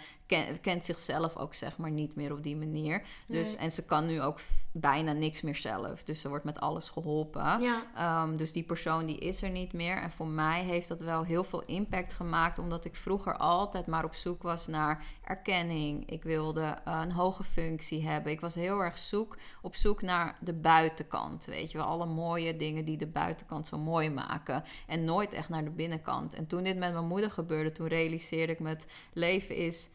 kent 0.61 0.85
zichzelf 0.85 1.37
ook 1.37 1.55
zeg 1.55 1.77
maar 1.77 1.91
niet 1.91 2.15
meer 2.15 2.33
op 2.33 2.43
die 2.43 2.57
manier. 2.57 3.03
Dus, 3.27 3.57
En 3.57 3.71
ze 3.71 3.85
kan 3.85 4.07
nu 4.07 4.23
ook 4.23 4.39
bijna 4.73 5.13
niks 5.13 5.41
meer 5.41 5.57
zelf. 5.57 6.05
Dus 6.05 6.21
ze 6.21 6.29
wordt 6.29 6.45
met 6.45 6.61
alles 6.61 6.89
geholpen. 6.89 7.61
Ja. 7.61 8.23
Um, 8.23 8.37
dus 8.37 8.53
die 8.53 8.63
persoon 8.63 9.07
die 9.07 9.19
is 9.19 9.43
er 9.43 9.51
niet 9.51 9.73
meer. 9.73 9.97
En 9.97 10.11
voor 10.11 10.27
mij 10.27 10.63
heeft 10.63 10.89
dat 10.89 11.01
wel 11.01 11.25
heel 11.25 11.45
veel 11.45 11.63
impact 11.65 12.13
gemaakt. 12.13 12.54
Omdat 12.59 12.85
ik 12.85 12.97
vroeger 12.97 13.37
altijd 13.37 13.87
maar 13.87 14.05
op 14.05 14.15
zoek 14.15 14.43
was 14.43 14.67
naar 14.67 15.05
erkenning. 15.25 16.11
Ik 16.11 16.23
wilde 16.23 16.77
een 16.85 17.13
hoge 17.13 17.45
functie 17.45 18.07
hebben. 18.07 18.33
Ik 18.33 18.41
was 18.41 18.55
heel 18.55 18.81
erg 18.81 18.99
zoek, 18.99 19.37
op 19.63 19.75
zoek 19.75 20.03
naar 20.03 20.37
de 20.41 20.53
buitenkant. 20.53 21.45
Weet 21.45 21.71
je 21.73 21.79
wel, 21.79 21.87
alle 21.87 22.07
mooie 22.07 22.57
dingen 22.57 22.85
die 22.85 22.97
de 22.97 23.07
buitenkant 23.07 23.67
zo 23.67 23.79
mooi 23.79 24.11
maken. 24.11 24.65
En 24.87 25.05
nooit 25.05 25.33
echt 25.33 25.49
naar 25.49 25.65
de 25.65 25.71
binnenkant. 25.71 26.35
En 26.35 26.47
toen 26.47 26.63
dit 26.63 26.79
met 26.79 26.93
mijn 26.93 27.07
moeder 27.07 27.31
gebeurde, 27.31 27.73
toen 27.73 27.89
realiseerde 27.89 28.53
ik 28.53 28.61
me: 28.61 28.69
het 28.69 28.87
leven 29.13 29.57
is 29.57 29.91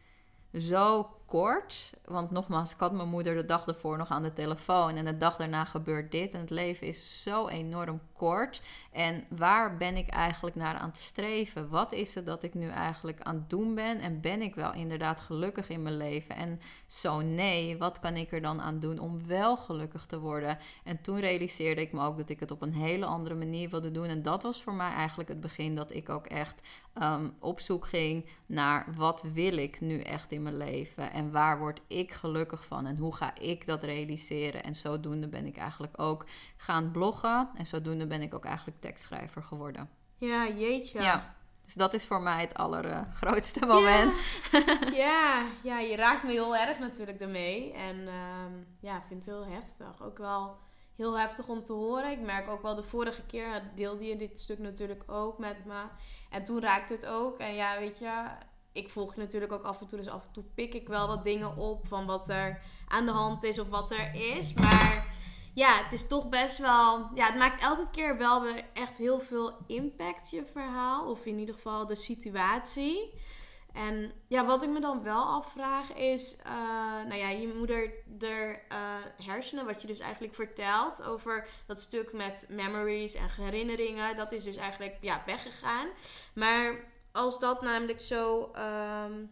zo 0.52 1.08
kort. 1.30 1.90
Want 2.04 2.30
nogmaals, 2.30 2.72
ik 2.72 2.80
had 2.80 2.92
mijn 2.92 3.08
moeder 3.08 3.34
de 3.36 3.44
dag 3.44 3.66
ervoor 3.66 3.98
nog 3.98 4.08
aan 4.08 4.22
de 4.22 4.32
telefoon. 4.32 4.96
En 4.96 5.04
de 5.04 5.16
dag 5.16 5.36
daarna 5.36 5.64
gebeurt 5.64 6.10
dit. 6.10 6.34
En 6.34 6.40
het 6.40 6.50
leven 6.50 6.86
is 6.86 7.22
zo 7.22 7.48
enorm 7.48 8.00
kort. 8.12 8.62
En 8.92 9.24
waar 9.28 9.76
ben 9.76 9.96
ik 9.96 10.08
eigenlijk 10.08 10.56
naar 10.56 10.74
aan 10.74 10.88
het 10.88 10.98
streven? 10.98 11.68
Wat 11.68 11.92
is 11.92 12.14
het 12.14 12.26
dat 12.26 12.42
ik 12.42 12.54
nu 12.54 12.68
eigenlijk 12.68 13.20
aan 13.20 13.34
het 13.34 13.50
doen 13.50 13.74
ben? 13.74 14.00
En 14.00 14.20
ben 14.20 14.42
ik 14.42 14.54
wel 14.54 14.72
inderdaad 14.74 15.20
gelukkig 15.20 15.68
in 15.68 15.82
mijn 15.82 15.96
leven? 15.96 16.36
En 16.36 16.60
zo 16.86 17.20
nee, 17.20 17.78
wat 17.78 17.98
kan 17.98 18.16
ik 18.16 18.32
er 18.32 18.40
dan 18.40 18.60
aan 18.60 18.78
doen 18.78 18.98
om 18.98 19.26
wel 19.26 19.56
gelukkig 19.56 20.06
te 20.06 20.18
worden? 20.18 20.58
En 20.84 21.00
toen 21.00 21.20
realiseerde 21.20 21.80
ik 21.80 21.92
me 21.92 22.04
ook 22.04 22.16
dat 22.16 22.28
ik 22.28 22.40
het 22.40 22.50
op 22.50 22.62
een 22.62 22.74
hele 22.74 23.06
andere 23.06 23.34
manier 23.34 23.68
wilde 23.68 23.90
doen. 23.90 24.06
En 24.06 24.22
dat 24.22 24.42
was 24.42 24.62
voor 24.62 24.74
mij 24.74 24.92
eigenlijk 24.92 25.28
het 25.28 25.40
begin 25.40 25.74
dat 25.74 25.94
ik 25.94 26.08
ook 26.08 26.26
echt 26.26 26.62
um, 27.02 27.34
op 27.38 27.60
zoek 27.60 27.86
ging 27.86 28.26
naar 28.46 28.86
wat 28.96 29.24
wil 29.32 29.56
ik 29.56 29.80
nu 29.80 30.00
echt 30.00 30.32
in 30.32 30.42
mijn 30.42 30.56
leven? 30.56 31.12
En 31.12 31.19
waar 31.32 31.58
word 31.58 31.80
ik 31.86 32.12
gelukkig 32.12 32.64
van? 32.64 32.86
En 32.86 32.96
hoe 32.96 33.14
ga 33.14 33.34
ik 33.38 33.66
dat 33.66 33.82
realiseren? 33.82 34.62
En 34.62 34.74
zodoende 34.74 35.28
ben 35.28 35.46
ik 35.46 35.56
eigenlijk 35.56 36.00
ook 36.00 36.24
gaan 36.56 36.90
bloggen. 36.90 37.50
En 37.54 37.66
zodoende 37.66 38.06
ben 38.06 38.22
ik 38.22 38.34
ook 38.34 38.44
eigenlijk 38.44 38.80
tekstschrijver 38.80 39.42
geworden. 39.42 39.88
Ja, 40.16 40.48
jeetje. 40.48 41.00
Ja. 41.00 41.34
Dus 41.64 41.74
dat 41.74 41.94
is 41.94 42.06
voor 42.06 42.20
mij 42.20 42.40
het 42.40 42.54
allergrootste 42.54 43.66
moment. 43.74 44.14
Ja. 44.52 44.92
ja. 44.92 45.46
ja, 45.62 45.78
je 45.78 45.96
raakt 45.96 46.22
me 46.22 46.30
heel 46.30 46.56
erg 46.56 46.78
natuurlijk 46.78 47.20
ermee. 47.20 47.72
En 47.72 47.96
um, 47.98 48.66
ja, 48.80 48.96
ik 48.96 49.02
vind 49.08 49.24
het 49.24 49.34
heel 49.34 49.46
heftig. 49.46 50.02
Ook 50.02 50.18
wel 50.18 50.58
heel 50.96 51.18
heftig 51.18 51.48
om 51.48 51.64
te 51.64 51.72
horen. 51.72 52.10
Ik 52.10 52.20
merk 52.20 52.48
ook 52.48 52.62
wel 52.62 52.74
de 52.74 52.82
vorige 52.82 53.22
keer 53.22 53.62
deelde 53.74 54.04
je 54.04 54.16
dit 54.16 54.38
stuk 54.38 54.58
natuurlijk 54.58 55.02
ook 55.06 55.38
met 55.38 55.64
me. 55.64 55.82
En 56.30 56.44
toen 56.44 56.60
raakte 56.60 56.92
het 56.92 57.06
ook. 57.06 57.38
En 57.38 57.54
ja, 57.54 57.78
weet 57.78 57.98
je, 57.98 58.24
ik 58.72 58.90
volg 58.90 59.14
je 59.14 59.20
natuurlijk 59.20 59.52
ook 59.52 59.62
af 59.62 59.80
en 59.80 59.86
toe. 59.86 59.98
Dus 59.98 60.08
af 60.08 60.26
en 60.26 60.32
toe 60.32 60.44
pik 60.54 60.74
ik 60.74 60.88
wel 60.88 61.06
wat 61.06 61.24
dingen 61.24 61.56
op 61.56 61.86
van 61.86 62.06
wat 62.06 62.28
er 62.28 62.62
aan 62.88 63.06
de 63.06 63.12
hand 63.12 63.42
is 63.42 63.58
of 63.58 63.68
wat 63.68 63.90
er 63.90 64.14
is. 64.14 64.52
Maar 64.52 65.14
ja, 65.54 65.82
het 65.82 65.92
is 65.92 66.06
toch 66.06 66.28
best 66.28 66.58
wel. 66.58 67.10
Ja, 67.14 67.26
het 67.26 67.36
maakt 67.36 67.62
elke 67.62 67.90
keer 67.90 68.18
wel 68.18 68.42
weer 68.42 68.64
echt 68.72 68.98
heel 68.98 69.20
veel 69.20 69.52
impact, 69.66 70.30
je 70.30 70.44
verhaal. 70.46 71.10
Of 71.10 71.26
in 71.26 71.38
ieder 71.38 71.54
geval 71.54 71.86
de 71.86 71.94
situatie. 71.94 73.12
En 73.72 74.12
ja, 74.26 74.46
wat 74.46 74.62
ik 74.62 74.68
me 74.68 74.80
dan 74.80 75.02
wel 75.02 75.24
afvraag 75.24 75.92
is, 75.94 76.36
uh, 76.46 76.52
nou 77.08 77.14
ja, 77.14 77.28
je 77.28 77.54
moeder 77.54 77.92
de 78.06 78.58
uh, 78.72 79.26
hersenen, 79.26 79.66
wat 79.66 79.80
je 79.80 79.86
dus 79.86 79.98
eigenlijk 79.98 80.34
vertelt 80.34 81.02
over 81.02 81.48
dat 81.66 81.80
stuk 81.80 82.12
met 82.12 82.46
memories 82.50 83.14
en 83.14 83.30
herinneringen, 83.36 84.16
dat 84.16 84.32
is 84.32 84.44
dus 84.44 84.56
eigenlijk 84.56 84.96
ja, 85.00 85.22
weggegaan. 85.26 85.88
Maar 86.34 86.74
als 87.12 87.38
dat 87.38 87.62
namelijk 87.62 88.00
zo, 88.00 88.52
um, 89.04 89.30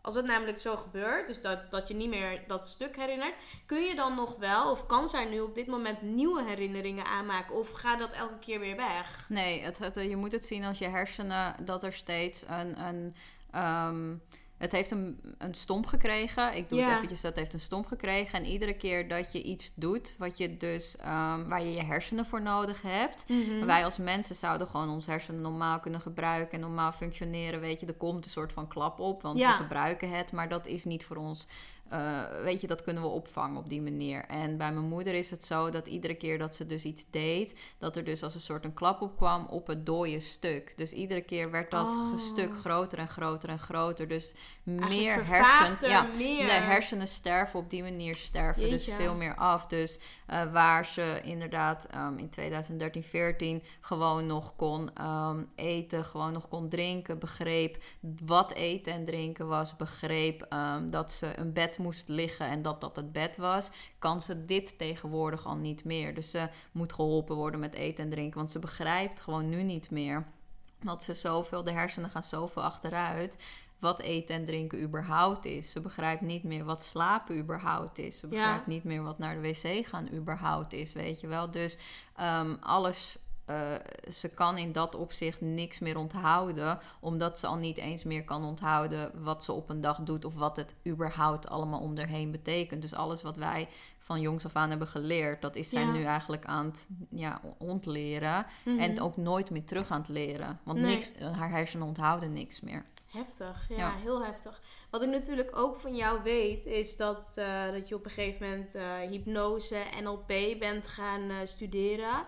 als 0.00 0.14
het 0.14 0.24
namelijk 0.24 0.58
zo 0.58 0.76
gebeurt, 0.76 1.28
dus 1.28 1.40
dat, 1.40 1.70
dat 1.70 1.88
je 1.88 1.94
niet 1.94 2.08
meer 2.08 2.42
dat 2.46 2.68
stuk 2.68 2.96
herinnert, 2.96 3.34
kun 3.66 3.80
je 3.80 3.94
dan 3.94 4.14
nog 4.14 4.36
wel, 4.36 4.70
of 4.70 4.86
kan 4.86 5.08
zij 5.08 5.24
nu 5.24 5.40
op 5.40 5.54
dit 5.54 5.66
moment 5.66 6.02
nieuwe 6.02 6.44
herinneringen 6.44 7.04
aanmaken, 7.04 7.54
of 7.54 7.70
gaat 7.70 7.98
dat 7.98 8.12
elke 8.12 8.38
keer 8.38 8.60
weer 8.60 8.76
weg? 8.76 9.26
Nee, 9.28 9.62
het, 9.62 9.94
je 9.94 10.16
moet 10.16 10.32
het 10.32 10.46
zien 10.46 10.64
als 10.64 10.78
je 10.78 10.88
hersenen, 10.88 11.64
dat 11.64 11.82
er 11.82 11.92
steeds 11.92 12.44
een, 12.48 12.80
een 12.80 13.14
Um, 13.54 14.22
het 14.58 14.72
heeft 14.72 14.90
een, 14.90 15.20
een 15.38 15.54
stomp 15.54 15.86
gekregen. 15.86 16.56
Ik 16.56 16.68
doe 16.68 16.80
het 16.80 16.92
eventjes, 16.96 17.20
dat 17.20 17.36
heeft 17.36 17.52
een 17.52 17.60
stomp 17.60 17.86
gekregen. 17.86 18.38
En 18.38 18.46
iedere 18.46 18.74
keer 18.74 19.08
dat 19.08 19.32
je 19.32 19.42
iets 19.42 19.72
doet, 19.74 20.14
wat 20.18 20.36
je 20.36 20.56
dus, 20.56 20.96
um, 21.00 21.48
waar 21.48 21.62
je 21.62 21.72
je 21.72 21.84
hersenen 21.84 22.26
voor 22.26 22.42
nodig 22.42 22.82
hebt. 22.82 23.24
Mm 23.28 23.66
Wij 23.66 23.84
als 23.84 23.96
mensen 23.96 24.36
zouden 24.36 24.66
gewoon 24.68 24.88
onze 24.88 25.10
hersenen 25.10 25.40
normaal 25.40 25.80
kunnen 25.80 26.00
gebruiken 26.00 26.52
en 26.54 26.60
normaal 26.60 26.92
functioneren. 26.92 27.60
Weet 27.60 27.80
je, 27.80 27.86
er 27.86 27.94
komt 27.94 28.24
een 28.24 28.30
soort 28.30 28.52
van 28.52 28.68
klap 28.68 29.00
op, 29.00 29.22
want 29.22 29.38
ja. 29.38 29.50
we 29.50 29.62
gebruiken 29.62 30.10
het. 30.10 30.32
Maar 30.32 30.48
dat 30.48 30.66
is 30.66 30.84
niet 30.84 31.04
voor 31.04 31.16
ons 31.16 31.46
uh, 31.92 32.22
weet 32.42 32.60
je, 32.60 32.66
dat 32.66 32.82
kunnen 32.82 33.02
we 33.02 33.08
opvangen 33.08 33.56
op 33.56 33.68
die 33.68 33.82
manier. 33.82 34.24
En 34.24 34.56
bij 34.56 34.72
mijn 34.72 34.88
moeder 34.88 35.14
is 35.14 35.30
het 35.30 35.44
zo 35.44 35.70
dat 35.70 35.86
iedere 35.86 36.14
keer 36.14 36.38
dat 36.38 36.54
ze 36.54 36.66
dus 36.66 36.84
iets 36.84 37.10
deed, 37.10 37.54
dat 37.78 37.96
er 37.96 38.04
dus 38.04 38.22
als 38.22 38.34
een 38.34 38.40
soort 38.40 38.64
een 38.64 38.74
klap 38.74 39.00
op 39.00 39.16
kwam 39.16 39.46
op 39.46 39.66
het 39.66 39.86
dode 39.86 40.20
stuk. 40.20 40.72
Dus 40.76 40.92
iedere 40.92 41.20
keer 41.20 41.50
werd 41.50 41.70
dat 41.70 41.94
oh. 41.94 42.18
stuk 42.18 42.54
groter 42.54 42.98
en 42.98 43.08
groter 43.08 43.48
en 43.48 43.58
groter. 43.58 44.08
Dus 44.08 44.34
meer 44.62 45.26
hersenen. 45.26 45.90
Ja, 45.90 46.06
meer. 46.16 46.46
de 46.46 46.52
hersenen 46.52 47.08
sterven 47.08 47.58
op 47.58 47.70
die 47.70 47.82
manier 47.82 48.14
sterven. 48.14 48.62
Dus 48.62 48.70
Jeetje. 48.70 48.90
Dus 48.90 49.00
veel 49.04 49.14
meer 49.14 49.34
af. 49.34 49.66
Dus 49.66 49.98
uh, 50.30 50.52
waar 50.52 50.86
ze 50.86 51.20
inderdaad 51.22 51.88
um, 51.94 52.18
in 52.18 52.30
2013, 52.30 53.02
14 53.02 53.62
gewoon 53.80 54.26
nog 54.26 54.56
kon 54.56 55.04
um, 55.06 55.48
eten, 55.54 56.04
gewoon 56.04 56.32
nog 56.32 56.48
kon 56.48 56.68
drinken, 56.68 57.18
begreep 57.18 57.82
wat 58.24 58.52
eten 58.52 58.92
en 58.92 59.04
drinken 59.04 59.48
was, 59.48 59.76
begreep 59.76 60.46
um, 60.52 60.90
dat 60.90 61.12
ze 61.12 61.38
een 61.38 61.52
bed 61.52 61.77
moest 61.78 62.08
liggen 62.08 62.46
en 62.46 62.62
dat 62.62 62.80
dat 62.80 62.96
het 62.96 63.12
bed 63.12 63.36
was, 63.36 63.70
kan 63.98 64.20
ze 64.20 64.44
dit 64.44 64.78
tegenwoordig 64.78 65.46
al 65.46 65.56
niet 65.56 65.84
meer. 65.84 66.14
Dus 66.14 66.30
ze 66.30 66.48
moet 66.72 66.92
geholpen 66.92 67.36
worden 67.36 67.60
met 67.60 67.74
eten 67.74 68.04
en 68.04 68.10
drinken, 68.10 68.38
want 68.38 68.50
ze 68.50 68.58
begrijpt 68.58 69.20
gewoon 69.20 69.48
nu 69.48 69.62
niet 69.62 69.90
meer 69.90 70.26
dat 70.80 71.02
ze 71.02 71.14
zoveel, 71.14 71.64
de 71.64 71.72
hersenen 71.72 72.10
gaan 72.10 72.22
zoveel 72.22 72.62
achteruit 72.62 73.38
wat 73.78 74.00
eten 74.00 74.34
en 74.34 74.44
drinken 74.44 74.82
überhaupt 74.82 75.44
is. 75.44 75.70
Ze 75.70 75.80
begrijpt 75.80 76.20
niet 76.20 76.42
meer 76.42 76.64
wat 76.64 76.82
slapen 76.82 77.38
überhaupt 77.38 77.98
is. 77.98 78.18
Ze 78.18 78.26
begrijpt 78.26 78.66
ja. 78.66 78.72
niet 78.72 78.84
meer 78.84 79.02
wat 79.02 79.18
naar 79.18 79.34
de 79.34 79.40
wc 79.40 79.86
gaan 79.86 80.08
überhaupt 80.12 80.72
is, 80.72 80.92
weet 80.92 81.20
je 81.20 81.26
wel. 81.26 81.50
Dus 81.50 81.78
um, 82.20 82.58
alles 82.60 83.18
uh, 83.50 83.74
ze 84.12 84.28
kan 84.28 84.58
in 84.58 84.72
dat 84.72 84.94
opzicht 84.94 85.40
niks 85.40 85.78
meer 85.78 85.96
onthouden, 85.96 86.78
omdat 87.00 87.38
ze 87.38 87.46
al 87.46 87.56
niet 87.56 87.76
eens 87.76 88.04
meer 88.04 88.24
kan 88.24 88.44
onthouden 88.44 89.22
wat 89.22 89.44
ze 89.44 89.52
op 89.52 89.68
een 89.68 89.80
dag 89.80 89.98
doet 89.98 90.24
of 90.24 90.38
wat 90.38 90.56
het 90.56 90.74
überhaupt 90.86 91.48
allemaal 91.48 91.80
om 91.80 91.98
erheen 91.98 92.30
betekent. 92.30 92.82
Dus 92.82 92.94
alles 92.94 93.22
wat 93.22 93.36
wij 93.36 93.68
van 93.98 94.20
jongs 94.20 94.44
af 94.44 94.56
aan 94.56 94.70
hebben 94.70 94.88
geleerd, 94.88 95.42
dat 95.42 95.56
is 95.56 95.70
zij 95.70 95.84
nu 95.84 96.04
eigenlijk 96.04 96.44
aan 96.44 96.66
het 96.66 96.88
ja, 97.10 97.40
ontleren 97.58 98.46
en 98.64 98.92
mhm. 98.92 99.02
ook 99.02 99.16
nooit 99.16 99.50
meer 99.50 99.64
terug 99.64 99.90
aan 99.90 100.00
het 100.00 100.08
leren, 100.08 100.60
want 100.62 100.78
niks, 100.78 101.12
haar 101.18 101.50
hersenen 101.50 101.86
onthouden 101.86 102.32
niks 102.32 102.60
meer. 102.60 102.84
Heftig, 103.08 103.68
ja, 103.68 103.94
heel 103.96 104.24
heftig. 104.24 104.60
Wat 104.90 105.02
ik 105.02 105.08
natuurlijk 105.08 105.56
ook 105.56 105.76
van 105.76 105.96
jou 105.96 106.22
weet, 106.22 106.66
is 106.66 106.96
dat, 106.96 107.34
uh, 107.38 107.70
dat 107.70 107.88
je 107.88 107.94
op 107.94 108.04
een 108.04 108.10
gegeven 108.10 108.48
moment 108.48 108.76
uh, 108.76 108.96
hypnose, 109.10 109.82
NLP 110.02 110.58
bent 110.58 110.86
gaan 110.86 111.46
studeren. 111.46 112.24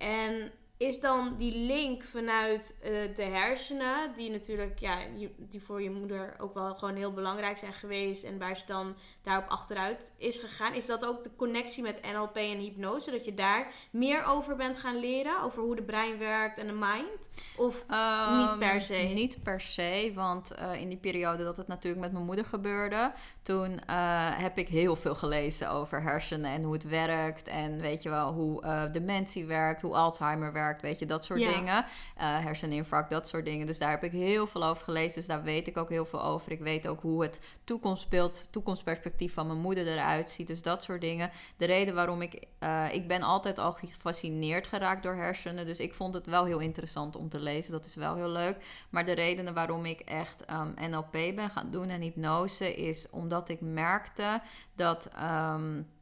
En 0.00 0.52
is 0.76 1.00
dan 1.00 1.34
die 1.36 1.58
link 1.58 2.02
vanuit 2.02 2.76
uh, 2.82 3.14
de 3.14 3.22
hersenen, 3.22 4.12
die 4.16 4.30
natuurlijk, 4.30 4.78
ja, 4.78 4.98
die 5.38 5.62
voor 5.62 5.82
je 5.82 5.90
moeder 5.90 6.34
ook 6.38 6.54
wel 6.54 6.74
gewoon 6.74 6.96
heel 6.96 7.12
belangrijk 7.12 7.58
zijn 7.58 7.72
geweest 7.72 8.24
en 8.24 8.38
waar 8.38 8.56
ze 8.56 8.62
dan 8.66 8.94
daarop 9.22 9.48
achteruit 9.48 10.12
is 10.16 10.38
gegaan, 10.38 10.74
is 10.74 10.86
dat 10.86 11.06
ook 11.06 11.22
de 11.22 11.30
connectie 11.36 11.82
met 11.82 12.00
NLP 12.12 12.36
en 12.36 12.58
hypnose, 12.58 13.10
dat 13.10 13.24
je 13.24 13.34
daar 13.34 13.72
meer 13.90 14.24
over 14.24 14.56
bent 14.56 14.78
gaan 14.78 15.00
leren, 15.00 15.42
over 15.42 15.62
hoe 15.62 15.76
de 15.76 15.82
brein 15.82 16.18
werkt 16.18 16.58
en 16.58 16.66
de 16.66 16.72
mind? 16.72 17.30
Of 17.56 17.84
um, 17.90 18.36
niet 18.36 18.58
per 18.58 18.80
se? 18.80 18.94
Niet 18.94 19.42
per 19.42 19.60
se, 19.60 20.12
want 20.14 20.52
uh, 20.58 20.80
in 20.80 20.88
die 20.88 20.98
periode 20.98 21.44
dat 21.44 21.56
het 21.56 21.66
natuurlijk 21.66 22.02
met 22.02 22.12
mijn 22.12 22.24
moeder 22.24 22.44
gebeurde, 22.44 23.12
toen 23.42 23.70
uh, 23.70 24.38
heb 24.38 24.58
ik 24.58 24.68
heel 24.68 24.96
veel 24.96 25.14
gelezen 25.14 25.70
over 25.70 26.02
hersenen 26.02 26.50
en 26.50 26.62
hoe 26.62 26.72
het 26.72 26.88
werkt 26.88 27.48
en 27.48 27.80
weet 27.80 28.02
je 28.02 28.08
wel, 28.08 28.32
hoe 28.32 28.88
dementie 28.92 29.44
werkt, 29.44 29.82
hoe 29.82 29.94
Alzheimer 29.94 30.52
werkt 30.52 30.63
weet 30.80 30.98
je, 30.98 31.06
dat 31.06 31.24
soort 31.24 31.38
dingen. 31.38 31.84
Uh, 31.84 32.38
herseninfarct, 32.38 33.10
dat 33.10 33.28
soort 33.28 33.44
dingen. 33.44 33.66
Dus 33.66 33.78
daar 33.78 33.90
heb 33.90 34.04
ik 34.04 34.12
heel 34.12 34.46
veel 34.46 34.64
over 34.64 34.84
gelezen. 34.84 35.14
Dus 35.14 35.26
daar 35.26 35.42
weet 35.42 35.68
ik 35.68 35.76
ook 35.76 35.88
heel 35.88 36.04
veel 36.04 36.22
over. 36.22 36.52
Ik 36.52 36.60
weet 36.60 36.88
ook 36.88 37.00
hoe 37.00 37.22
het 37.22 37.40
toekomstbeeld, 37.64 38.48
toekomstperspectief 38.50 39.32
van 39.32 39.46
mijn 39.46 39.58
moeder 39.58 39.86
eruit 39.86 40.30
ziet. 40.30 40.46
Dus 40.46 40.62
dat 40.62 40.82
soort 40.82 41.00
dingen. 41.00 41.30
De 41.56 41.66
reden 41.66 41.94
waarom 41.94 42.22
ik, 42.22 42.46
uh, 42.60 42.94
ik 42.94 43.08
ben 43.08 43.22
altijd 43.22 43.58
al 43.58 43.72
gefascineerd 43.72 44.66
geraakt 44.66 45.02
door 45.02 45.14
hersenen. 45.14 45.66
Dus 45.66 45.80
ik 45.80 45.94
vond 45.94 46.14
het 46.14 46.26
wel 46.26 46.44
heel 46.44 46.58
interessant 46.58 47.16
om 47.16 47.28
te 47.28 47.40
lezen. 47.40 47.72
Dat 47.72 47.86
is 47.86 47.94
wel 47.94 48.14
heel 48.14 48.30
leuk. 48.30 48.56
Maar 48.90 49.04
de 49.04 49.12
redenen 49.12 49.54
waarom 49.54 49.84
ik 49.84 50.00
echt 50.00 50.50
um, 50.50 50.72
ehm, 50.76 50.90
NLP 50.90 51.12
ben 51.12 51.50
gaan 51.50 51.70
doen 51.70 51.88
en 51.88 52.00
hypnose 52.00 52.74
is 52.74 53.10
omdat 53.10 53.48
ik 53.48 53.60
merkte 53.60 54.40
dat. 54.74 55.08
Um, 55.22 55.92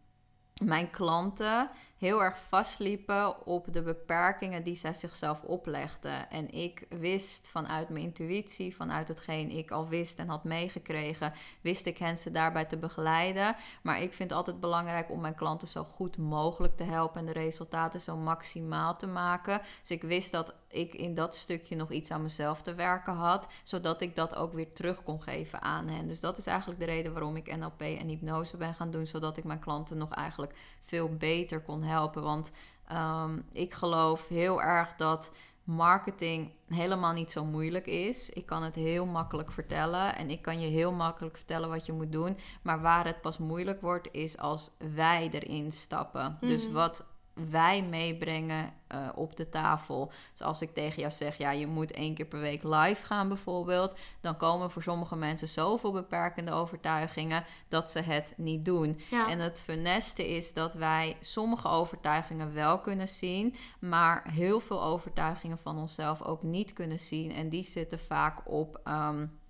mijn 0.65 0.91
klanten 0.91 1.71
heel 2.03 2.23
erg 2.23 2.39
vastliepen 2.39 3.47
op 3.47 3.73
de 3.73 3.83
beperkingen 3.83 4.63
die 4.63 4.75
zij 4.75 4.95
zichzelf 4.95 5.43
oplegden. 5.43 6.31
En 6.31 6.51
ik 6.51 6.87
wist 6.89 7.49
vanuit 7.49 7.89
mijn 7.89 8.05
intuïtie, 8.05 8.77
vanuit 8.77 9.09
hetgeen 9.09 9.51
ik 9.51 9.71
al 9.71 9.89
wist 9.89 10.19
en 10.19 10.29
had 10.29 10.45
meegekregen, 10.45 11.33
wist 11.61 11.87
ik 11.87 11.99
hen 11.99 12.17
ze 12.17 12.31
daarbij 12.31 12.65
te 12.65 12.77
begeleiden. 12.77 13.57
Maar 13.83 14.03
ik 14.03 14.13
vind 14.13 14.29
het 14.29 14.39
altijd 14.39 14.61
belangrijk 14.61 15.11
om 15.11 15.21
mijn 15.21 15.35
klanten 15.35 15.69
zo 15.69 15.85
goed 15.85 16.17
mogelijk 16.17 16.77
te 16.77 16.85
helpen 16.85 17.21
en 17.21 17.27
de 17.27 17.33
resultaten 17.33 18.01
zo 18.01 18.17
maximaal 18.17 18.97
te 18.97 19.07
maken. 19.07 19.61
Dus 19.81 19.91
ik 19.91 20.03
wist 20.03 20.33
dat 20.33 20.55
ik 20.69 20.95
in 20.95 21.15
dat 21.15 21.37
stukje 21.37 21.77
nog 21.77 21.91
iets 21.91 22.11
aan 22.11 22.23
mezelf 22.23 22.63
te 22.63 22.75
werken 22.75 23.15
had, 23.15 23.49
zodat 23.63 24.01
ik 24.01 24.17
dat 24.17 24.35
ook 24.35 24.53
weer 24.53 24.73
terug 24.73 25.03
kon 25.03 25.23
geven 25.23 25.63
aan 25.63 25.89
hen. 25.89 26.09
Dus 26.09 26.21
dat 26.21 26.39
is 26.39 26.47
eigenlijk 26.47 26.81
de 26.81 26.87
reden 26.87 27.13
waarom 27.13 27.37
ik 27.37 27.57
NLP 27.57 27.81
en 27.81 28.09
hypnose 28.09 28.57
ben 28.57 28.75
gaan 28.75 28.91
doen, 28.91 29.07
zodat 29.07 29.37
ik 29.37 29.45
mijn 29.45 29.59
klanten 29.59 29.99
nog 29.99 30.11
eigenlijk 30.11 30.55
veel 30.83 31.17
beter 31.17 31.61
kon 31.61 31.83
helpen 31.83 31.92
helpen. 31.93 32.23
Want 32.23 32.53
ehm, 32.87 33.41
ik 33.53 33.73
geloof 33.73 34.29
heel 34.29 34.63
erg 34.63 34.95
dat 34.97 35.33
marketing 35.65 36.51
helemaal 36.69 37.13
niet 37.13 37.31
zo 37.31 37.45
moeilijk 37.45 37.87
is. 37.87 38.31
Ik 38.31 38.47
kan 38.47 38.63
het 38.63 38.75
heel 38.75 39.07
makkelijk 39.07 39.51
vertellen 39.51 40.17
en 40.17 40.31
ik 40.31 40.43
kan 40.43 40.61
je 40.61 40.69
heel 40.69 40.93
makkelijk 40.93 41.37
vertellen 41.37 41.69
wat 41.69 41.87
je 41.87 41.93
moet 41.93 42.13
doen. 42.13 42.39
Maar 42.63 42.81
waar 42.81 43.07
het 43.07 43.21
pas 43.21 43.39
moeilijk 43.39 43.81
wordt, 43.81 44.09
is 44.13 44.39
als 44.39 44.71
wij 44.95 45.29
erin 45.33 45.73
stappen. 45.73 46.37
Dus 46.41 46.65
mhm. 46.65 46.73
wat 46.73 47.05
wij 47.35 47.83
meebrengen 47.83 48.73
uh, 48.95 49.09
op 49.15 49.37
de 49.37 49.49
tafel. 49.49 50.13
Dus 50.31 50.43
als 50.43 50.63
ik 50.63 50.75
tegen 50.75 51.01
jou 51.01 51.13
zeg, 51.13 51.37
ja, 51.37 51.51
je 51.51 51.67
moet 51.67 51.93
één 51.93 52.15
keer 52.15 52.27
per 52.27 52.41
week 52.41 52.63
live 52.63 53.07
gaan 53.07 53.29
bijvoorbeeld, 53.29 53.97
dan 54.21 54.37
komen 54.37 54.71
voor 54.71 54.83
sommige 54.83 55.17
mensen 55.17 55.49
zoveel 55.49 55.93
beperkende 55.93 56.53
overtuigingen 56.53 57.45
dat 57.69 57.91
ze 57.91 58.01
het 58.01 58.35
niet 58.37 58.65
doen. 58.65 59.01
En 59.29 59.39
het 59.39 59.61
funeste 59.61 60.29
is 60.29 60.53
dat 60.53 60.75
wij 60.75 61.17
sommige 61.21 61.69
overtuigingen 61.69 62.55
wel 62.55 62.81
kunnen 62.81 63.09
zien, 63.09 63.55
maar 63.81 64.31
heel 64.31 64.61
veel 64.61 64.83
overtuigingen 64.83 65.59
van 65.59 65.79
onszelf 65.79 66.23
ook 66.23 66.43
niet 66.43 66.73
kunnen 66.73 67.01
zien. 67.01 67.33
En 67.33 67.49
die 67.49 67.65
zitten 67.65 67.99
vaak 67.99 68.51
op. 68.51 68.81
Um, 68.85 69.41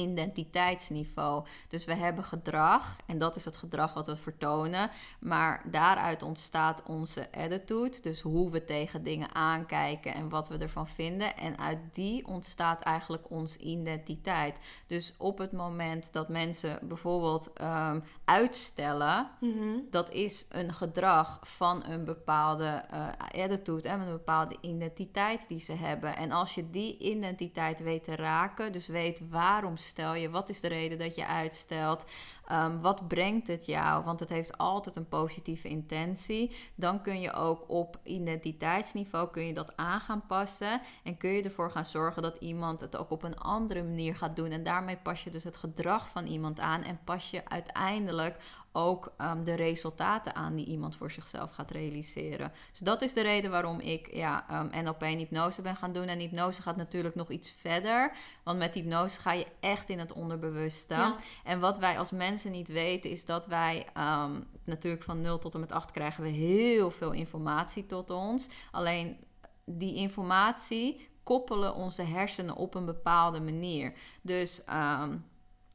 identiteitsniveau. 0.00 1.44
Dus 1.68 1.84
we 1.84 1.94
hebben 1.94 2.24
gedrag 2.24 2.96
en 3.06 3.18
dat 3.18 3.36
is 3.36 3.44
het 3.44 3.56
gedrag 3.56 3.94
wat 3.94 4.06
we 4.06 4.16
vertonen. 4.16 4.90
Maar 5.20 5.62
daaruit 5.70 6.22
ontstaat 6.22 6.82
onze 6.86 7.32
attitude, 7.32 8.00
dus 8.00 8.20
hoe 8.20 8.50
we 8.50 8.64
tegen 8.64 9.04
dingen 9.04 9.34
aankijken 9.34 10.14
en 10.14 10.28
wat 10.28 10.48
we 10.48 10.58
ervan 10.58 10.88
vinden. 10.88 11.36
En 11.36 11.58
uit 11.58 11.78
die 11.92 12.26
ontstaat 12.26 12.80
eigenlijk 12.80 13.30
onze 13.30 13.58
identiteit. 13.58 14.60
Dus 14.86 15.14
op 15.18 15.38
het 15.38 15.52
moment 15.52 16.12
dat 16.12 16.28
mensen 16.28 16.78
bijvoorbeeld 16.82 17.52
ehm, 17.52 18.00
uitstellen, 18.24 19.30
mhm. 19.40 19.78
dat 19.90 20.10
is 20.10 20.46
een 20.48 20.72
gedrag 20.74 21.38
van 21.42 21.84
een 21.84 22.04
bepaalde 22.04 22.84
uh, 22.94 23.08
attitude 23.42 23.88
en 23.88 24.00
een 24.00 24.12
bepaalde 24.12 24.56
identiteit 24.60 25.48
die 25.48 25.60
ze 25.60 25.72
hebben. 25.72 26.16
En 26.16 26.32
als 26.32 26.54
je 26.54 26.70
die 26.70 26.98
identiteit 26.98 27.80
weet 27.82 28.04
te 28.04 28.16
raken, 28.16 28.72
dus 28.72 28.86
weet 28.86 29.28
waarom 29.28 29.76
stel 29.90 30.14
je? 30.14 30.30
Wat 30.30 30.48
is 30.48 30.60
de 30.60 30.68
reden 30.68 30.98
dat 30.98 31.14
je 31.14 31.26
uitstelt? 31.26 32.04
Um, 32.52 32.80
wat 32.80 33.08
brengt 33.08 33.46
het 33.46 33.66
jou? 33.66 34.04
Want 34.04 34.20
het 34.20 34.28
heeft 34.28 34.58
altijd 34.58 34.96
een 34.96 35.08
positieve 35.08 35.68
intentie. 35.68 36.56
Dan 36.74 37.02
kun 37.02 37.20
je 37.20 37.32
ook 37.32 37.64
op 37.68 37.98
identiteitsniveau 38.02 39.30
kun 39.30 39.46
je 39.46 39.54
dat 39.54 39.76
aan 39.76 40.00
gaan 40.00 40.26
passen. 40.26 40.80
En 41.04 41.16
kun 41.16 41.30
je 41.30 41.42
ervoor 41.42 41.70
gaan 41.70 41.84
zorgen 41.84 42.22
dat 42.22 42.36
iemand 42.36 42.80
het 42.80 42.96
ook 42.96 43.10
op 43.10 43.22
een 43.22 43.38
andere 43.38 43.82
manier 43.82 44.16
gaat 44.16 44.36
doen. 44.36 44.50
En 44.50 44.62
daarmee 44.62 44.96
pas 44.96 45.24
je 45.24 45.30
dus 45.30 45.44
het 45.44 45.56
gedrag 45.56 46.08
van 46.08 46.26
iemand 46.26 46.60
aan. 46.60 46.82
En 46.82 47.00
pas 47.04 47.30
je 47.30 47.48
uiteindelijk 47.48 48.36
ook 48.72 49.12
um, 49.18 49.44
de 49.44 49.54
resultaten 49.54 50.34
aan 50.34 50.56
die 50.56 50.66
iemand 50.66 50.96
voor 50.96 51.10
zichzelf 51.10 51.50
gaat 51.50 51.70
realiseren. 51.70 52.52
Dus 52.70 52.80
dat 52.80 53.02
is 53.02 53.12
de 53.12 53.20
reden 53.20 53.50
waarom 53.50 53.80
ik 53.80 54.14
ja, 54.14 54.46
um, 54.50 54.70
ehm, 54.70 54.84
NLP 54.84 55.02
en 55.02 55.18
hypnose 55.18 55.62
ben 55.62 55.76
gaan 55.76 55.92
doen. 55.92 56.06
En 56.06 56.18
hypnose 56.18 56.62
gaat 56.62 56.76
natuurlijk 56.76 57.14
nog 57.14 57.30
iets 57.30 57.50
verder. 57.50 58.12
Want 58.42 58.58
met 58.58 58.74
hypnose 58.74 59.20
ga 59.20 59.32
je 59.32 59.46
echt 59.60 59.88
in 59.88 59.98
het 59.98 60.12
onderbewuste. 60.12 61.14
En 61.44 61.60
wat 61.60 61.78
wij 61.78 61.98
als 61.98 62.10
mensen 62.10 62.39
niet 62.48 62.68
weten, 62.68 63.10
is 63.10 63.24
dat 63.24 63.46
wij 63.46 63.86
um, 63.96 64.44
natuurlijk 64.64 65.02
van 65.02 65.20
0 65.20 65.38
tot 65.38 65.54
en 65.54 65.60
met 65.60 65.72
8 65.72 65.90
krijgen 65.90 66.22
we 66.22 66.28
heel 66.28 66.90
veel 66.90 67.12
informatie 67.12 67.86
tot 67.86 68.10
ons. 68.10 68.48
Alleen 68.70 69.16
die 69.64 69.94
informatie 69.94 71.08
koppelen 71.22 71.74
onze 71.74 72.02
hersenen 72.02 72.56
op 72.56 72.74
een 72.74 72.84
bepaalde 72.84 73.40
manier. 73.40 73.92
Dus 74.22 74.62
um, 75.02 75.24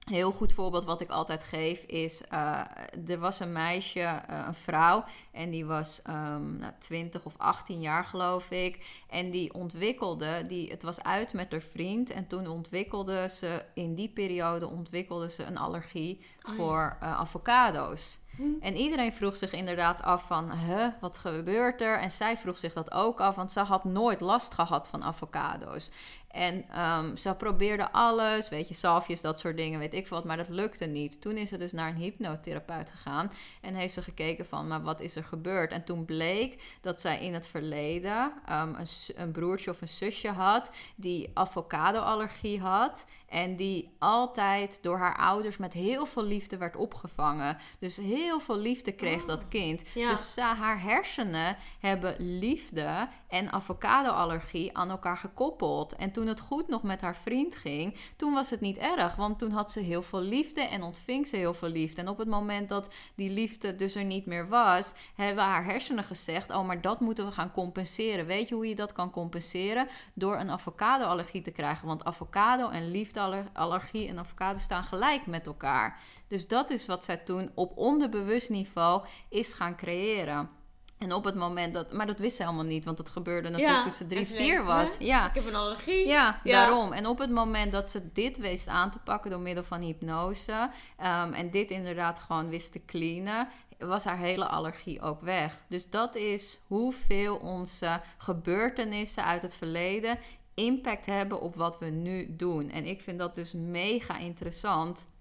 Heel 0.05 0.31
goed 0.31 0.53
voorbeeld 0.53 0.83
wat 0.83 1.01
ik 1.01 1.09
altijd 1.09 1.43
geef 1.43 1.83
is: 1.83 2.21
uh, 2.31 2.61
er 3.07 3.19
was 3.19 3.39
een 3.39 3.51
meisje, 3.51 3.99
uh, 3.99 4.43
een 4.47 4.55
vrouw, 4.55 5.03
en 5.31 5.49
die 5.49 5.65
was 5.65 6.01
um, 6.09 6.57
nou, 6.57 6.73
20 6.79 7.25
of 7.25 7.37
18 7.37 7.81
jaar, 7.81 8.03
geloof 8.03 8.51
ik. 8.51 9.03
En 9.09 9.31
die 9.31 9.53
ontwikkelde, 9.53 10.45
die, 10.47 10.69
het 10.69 10.83
was 10.83 11.03
uit 11.03 11.33
met 11.33 11.51
haar 11.51 11.61
vriend. 11.61 12.09
En 12.09 12.27
toen 12.27 12.47
ontwikkelde 12.47 13.29
ze, 13.29 13.65
in 13.73 13.95
die 13.95 14.09
periode 14.09 14.67
ontwikkelde 14.67 15.29
ze 15.29 15.43
een 15.43 15.57
allergie 15.57 16.25
oh 16.43 16.53
voor 16.53 16.97
uh, 17.03 17.19
avocado's. 17.19 18.19
Hm. 18.35 18.43
En 18.59 18.75
iedereen 18.75 19.13
vroeg 19.13 19.37
zich 19.37 19.53
inderdaad 19.53 20.01
af 20.01 20.27
van, 20.27 20.51
huh, 20.51 20.87
wat 20.99 21.17
gebeurt 21.17 21.81
er? 21.81 21.99
En 21.99 22.11
zij 22.11 22.37
vroeg 22.37 22.57
zich 22.57 22.73
dat 22.73 22.91
ook 22.91 23.19
af, 23.19 23.35
want 23.35 23.51
ze 23.51 23.59
had 23.59 23.83
nooit 23.83 24.21
last 24.21 24.53
gehad 24.53 24.87
van 24.87 25.03
avocado's. 25.03 25.91
En 26.35 26.81
um, 26.81 27.17
ze 27.17 27.35
probeerde 27.35 27.91
alles, 27.91 28.49
weet 28.49 28.67
je, 28.67 28.73
salfjes, 28.73 29.21
dat 29.21 29.39
soort 29.39 29.57
dingen, 29.57 29.79
weet 29.79 29.93
ik 29.93 30.07
wat, 30.07 30.23
maar 30.23 30.37
dat 30.37 30.49
lukte 30.49 30.85
niet. 30.85 31.21
Toen 31.21 31.37
is 31.37 31.49
ze 31.49 31.57
dus 31.57 31.71
naar 31.71 31.89
een 31.89 31.95
hypnotherapeut 31.95 32.91
gegaan 32.91 33.31
en 33.61 33.75
heeft 33.75 33.93
ze 33.93 34.01
gekeken 34.01 34.45
van, 34.45 34.67
maar 34.67 34.81
wat 34.81 35.01
is 35.01 35.15
er 35.15 35.23
gebeurd? 35.23 35.71
En 35.71 35.83
toen 35.83 36.05
bleek 36.05 36.77
dat 36.81 37.01
zij 37.01 37.21
in 37.21 37.33
het 37.33 37.47
verleden 37.47 38.31
um, 38.49 38.75
een, 38.75 38.87
een 39.15 39.31
broertje 39.31 39.71
of 39.71 39.81
een 39.81 39.87
zusje 39.87 40.29
had 40.29 40.71
die 40.95 41.31
avocado-allergie 41.33 42.59
had 42.59 43.05
en 43.35 43.55
die 43.55 43.95
altijd 43.99 44.79
door 44.83 44.97
haar 44.97 45.17
ouders 45.17 45.57
met 45.57 45.73
heel 45.73 46.05
veel 46.05 46.23
liefde 46.23 46.57
werd 46.57 46.75
opgevangen. 46.75 47.57
Dus 47.79 47.97
heel 47.97 48.39
veel 48.39 48.57
liefde 48.57 48.91
kreeg, 48.91 49.21
oh. 49.21 49.27
dat 49.27 49.47
kind. 49.47 49.83
Dus 49.93 50.35
haar 50.35 50.81
hersenen 50.81 51.57
hebben 51.79 52.15
liefde 52.17 53.07
en 53.27 53.51
avocado-allergie 53.51 54.77
aan 54.77 54.89
elkaar 54.89 55.17
gekoppeld. 55.17 55.95
En 55.95 56.11
toen 56.11 56.27
het 56.27 56.39
goed 56.39 56.67
nog 56.67 56.83
met 56.83 57.01
haar 57.01 57.15
vriend 57.15 57.55
ging, 57.55 57.97
toen 58.15 58.33
was 58.33 58.49
het 58.49 58.59
niet 58.59 58.77
erg. 58.77 59.15
Want 59.15 59.39
toen 59.39 59.51
had 59.51 59.71
ze 59.71 59.79
heel 59.79 60.03
veel 60.03 60.21
liefde 60.21 60.61
en 60.61 60.83
ontving 60.83 61.27
ze 61.27 61.35
heel 61.35 61.53
veel 61.53 61.69
liefde. 61.69 62.01
En 62.01 62.07
op 62.07 62.17
het 62.17 62.27
moment 62.27 62.69
dat 62.69 62.93
die 63.15 63.29
liefde 63.29 63.75
dus 63.75 63.95
er 63.95 64.03
niet 64.03 64.25
meer 64.25 64.47
was, 64.47 64.93
hebben 65.15 65.43
haar 65.43 65.65
hersenen 65.65 66.03
gezegd: 66.03 66.51
Oh, 66.51 66.65
maar 66.65 66.81
dat 66.81 66.99
moeten 66.99 67.25
we 67.25 67.31
gaan 67.31 67.51
compenseren. 67.51 68.25
Weet 68.25 68.47
je 68.47 68.55
hoe 68.55 68.67
je 68.67 68.75
dat 68.75 68.91
kan 68.91 69.11
compenseren? 69.11 69.87
Door 70.13 70.35
een 70.35 70.49
avocado-allergie 70.49 71.41
te 71.41 71.51
krijgen. 71.51 71.87
Want 71.87 72.03
avocado 72.03 72.69
en 72.69 72.91
liefdeallergie 73.29 74.07
en 74.07 74.19
avocado 74.19 74.59
staan 74.59 74.83
gelijk 74.83 75.25
met 75.25 75.47
elkaar. 75.47 75.99
Dus 76.27 76.47
dat 76.47 76.69
is 76.69 76.85
wat 76.85 77.05
zij 77.05 77.17
toen 77.17 77.51
op 77.55 77.77
onderbewust 77.77 78.49
niveau 78.49 79.05
is 79.29 79.53
gaan 79.53 79.75
creëren. 79.75 80.49
En 80.97 81.13
op 81.13 81.23
het 81.23 81.35
moment 81.35 81.73
dat. 81.73 81.93
Maar 81.93 82.05
dat 82.05 82.19
wist 82.19 82.35
ze 82.35 82.43
helemaal 82.43 82.65
niet, 82.65 82.85
want 82.85 82.97
het 82.97 83.09
gebeurde 83.09 83.49
natuurlijk 83.49 83.81
toen 83.81 83.91
ze 83.91 84.05
drie, 84.05 84.25
vier 84.25 84.63
was. 84.63 84.95
Ja. 84.99 85.27
Ik 85.27 85.35
heb 85.35 85.45
een 85.45 85.55
allergie. 85.55 86.07
Ja, 86.07 86.39
daarom. 86.43 86.93
En 86.93 87.07
op 87.07 87.19
het 87.19 87.29
moment 87.29 87.71
dat 87.71 87.89
ze 87.89 88.11
dit 88.11 88.37
wist 88.37 88.67
aan 88.67 88.91
te 88.91 88.99
pakken 88.99 89.31
door 89.31 89.39
middel 89.39 89.63
van 89.63 89.81
hypnose. 89.81 90.69
Um, 90.99 91.33
en 91.33 91.51
dit 91.51 91.71
inderdaad 91.71 92.19
gewoon 92.19 92.49
wist 92.49 92.71
te 92.71 92.85
cleanen. 92.85 93.47
Was 93.79 94.03
haar 94.03 94.17
hele 94.17 94.45
allergie 94.45 95.01
ook 95.01 95.21
weg. 95.21 95.63
Dus 95.69 95.89
dat 95.89 96.15
is 96.15 96.59
hoeveel 96.67 97.35
onze 97.35 98.01
gebeurtenissen 98.17 99.23
uit 99.23 99.41
het 99.41 99.55
verleden 99.55 100.19
impact 100.55 101.05
hebben 101.05 101.41
op 101.41 101.55
wat 101.55 101.79
we 101.79 101.85
nu 101.85 102.35
doen. 102.35 102.69
En 102.69 102.85
ik 102.85 103.01
vind 103.01 103.19
dat 103.19 103.35
dus 103.35 103.53
mega 103.53 104.17
interessant 104.17 105.13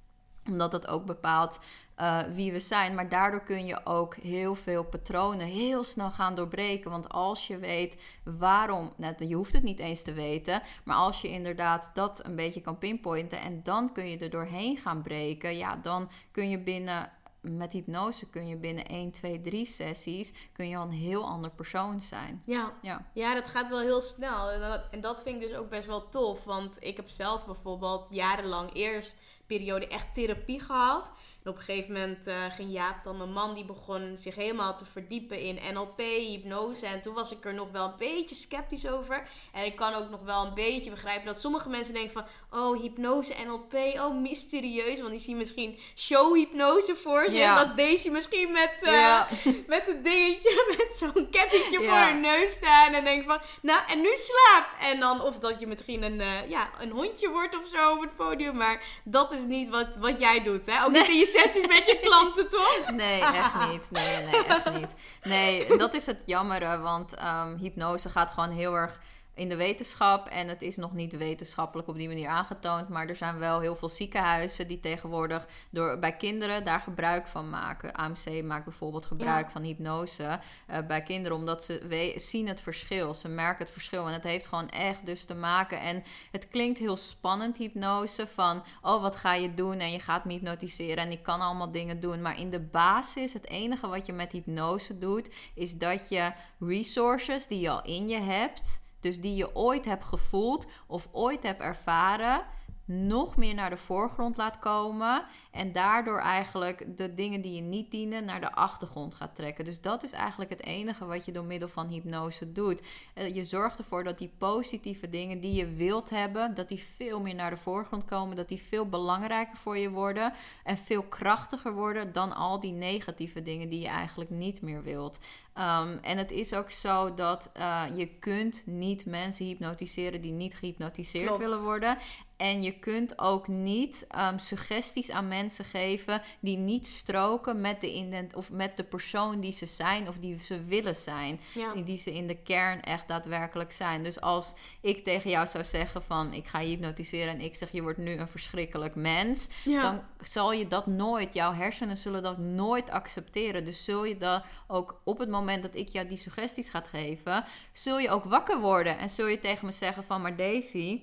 omdat 0.46 0.70
dat 0.70 0.86
ook 0.86 1.04
bepaalt 1.04 1.60
uh, 2.00 2.22
wie 2.34 2.52
we 2.52 2.60
zijn. 2.60 2.94
Maar 2.94 3.08
daardoor 3.08 3.42
kun 3.42 3.66
je 3.66 3.86
ook 3.86 4.14
heel 4.14 4.54
veel 4.54 4.84
patronen 4.84 5.46
heel 5.46 5.84
snel 5.84 6.10
gaan 6.10 6.34
doorbreken. 6.34 6.90
Want 6.90 7.08
als 7.08 7.46
je 7.46 7.58
weet 7.58 8.02
waarom, 8.22 8.92
nou, 8.96 9.26
je 9.26 9.34
hoeft 9.34 9.52
het 9.52 9.62
niet 9.62 9.78
eens 9.78 10.02
te 10.02 10.12
weten, 10.12 10.62
maar 10.84 10.96
als 10.96 11.20
je 11.20 11.28
inderdaad 11.28 11.90
dat 11.94 12.26
een 12.26 12.36
beetje 12.36 12.60
kan 12.60 12.78
pinpointen 12.78 13.40
en 13.40 13.60
dan 13.62 13.92
kun 13.92 14.10
je 14.10 14.18
er 14.18 14.30
doorheen 14.30 14.76
gaan 14.76 15.02
breken, 15.02 15.56
ja, 15.56 15.76
dan 15.76 16.10
kun 16.30 16.50
je 16.50 16.58
binnen. 16.58 17.10
Met 17.50 17.72
hypnose 17.72 18.30
kun 18.30 18.48
je 18.48 18.56
binnen 18.56 18.86
1, 18.86 19.10
2, 19.10 19.40
3 19.40 19.66
sessies 19.66 20.32
kun 20.52 20.68
je 20.68 20.76
al 20.76 20.82
een 20.82 20.92
heel 20.92 21.24
ander 21.24 21.50
persoon 21.50 22.00
zijn. 22.00 22.42
Ja, 22.46 22.72
ja. 22.82 23.10
ja 23.14 23.34
dat 23.34 23.46
gaat 23.46 23.68
wel 23.68 23.80
heel 23.80 24.00
snel. 24.00 24.50
En 24.50 24.60
dat, 24.60 24.84
en 24.90 25.00
dat 25.00 25.22
vind 25.22 25.42
ik 25.42 25.48
dus 25.48 25.58
ook 25.58 25.68
best 25.68 25.86
wel 25.86 26.08
tof. 26.08 26.44
Want 26.44 26.76
ik 26.80 26.96
heb 26.96 27.08
zelf 27.08 27.46
bijvoorbeeld 27.46 28.08
jarenlang 28.10 28.70
eerst 28.72 29.14
periode 29.46 29.88
echt 29.88 30.14
therapie 30.14 30.60
gehad 30.60 31.12
op 31.48 31.56
een 31.56 31.62
gegeven 31.62 31.92
moment 31.92 32.26
uh, 32.26 32.44
ging 32.50 32.72
Jaap 32.72 33.04
dan, 33.04 33.16
mijn 33.16 33.32
man, 33.32 33.54
die 33.54 33.64
begon 33.64 34.16
zich 34.16 34.34
helemaal 34.34 34.76
te 34.76 34.84
verdiepen 34.92 35.40
in 35.40 35.58
NLP, 35.72 35.98
hypnose. 35.98 36.86
En 36.86 37.00
toen 37.02 37.14
was 37.14 37.32
ik 37.32 37.44
er 37.44 37.54
nog 37.54 37.70
wel 37.70 37.84
een 37.84 37.96
beetje 37.98 38.34
sceptisch 38.34 38.88
over. 38.88 39.28
En 39.52 39.64
ik 39.64 39.76
kan 39.76 39.94
ook 39.94 40.10
nog 40.10 40.20
wel 40.24 40.46
een 40.46 40.54
beetje 40.54 40.90
begrijpen 40.90 41.26
dat 41.26 41.40
sommige 41.40 41.68
mensen 41.68 41.94
denken 41.94 42.12
van, 42.12 42.24
oh, 42.60 42.80
hypnose, 42.80 43.34
NLP, 43.46 43.74
oh, 43.74 44.20
mysterieus. 44.20 44.98
Want 44.98 45.10
die 45.10 45.20
zien 45.20 45.36
misschien 45.36 45.78
showhypnose 45.96 46.96
voor 46.96 47.22
zich. 47.28 47.38
Ja. 47.38 47.64
Dat 47.64 47.76
deze 47.76 48.10
misschien 48.10 48.52
met, 48.52 48.82
uh, 48.82 49.22
met 49.66 49.88
een 49.88 50.02
dingetje, 50.02 50.64
met 50.78 50.96
zo'n 50.96 51.30
kettingje 51.30 51.78
voor 51.78 51.98
hun 51.98 52.20
neus 52.20 52.52
staan. 52.52 52.92
En 52.92 53.04
denk 53.04 53.24
van, 53.24 53.40
nou, 53.62 53.80
en 53.88 54.00
nu 54.00 54.10
slaap. 54.14 54.66
En 54.80 55.00
dan, 55.00 55.22
of 55.22 55.38
dat 55.38 55.60
je 55.60 55.66
misschien 55.66 56.02
een, 56.02 56.20
uh, 56.20 56.48
ja, 56.48 56.70
een 56.80 56.90
hondje 56.90 57.30
wordt 57.30 57.56
of 57.56 57.66
zo 57.72 57.92
op 57.92 58.00
het 58.00 58.16
podium. 58.16 58.56
Maar 58.56 58.82
dat 59.04 59.32
is 59.32 59.44
niet 59.44 59.68
wat, 59.68 59.96
wat 59.96 60.18
jij 60.18 60.42
doet, 60.42 60.66
hè? 60.66 60.84
Ook 60.84 60.92
niet 60.92 61.08
in 61.08 61.16
je 61.16 61.32
sessies 61.38 61.66
met 61.66 61.86
je 61.86 61.98
klanten, 62.00 62.48
toch? 62.48 62.90
Nee, 62.94 63.20
echt 63.20 63.68
niet. 63.70 63.90
Nee, 63.90 64.24
nee, 64.24 64.44
echt 64.44 64.72
niet. 64.72 64.94
Nee, 65.22 65.76
dat 65.76 65.94
is 65.94 66.06
het 66.06 66.22
jammere, 66.26 66.78
want 66.78 67.14
um, 67.22 67.56
hypnose 67.56 68.08
gaat 68.08 68.30
gewoon 68.30 68.50
heel 68.50 68.74
erg 68.74 69.00
in 69.34 69.48
de 69.48 69.56
wetenschap. 69.56 70.28
En 70.28 70.48
het 70.48 70.62
is 70.62 70.76
nog 70.76 70.92
niet 70.92 71.16
wetenschappelijk 71.16 71.88
op 71.88 71.96
die 71.96 72.08
manier 72.08 72.28
aangetoond. 72.28 72.88
Maar 72.88 73.08
er 73.08 73.16
zijn 73.16 73.38
wel 73.38 73.60
heel 73.60 73.76
veel 73.76 73.88
ziekenhuizen 73.88 74.68
die 74.68 74.80
tegenwoordig 74.80 75.46
door, 75.70 75.98
bij 75.98 76.16
kinderen 76.16 76.64
daar 76.64 76.80
gebruik 76.80 77.26
van 77.26 77.50
maken. 77.50 77.92
AMC 77.92 78.42
maakt 78.44 78.64
bijvoorbeeld 78.64 79.06
gebruik 79.06 79.50
van 79.50 79.62
hypnose 79.62 80.40
uh, 80.70 80.78
bij 80.86 81.02
kinderen. 81.02 81.38
Omdat 81.38 81.64
ze 81.64 81.86
we, 81.88 82.12
zien 82.16 82.48
het 82.48 82.60
verschil. 82.60 83.14
Ze 83.14 83.28
merken 83.28 83.64
het 83.64 83.72
verschil. 83.72 84.06
En 84.06 84.12
het 84.12 84.24
heeft 84.24 84.46
gewoon 84.46 84.68
echt 84.68 85.06
dus 85.06 85.24
te 85.24 85.34
maken. 85.34 85.80
En 85.80 86.02
het 86.30 86.48
klinkt 86.48 86.78
heel 86.78 86.96
spannend, 86.96 87.56
hypnose. 87.56 88.26
Van, 88.26 88.62
oh, 88.82 89.02
wat 89.02 89.16
ga 89.16 89.34
je 89.34 89.54
doen? 89.54 89.78
En 89.78 89.90
je 89.90 90.00
gaat 90.00 90.24
me 90.24 90.32
hypnotiseren. 90.32 91.04
En 91.04 91.10
ik 91.10 91.22
kan 91.22 91.40
allemaal 91.40 91.70
dingen 91.70 92.00
doen. 92.00 92.22
Maar 92.22 92.38
in 92.38 92.50
de 92.50 92.60
basis, 92.60 93.32
het 93.32 93.48
enige 93.48 93.86
wat 93.86 94.06
je 94.06 94.12
met 94.12 94.32
hypnose 94.32 94.98
doet... 94.98 95.28
is 95.54 95.78
dat 95.78 96.08
je 96.08 96.32
resources 96.58 97.46
die 97.46 97.60
je 97.60 97.70
al 97.70 97.82
in 97.82 98.08
je 98.08 98.20
hebt 98.20 98.82
dus 99.04 99.20
die 99.20 99.36
je 99.36 99.56
ooit 99.56 99.84
hebt 99.84 100.04
gevoeld 100.04 100.66
of 100.86 101.08
ooit 101.12 101.42
hebt 101.42 101.60
ervaren, 101.60 102.44
nog 102.84 103.36
meer 103.36 103.54
naar 103.54 103.70
de 103.70 103.76
voorgrond 103.76 104.36
laat 104.36 104.58
komen. 104.58 105.24
En 105.50 105.72
daardoor 105.72 106.18
eigenlijk 106.18 106.96
de 106.96 107.14
dingen 107.14 107.40
die 107.40 107.54
je 107.54 107.60
niet 107.60 107.90
dienen 107.90 108.24
naar 108.24 108.40
de 108.40 108.52
achtergrond 108.52 109.14
gaat 109.14 109.36
trekken. 109.36 109.64
Dus 109.64 109.80
dat 109.80 110.02
is 110.02 110.12
eigenlijk 110.12 110.50
het 110.50 110.62
enige 110.62 111.06
wat 111.06 111.24
je 111.24 111.32
door 111.32 111.44
middel 111.44 111.68
van 111.68 111.88
hypnose 111.88 112.52
doet. 112.52 112.82
Eh, 113.14 113.34
je 113.34 113.44
zorgt 113.44 113.78
ervoor 113.78 114.04
dat 114.04 114.18
die 114.18 114.32
positieve 114.38 115.08
dingen 115.08 115.40
die 115.40 115.54
je 115.54 115.66
wilt 115.66 116.10
hebben, 116.10 116.54
dat 116.54 116.68
die 116.68 116.82
veel 116.96 117.20
meer 117.20 117.34
naar 117.34 117.50
de 117.50 117.56
voorgrond 117.56 118.04
komen. 118.04 118.36
Dat 118.36 118.48
die 118.48 118.60
veel 118.60 118.88
belangrijker 118.88 119.56
voor 119.56 119.78
je 119.78 119.90
worden. 119.90 120.32
En 120.64 120.78
veel 120.78 121.02
krachtiger 121.02 121.72
worden 121.72 122.12
dan 122.12 122.32
al 122.32 122.60
die 122.60 122.72
negatieve 122.72 123.42
dingen 123.42 123.68
die 123.68 123.80
je 123.80 123.88
eigenlijk 123.88 124.30
niet 124.30 124.62
meer 124.62 124.82
wilt. 124.82 125.18
Um, 125.58 125.98
en 126.02 126.18
het 126.18 126.30
is 126.30 126.54
ook 126.54 126.70
zo 126.70 127.14
dat 127.14 127.50
uh, 127.56 127.84
je 127.96 128.06
kunt 128.06 128.62
niet 128.66 129.06
mensen 129.06 129.46
hypnotiseren 129.46 130.20
die 130.20 130.32
niet 130.32 130.54
gehypnotiseerd 130.54 131.36
willen 131.36 131.62
worden. 131.62 131.98
En 132.36 132.62
je 132.62 132.78
kunt 132.78 133.18
ook 133.18 133.48
niet 133.48 134.06
um, 134.18 134.38
suggesties 134.38 135.10
aan 135.10 135.28
mensen 135.28 135.64
geven 135.64 136.22
die 136.40 136.56
niet 136.56 136.86
stroken 136.86 137.60
met 137.60 137.80
de, 137.80 137.92
ident 137.94 138.34
of 138.34 138.52
met 138.52 138.76
de 138.76 138.84
persoon 138.84 139.40
die 139.40 139.52
ze 139.52 139.66
zijn 139.66 140.08
of 140.08 140.18
die 140.18 140.38
ze 140.38 140.64
willen 140.64 140.96
zijn. 140.96 141.40
Die 141.84 141.96
ze 141.96 142.14
in 142.14 142.26
de 142.26 142.36
kern 142.42 142.82
echt 142.82 143.08
daadwerkelijk 143.08 143.72
zijn. 143.72 144.02
Dus 144.02 144.20
als 144.20 144.54
ik 144.80 145.04
tegen 145.04 145.30
jou 145.30 145.46
zou 145.46 145.64
zeggen 145.64 146.02
van 146.02 146.32
ik 146.32 146.46
ga 146.46 146.58
je 146.58 146.68
hypnotiseren 146.68 147.32
en 147.34 147.40
ik 147.40 147.54
zeg 147.54 147.70
je 147.70 147.82
wordt 147.82 147.98
nu 147.98 148.12
een 148.12 148.28
verschrikkelijk 148.28 148.94
mens. 148.94 149.48
Dan 149.64 150.02
zal 150.24 150.52
je 150.52 150.68
dat 150.68 150.86
nooit, 150.86 151.34
jouw 151.34 151.52
hersenen 151.52 151.96
zullen 151.96 152.22
dat 152.22 152.38
nooit 152.38 152.90
accepteren. 152.90 153.64
Dus 153.64 153.84
zul 153.84 154.04
je 154.04 154.16
dat 154.16 154.44
ook 154.66 155.00
op 155.04 155.18
het 155.18 155.28
moment 155.28 155.62
dat 155.62 155.74
ik 155.74 155.88
jou 155.88 156.06
die 156.06 156.16
suggesties 156.16 156.70
ga 156.70 156.82
geven, 156.90 157.44
zul 157.72 157.98
je 157.98 158.10
ook 158.10 158.24
wakker 158.24 158.60
worden. 158.60 158.98
En 158.98 159.10
zul 159.10 159.26
je 159.26 159.40
tegen 159.40 159.66
me 159.66 159.72
zeggen 159.72 160.04
van 160.04 160.22
maar 160.22 160.36
Daisy 160.36 161.00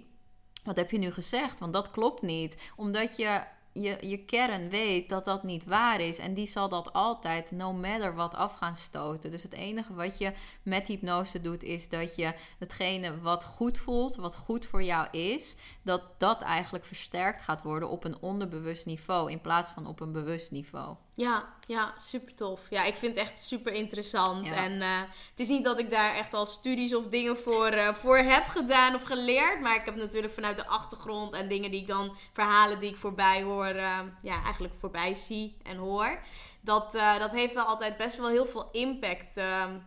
wat 0.63 0.75
heb 0.75 0.91
je 0.91 0.97
nu 0.97 1.11
gezegd? 1.11 1.59
Want 1.59 1.73
dat 1.73 1.91
klopt 1.91 2.21
niet. 2.21 2.71
Omdat 2.75 3.17
je 3.17 3.41
je, 3.73 3.97
je 4.01 4.25
kern 4.25 4.69
weet 4.69 5.09
dat 5.09 5.25
dat 5.25 5.43
niet 5.43 5.65
waar 5.65 5.99
is. 5.99 6.17
En 6.17 6.33
die 6.33 6.45
zal 6.45 6.69
dat 6.69 6.93
altijd, 6.93 7.51
no 7.51 7.73
matter 7.73 8.15
wat, 8.15 8.35
af 8.35 8.53
gaan 8.53 8.75
stoten. 8.75 9.31
Dus 9.31 9.43
het 9.43 9.53
enige 9.53 9.93
wat 9.93 10.17
je 10.17 10.33
met 10.63 10.87
hypnose 10.87 11.41
doet, 11.41 11.63
is 11.63 11.89
dat 11.89 12.15
je 12.15 12.33
hetgene 12.57 13.19
wat 13.19 13.45
goed 13.45 13.77
voelt, 13.77 14.15
wat 14.15 14.35
goed 14.35 14.65
voor 14.65 14.83
jou 14.83 15.07
is, 15.11 15.55
dat 15.81 16.01
dat 16.17 16.41
eigenlijk 16.41 16.85
versterkt 16.85 17.41
gaat 17.41 17.63
worden 17.63 17.89
op 17.89 18.03
een 18.03 18.21
onderbewust 18.21 18.85
niveau 18.85 19.31
in 19.31 19.41
plaats 19.41 19.71
van 19.71 19.87
op 19.87 19.99
een 19.99 20.11
bewust 20.11 20.51
niveau. 20.51 20.95
Ja, 21.13 21.53
ja, 21.71 21.93
super 21.99 22.35
tof. 22.35 22.61
Ja, 22.69 22.83
ik 22.83 22.95
vind 22.95 23.15
het 23.15 23.27
echt 23.27 23.39
super 23.39 23.73
interessant. 23.73 24.51
En 24.51 24.71
uh, 24.71 24.99
het 25.29 25.39
is 25.39 25.47
niet 25.47 25.63
dat 25.63 25.79
ik 25.79 25.89
daar 25.89 26.15
echt 26.15 26.33
al 26.33 26.45
studies 26.45 26.95
of 26.95 27.07
dingen 27.07 27.37
voor, 27.37 27.73
uh, 27.73 27.93
voor 27.93 28.17
heb 28.17 28.47
gedaan 28.47 28.95
of 28.95 29.03
geleerd. 29.03 29.61
Maar 29.61 29.75
ik 29.75 29.85
heb 29.85 29.95
natuurlijk 29.95 30.33
vanuit 30.33 30.55
de 30.55 30.67
achtergrond 30.67 31.33
en 31.33 31.47
dingen 31.47 31.71
die 31.71 31.81
ik 31.81 31.87
dan, 31.87 32.15
verhalen 32.33 32.79
die 32.79 32.89
ik 32.89 32.97
voorbij 32.97 33.43
hoor, 33.43 33.75
uh, 33.75 33.99
ja, 34.21 34.43
eigenlijk 34.43 34.73
voorbij 34.79 35.15
zie 35.15 35.57
en 35.63 35.77
hoor. 35.77 36.19
Dat, 36.61 36.91
dat 37.19 37.31
heeft 37.31 37.53
wel 37.53 37.65
altijd 37.65 37.97
best 37.97 38.17
wel 38.17 38.29
heel 38.29 38.45
veel 38.45 38.69
impact 38.71 39.33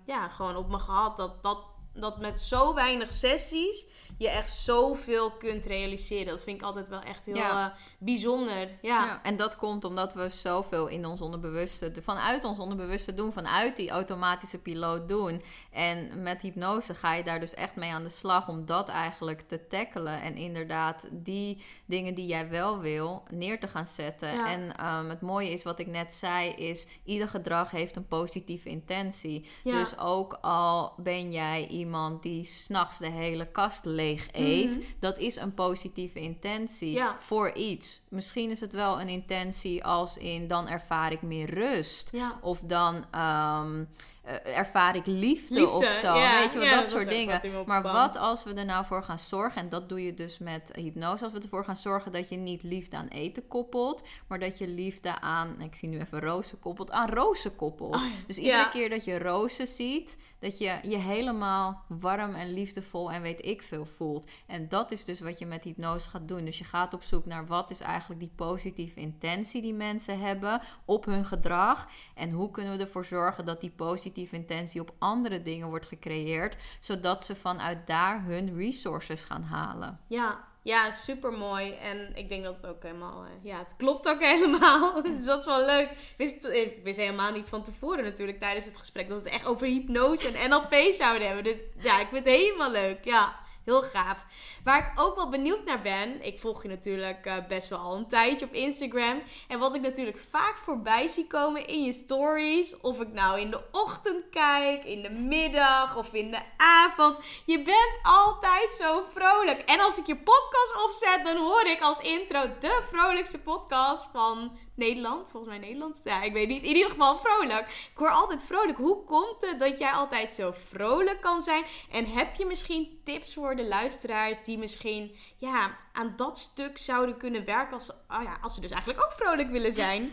ja, 0.07 0.29
gewoon 0.29 0.57
op 0.57 0.70
me 0.70 0.79
gehad. 0.79 1.16
Dat, 1.16 1.42
dat, 1.42 1.59
dat 1.92 2.20
met 2.20 2.40
zo 2.40 2.75
weinig 2.75 3.11
sessies 3.11 3.87
je 4.18 4.29
echt 4.29 4.53
zoveel 4.53 5.31
kunt 5.31 5.66
realiseren. 5.66 6.27
Dat 6.27 6.42
vind 6.42 6.61
ik 6.61 6.66
altijd 6.66 6.88
wel 6.88 7.00
echt 7.00 7.27
heel 7.27 7.35
eh, 7.35 7.66
bijzonder. 7.98 8.68
Ja. 8.83 9.05
ja. 9.05 9.22
en 9.22 9.37
dat 9.37 9.57
komt 9.57 9.85
omdat 9.85 10.14
we 10.14 10.29
zoveel 10.29 10.87
in 10.87 11.07
ons 11.07 11.20
onderbewuste, 11.20 11.92
vanuit 12.00 12.44
ons 12.44 12.59
onderbewuste 12.59 13.14
doen, 13.14 13.33
vanuit 13.33 13.77
die 13.77 13.90
automatische 13.90 14.59
piloot 14.59 15.09
doen. 15.09 15.42
En 15.70 16.22
met 16.22 16.42
hypnose 16.42 16.94
ga 16.94 17.14
je 17.14 17.24
daar 17.24 17.40
dus 17.40 17.55
echt 17.55 17.77
mee 17.77 17.90
aan 17.90 18.03
de 18.03 18.09
slag 18.09 18.48
om 18.48 18.66
dat 18.66 18.88
eigenlijk 18.88 19.40
te 19.40 19.66
tackelen. 19.66 20.20
En 20.20 20.37
inderdaad, 20.37 21.09
die 21.11 21.62
dingen 21.87 22.14
die 22.14 22.27
jij 22.27 22.48
wel 22.48 22.79
wil, 22.79 23.22
neer 23.31 23.61
te 23.61 23.68
gaan 23.68 23.87
zetten. 23.87 24.44
En 24.44 24.87
um, 24.87 25.09
het 25.09 25.20
mooie 25.20 25.50
is 25.50 25.62
wat 25.62 25.79
ik 25.79 25.87
net 25.87 26.12
zei, 26.12 26.50
is 26.50 26.88
ieder 27.05 27.29
gedrag 27.29 27.70
heeft 27.70 27.96
een 27.96 28.09
positieve 28.09 28.68
intentie. 28.68 29.46
Dus 29.64 29.98
ook 29.98 30.38
al 30.40 30.92
ben 30.96 31.31
jij 31.31 31.66
iemand 31.66 32.22
die 32.22 32.44
s'nachts 32.44 32.98
de 32.98 33.11
hele 33.11 33.46
kast 33.50 33.85
leegt 33.85 34.03
leeg 34.05 34.29
eet, 34.33 34.71
mhm. 34.71 34.81
dat 34.99 35.19
is 35.19 35.37
een 35.37 35.55
positieve 35.55 36.21
intentie 36.21 37.01
voor 37.19 37.53
iets. 37.53 38.01
Misschien 38.09 38.51
is 38.51 38.61
het 38.61 38.73
wel 38.73 39.01
een 39.01 39.09
intentie 39.09 39.85
als 39.85 40.17
in 40.17 40.47
dan 40.47 40.69
ervaar 40.69 41.12
ik 41.12 41.23
meer 41.23 41.51
rust. 41.51 42.11
Of 42.40 42.61
dan 42.61 42.95
um, 42.95 43.88
uh, 44.26 44.58
ervaar 44.58 44.96
ik 44.96 45.06
liefde, 45.06 45.68
of 45.68 45.84
zo. 45.84 46.12
weet 46.12 46.52
je 46.52 46.58
wel, 46.58 46.74
dat, 46.74 46.88
soort 46.88 47.08
dingen. 47.08 47.40
Maar 47.66 47.82
wat 47.82 48.16
als 48.16 48.44
we 48.44 48.54
er 48.54 48.64
nou 48.64 48.84
voor 48.84 49.02
gaan 49.02 49.18
zorgen, 49.18 49.60
en 49.60 49.68
dat 49.68 49.88
doe 49.88 50.04
je 50.04 50.14
dus 50.14 50.38
met 50.38 50.70
hypnose, 50.74 51.24
als 51.24 51.32
we 51.32 51.40
ervoor 51.40 51.64
gaan 51.64 51.76
zorgen 51.76 52.12
dat 52.12 52.28
je 52.28 52.37
niet 52.37 52.62
liefde 52.62 52.96
aan 52.96 53.08
eten 53.08 53.46
koppelt, 53.48 54.04
maar 54.26 54.38
dat 54.38 54.58
je 54.58 54.68
liefde 54.68 55.20
aan, 55.20 55.60
ik 55.60 55.74
zie 55.74 55.88
nu 55.88 55.98
even 55.98 56.20
rozen 56.20 56.58
koppelt, 56.58 56.90
aan 56.90 57.08
rozen 57.08 57.56
koppelt. 57.56 57.94
Oh 57.94 58.04
dus 58.26 58.38
iedere 58.38 58.68
keer 58.68 58.88
dat 58.90 59.04
je 59.04 59.18
rozen 59.18 59.66
ziet, 59.66 60.18
dat 60.38 60.58
je 60.58 60.78
je 60.82 60.96
helemaal 60.96 61.84
warm 61.88 62.34
en 62.34 62.52
liefdevol 62.52 63.12
en 63.12 63.22
weet 63.22 63.44
ik 63.44 63.62
veel 63.62 63.87
voelt. 63.87 64.31
En 64.46 64.68
dat 64.68 64.90
is 64.92 65.04
dus 65.04 65.20
wat 65.20 65.38
je 65.38 65.46
met 65.46 65.64
hypnose 65.64 66.08
gaat 66.08 66.29
doen. 66.29 66.44
Dus 66.44 66.58
je 66.58 66.64
gaat 66.64 66.94
op 66.94 67.02
zoek 67.02 67.27
naar 67.27 67.46
wat 67.46 67.70
is 67.70 67.81
eigenlijk 67.81 68.20
die 68.20 68.33
positieve 68.37 69.00
intentie 69.00 69.62
die 69.62 69.75
mensen 69.75 70.18
hebben 70.18 70.60
op 70.85 71.04
hun 71.04 71.25
gedrag. 71.25 71.88
En 72.14 72.31
hoe 72.31 72.50
kunnen 72.50 72.77
we 72.77 72.83
ervoor 72.83 73.04
zorgen 73.04 73.44
dat 73.44 73.60
die 73.60 73.70
positieve 73.70 74.12
intentie 74.17 74.81
op 74.81 74.94
andere 74.98 75.42
dingen 75.42 75.69
wordt 75.69 75.87
gecreëerd. 75.87 76.56
Zodat 76.81 77.25
ze 77.25 77.35
vanuit 77.35 77.87
daar 77.87 78.25
hun 78.25 78.56
resources 78.56 79.25
gaan 79.25 79.42
halen. 79.42 80.00
Ja, 80.08 80.44
ja, 80.65 80.90
super 80.90 81.33
mooi. 81.33 81.73
En 81.73 82.17
ik 82.17 82.29
denk 82.29 82.44
dat 82.44 82.54
het 82.62 82.67
ook 82.67 82.83
helemaal. 82.83 83.25
Eh, 83.25 83.31
ja, 83.42 83.58
het 83.58 83.75
klopt 83.77 84.08
ook 84.08 84.21
helemaal. 84.35 85.02
dus 85.02 85.25
dat 85.25 85.38
is 85.38 85.44
wel 85.44 85.65
leuk. 85.65 85.90
Ik 85.90 86.15
wist, 86.17 86.44
ik 86.44 86.81
wist 86.85 86.98
helemaal 86.98 87.33
niet 87.33 87.48
van 87.48 87.62
tevoren 87.62 88.04
natuurlijk 88.04 88.40
tijdens 88.40 88.65
het 88.65 88.77
gesprek 88.77 89.08
dat 89.08 89.23
we 89.23 89.29
het 89.29 89.38
echt 89.38 89.46
over 89.46 89.67
hypnose 89.67 90.29
en 90.29 90.50
NLP 90.50 90.75
zouden 90.92 91.27
hebben. 91.27 91.44
Dus 91.44 91.58
ja, 91.81 92.00
ik 92.00 92.06
vind 92.06 92.25
het 92.25 92.35
helemaal 92.35 92.71
leuk. 92.71 93.04
Ja. 93.04 93.42
Heel 93.65 93.83
gaaf. 93.83 94.25
Waar 94.65 94.79
ik 94.79 95.00
ook 95.00 95.17
wel 95.17 95.29
benieuwd 95.29 95.65
naar 95.65 95.83
ben. 95.83 96.25
Ik 96.25 96.40
volg 96.40 96.62
je 96.62 96.69
natuurlijk 96.69 97.27
uh, 97.27 97.35
best 97.48 97.69
wel 97.69 97.79
al 97.79 97.96
een 97.96 98.08
tijdje 98.08 98.46
op 98.46 98.52
Instagram. 98.52 99.23
En 99.48 99.58
wat 99.58 99.75
ik 99.75 99.81
natuurlijk 99.81 100.19
vaak 100.31 100.56
voorbij 100.65 101.08
zie 101.08 101.27
komen 101.27 101.67
in 101.67 101.83
je 101.83 101.92
stories. 101.92 102.81
Of 102.81 103.00
ik 103.00 103.12
nou 103.12 103.40
in 103.40 103.50
de 103.50 103.60
ochtend 103.73 104.25
kijk, 104.31 104.85
in 104.85 105.02
de 105.02 105.10
middag 105.10 105.96
of 105.96 106.12
in 106.12 106.31
de 106.31 106.40
avond. 106.56 107.17
Je 107.46 107.62
bent 107.62 107.98
altijd 108.02 108.75
zo 108.75 109.04
vrolijk. 109.15 109.60
En 109.60 109.81
als 109.81 109.98
ik 109.98 110.06
je 110.06 110.17
podcast 110.17 110.85
opzet, 110.85 111.25
dan 111.25 111.37
hoor 111.37 111.67
ik 111.67 111.81
als 111.81 112.00
intro 112.00 112.50
de 112.60 112.83
vrolijkste 112.90 113.42
podcast 113.42 114.08
van 114.12 114.58
Nederland, 114.75 115.31
volgens 115.31 115.52
mij 115.52 115.60
Nederland. 115.66 116.00
Ja, 116.04 116.22
ik 116.22 116.33
weet 116.33 116.48
niet. 116.48 116.64
In 116.64 116.75
ieder 116.75 116.90
geval 116.90 117.16
vrolijk. 117.16 117.68
Ik 117.68 117.98
hoor 117.98 118.10
altijd 118.10 118.42
vrolijk. 118.42 118.79
Hoe 118.79 119.04
komt 119.04 119.40
het 119.40 119.58
dat 119.58 119.79
jij 119.79 119.90
altijd 119.90 120.35
zo 120.35 120.52
vrolijk 120.68 121.20
kan 121.20 121.42
zijn? 121.42 121.64
En 121.90 122.06
heb 122.06 122.35
je 122.35 122.46
misschien 122.46 123.00
tips 123.04 123.35
voor 123.35 123.56
de 123.56 123.66
luisteraars 123.66 124.44
die 124.44 124.58
misschien 124.58 125.16
ja, 125.37 125.77
aan 125.92 126.12
dat 126.16 126.38
stuk 126.38 126.79
zouden 126.79 127.16
kunnen 127.16 127.44
werken 127.44 127.72
als, 127.72 127.90
oh 127.90 128.22
ja, 128.22 128.38
als 128.42 128.54
ze 128.54 128.60
dus 128.60 128.70
eigenlijk 128.70 129.04
ook 129.04 129.12
vrolijk 129.12 129.50
willen 129.50 129.72
zijn? 129.72 130.12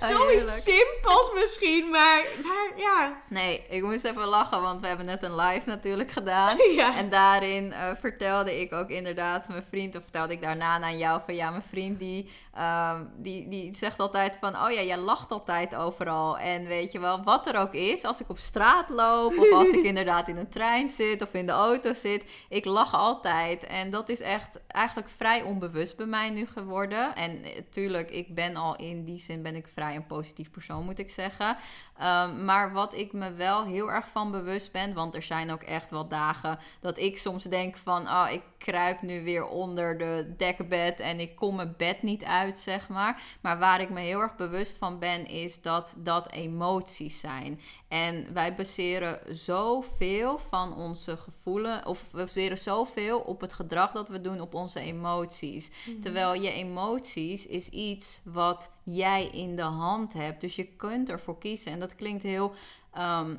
Oh, 0.00 0.08
Zoiets 0.08 0.62
simpels 0.62 1.32
misschien, 1.34 1.90
maar, 1.90 2.24
maar 2.42 2.72
ja. 2.76 3.22
Nee, 3.28 3.66
ik 3.68 3.82
moest 3.82 4.04
even 4.04 4.26
lachen, 4.26 4.62
want 4.62 4.80
we 4.80 4.86
hebben 4.86 5.06
net 5.06 5.22
een 5.22 5.36
live 5.36 5.68
natuurlijk 5.68 6.10
gedaan. 6.10 6.58
En 6.96 7.10
daarin 7.10 7.64
uh, 7.66 7.90
vertelde 8.00 8.60
ik 8.60 8.72
ook 8.72 8.88
inderdaad 8.88 9.48
mijn 9.48 9.64
vriend, 9.68 9.96
of 9.96 10.02
vertelde 10.02 10.32
ik 10.32 10.42
daarna 10.42 10.80
aan 10.80 10.98
jou 10.98 11.20
van 11.24 11.34
ja, 11.34 11.50
mijn 11.50 11.62
vriend 11.62 11.98
die 11.98 12.30
Ehm, 12.54 13.04
die, 13.16 13.48
die 13.48 13.74
zegt 13.74 14.00
altijd 14.00 14.36
van, 14.40 14.56
oh 14.56 14.70
ja, 14.70 14.82
jij 14.82 14.98
lacht 14.98 15.30
altijd 15.30 15.74
overal. 15.74 16.38
En 16.38 16.64
weet 16.64 16.92
je 16.92 17.00
wel, 17.00 17.22
wat 17.22 17.46
er 17.46 17.56
ook 17.56 17.74
is, 17.74 18.04
als 18.04 18.20
ik 18.20 18.28
op 18.28 18.38
straat 18.38 18.88
loop 18.88 19.38
of 19.38 19.52
als 19.52 19.70
ik 19.70 19.84
inderdaad 19.92 20.28
in 20.28 20.36
een 20.36 20.48
trein 20.48 20.88
zit 20.88 21.22
of 21.22 21.32
in 21.32 21.46
de 21.46 21.52
auto 21.52 21.92
zit, 21.92 22.24
ik 22.48 22.64
lach 22.64 22.94
altijd. 22.94 23.64
En 23.64 23.90
dat 23.90 24.08
is 24.08 24.20
echt 24.20 24.60
eigenlijk 24.66 25.08
vrij 25.08 25.42
onbewust 25.42 25.96
bij 25.96 26.06
mij 26.06 26.30
nu 26.30 26.46
geworden. 26.46 27.14
En 27.14 27.40
natuurlijk, 27.40 28.10
ik 28.10 28.34
ben 28.34 28.56
al 28.56 28.76
in 28.76 29.04
die 29.04 29.18
zin 29.18 29.42
ben 29.42 29.54
ik 29.54 29.68
vrij 29.68 29.96
een 29.96 30.06
positief 30.06 30.50
persoon, 30.50 30.84
moet 30.84 30.98
ik 30.98 31.10
zeggen. 31.10 31.56
Ehm, 32.00 32.44
maar 32.44 32.72
wat 32.72 32.94
ik 32.94 33.12
me 33.12 33.32
wel 33.32 33.64
heel 33.64 33.90
erg 33.90 34.08
van 34.08 34.30
bewust 34.30 34.72
ben, 34.72 34.94
want 34.94 35.14
er 35.14 35.22
zijn 35.22 35.50
ook 35.50 35.62
echt 35.62 35.90
wel 35.90 36.08
dagen 36.08 36.58
dat 36.80 36.98
ik 36.98 37.18
soms 37.18 37.44
denk 37.44 37.76
van, 37.76 38.08
oh, 38.08 38.26
ik 38.30 38.42
kruip 38.58 39.02
nu 39.02 39.24
weer 39.24 39.46
onder 39.46 39.98
de 39.98 40.34
dekbed 40.36 41.00
en 41.00 41.20
ik 41.20 41.36
kom 41.36 41.56
mijn 41.56 41.74
bed 41.76 42.02
niet 42.02 42.24
uit, 42.24 42.58
zeg 42.58 42.88
maar. 42.88 43.22
Maar 43.40 43.58
waar 43.58 43.80
ik 43.80 43.90
me 43.90 44.00
heel 44.00 44.20
erg 44.20 44.36
bewust 44.36 44.78
van 44.78 44.98
ben, 44.98 45.26
is 45.26 45.62
dat 45.62 45.96
dat 45.98 46.30
emoties 46.30 47.20
zijn. 47.20 47.60
En 47.90 48.32
wij 48.32 48.54
baseren 48.54 49.36
zoveel 49.36 50.38
van 50.38 50.76
onze 50.76 51.16
gevoelens, 51.16 51.84
of 51.84 52.10
we 52.12 52.18
baseren 52.18 52.58
zoveel 52.58 53.18
op 53.18 53.40
het 53.40 53.52
gedrag 53.52 53.92
dat 53.92 54.08
we 54.08 54.20
doen 54.20 54.40
op 54.40 54.54
onze 54.54 54.80
emoties. 54.80 55.70
Mhm. 55.70 56.00
Terwijl 56.00 56.34
je 56.34 56.52
emoties 56.52 57.46
is 57.46 57.68
iets 57.68 58.20
wat 58.24 58.72
jij 58.84 59.26
in 59.26 59.56
de 59.56 59.62
hand 59.62 60.12
hebt. 60.12 60.40
Dus 60.40 60.56
je 60.56 60.64
kunt 60.64 61.08
ervoor 61.08 61.38
kiezen. 61.38 61.72
En 61.72 61.78
dat 61.78 61.94
klinkt 61.94 62.22
heel 62.22 62.52
ehm, 62.92 63.36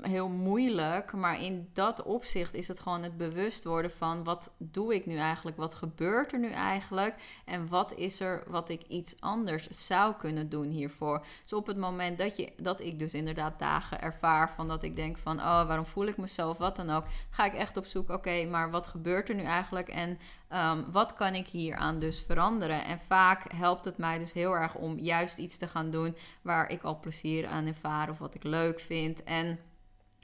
heel 0.00 0.28
moeilijk. 0.28 1.12
Maar 1.12 1.42
in 1.42 1.68
dat 1.72 2.02
opzicht 2.02 2.54
is 2.54 2.68
het 2.68 2.80
gewoon 2.80 3.02
het 3.02 3.16
bewust 3.16 3.64
worden 3.64 3.90
van 3.90 4.24
wat 4.24 4.52
doe 4.58 4.94
ik 4.94 5.06
nu 5.06 5.16
eigenlijk? 5.16 5.56
Wat 5.56 5.74
gebeurt 5.74 6.32
er 6.32 6.38
nu 6.38 6.50
eigenlijk? 6.50 7.14
En 7.44 7.68
wat 7.68 7.94
is 7.94 8.20
er 8.20 8.42
wat 8.46 8.68
ik 8.68 8.82
iets 8.82 9.20
anders 9.20 9.68
zou 9.68 10.14
kunnen 10.14 10.48
doen 10.48 10.70
hiervoor? 10.70 11.26
Dus 11.42 11.52
op 11.52 11.66
het 11.66 11.76
moment 11.76 12.18
dat, 12.18 12.36
je, 12.36 12.52
dat 12.56 12.80
ik 12.80 12.98
dus 12.98 13.14
inderdaad 13.14 13.58
dagen 13.58 14.00
ervaar 14.00 14.50
van 14.50 14.68
dat 14.68 14.82
ik 14.82 14.96
denk 14.96 15.18
van 15.18 15.38
oh, 15.38 15.66
waarom 15.66 15.86
voel 15.86 16.06
ik 16.06 16.16
mezelf? 16.16 16.58
Wat 16.58 16.76
dan 16.76 16.90
ook. 16.90 17.04
Ga 17.30 17.44
ik 17.44 17.54
echt 17.54 17.76
op 17.76 17.86
zoek, 17.86 18.10
oké, 18.10 18.44
maar 18.44 18.70
wat 18.70 18.86
gebeurt 18.86 19.28
er 19.28 19.34
nu 19.34 19.42
eigenlijk? 19.42 19.88
En 19.88 20.18
um, 20.52 20.84
wat 20.90 21.14
kan 21.14 21.34
ik 21.34 21.46
hieraan 21.46 21.98
dus 21.98 22.20
veranderen? 22.20 22.84
En 22.84 23.00
vaak 23.00 23.52
helpt 23.52 23.84
het 23.84 23.98
mij 23.98 24.18
dus 24.18 24.32
heel 24.32 24.52
erg 24.52 24.74
om 24.74 24.98
juist 24.98 25.38
iets 25.38 25.58
te 25.58 25.66
gaan 25.66 25.90
doen 25.90 26.16
waar 26.42 26.70
ik 26.70 26.82
al 26.82 27.00
plezier 27.00 27.46
aan 27.46 27.66
ervaar 27.66 28.10
of 28.10 28.18
wat 28.18 28.34
ik 28.34 28.44
leuk 28.44 28.80
vind. 28.80 29.22
En 29.24 29.58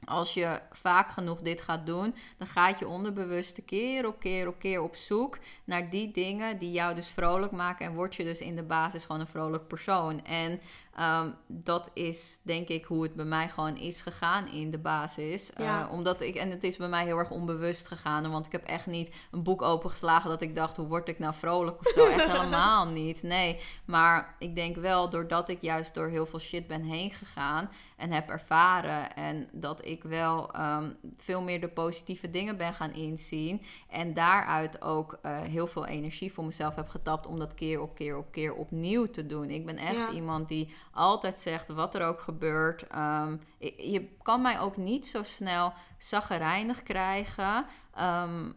als 0.05 0.33
je 0.33 0.61
vaak 0.71 1.11
genoeg 1.11 1.41
dit 1.41 1.61
gaat 1.61 1.85
doen, 1.85 2.15
dan 2.37 2.47
gaat 2.47 2.79
je 2.79 2.87
onderbewuste 2.87 3.61
keer 3.61 4.07
op 4.07 4.19
keer 4.19 4.47
op 4.47 4.59
keer 4.59 4.81
op 4.81 4.95
zoek 4.95 5.37
naar 5.63 5.89
die 5.89 6.11
dingen 6.11 6.57
die 6.57 6.71
jou 6.71 6.95
dus 6.95 7.07
vrolijk 7.07 7.51
maken. 7.51 7.85
En 7.85 7.93
word 7.93 8.15
je 8.15 8.23
dus 8.23 8.39
in 8.39 8.55
de 8.55 8.63
basis 8.63 9.05
gewoon 9.05 9.21
een 9.21 9.27
vrolijk 9.27 9.67
persoon. 9.67 10.25
En 10.25 10.61
Um, 10.99 11.35
dat 11.47 11.91
is 11.93 12.39
denk 12.43 12.67
ik 12.67 12.85
hoe 12.85 13.03
het 13.03 13.15
bij 13.15 13.25
mij 13.25 13.49
gewoon 13.49 13.77
is 13.77 14.01
gegaan 14.01 14.47
in 14.47 14.71
de 14.71 14.77
basis. 14.77 15.51
Uh, 15.59 15.87
omdat 15.91 16.21
ik, 16.21 16.35
en 16.35 16.49
het 16.49 16.63
is 16.63 16.77
bij 16.77 16.87
mij 16.87 17.05
heel 17.05 17.17
erg 17.17 17.29
onbewust 17.29 17.87
gegaan. 17.87 18.31
Want 18.31 18.45
ik 18.45 18.51
heb 18.51 18.63
echt 18.63 18.85
niet 18.85 19.15
een 19.31 19.43
boek 19.43 19.61
opengeslagen 19.61 20.29
dat 20.29 20.41
ik 20.41 20.55
dacht, 20.55 20.77
hoe 20.77 20.87
word 20.87 21.07
ik 21.07 21.19
nou 21.19 21.33
vrolijk 21.33 21.79
of 21.79 21.87
zo? 21.87 22.05
Echt 22.05 22.31
helemaal 22.31 22.87
niet. 22.87 23.23
Nee. 23.23 23.59
Maar 23.85 24.35
ik 24.39 24.55
denk 24.55 24.75
wel, 24.75 25.09
doordat 25.09 25.49
ik 25.49 25.61
juist 25.61 25.93
door 25.93 26.07
heel 26.07 26.25
veel 26.25 26.39
shit 26.39 26.67
ben 26.67 26.83
heen 26.83 27.11
gegaan 27.11 27.69
en 27.97 28.11
heb 28.11 28.29
ervaren. 28.29 29.15
En 29.15 29.49
dat 29.51 29.85
ik 29.85 30.03
wel 30.03 30.59
um, 30.59 30.97
veel 31.15 31.41
meer 31.41 31.61
de 31.61 31.67
positieve 31.67 32.29
dingen 32.29 32.57
ben 32.57 32.73
gaan 32.73 32.93
inzien. 32.93 33.61
En 33.89 34.13
daaruit 34.13 34.81
ook 34.81 35.19
uh, 35.25 35.41
heel 35.41 35.67
veel 35.67 35.85
energie 35.85 36.33
voor 36.33 36.45
mezelf 36.45 36.75
heb 36.75 36.89
getapt 36.89 37.27
om 37.27 37.39
dat 37.39 37.53
keer 37.53 37.81
op 37.81 37.95
keer 37.95 38.17
op 38.17 38.31
keer 38.31 38.53
opnieuw 38.53 39.05
te 39.05 39.25
doen. 39.25 39.49
Ik 39.49 39.65
ben 39.65 39.77
echt 39.77 40.11
iemand 40.11 40.47
die 40.47 40.73
altijd 40.97 41.39
zegt 41.39 41.67
wat 41.67 41.95
er 41.95 42.05
ook 42.05 42.19
gebeurt. 42.19 42.85
Um, 42.95 43.41
je 43.77 44.09
kan 44.21 44.41
mij 44.41 44.59
ook 44.59 44.77
niet 44.77 45.07
zo 45.07 45.23
snel 45.23 45.73
zaggerijnig 45.97 46.83
krijgen. 46.83 47.65
Um, 47.99 48.55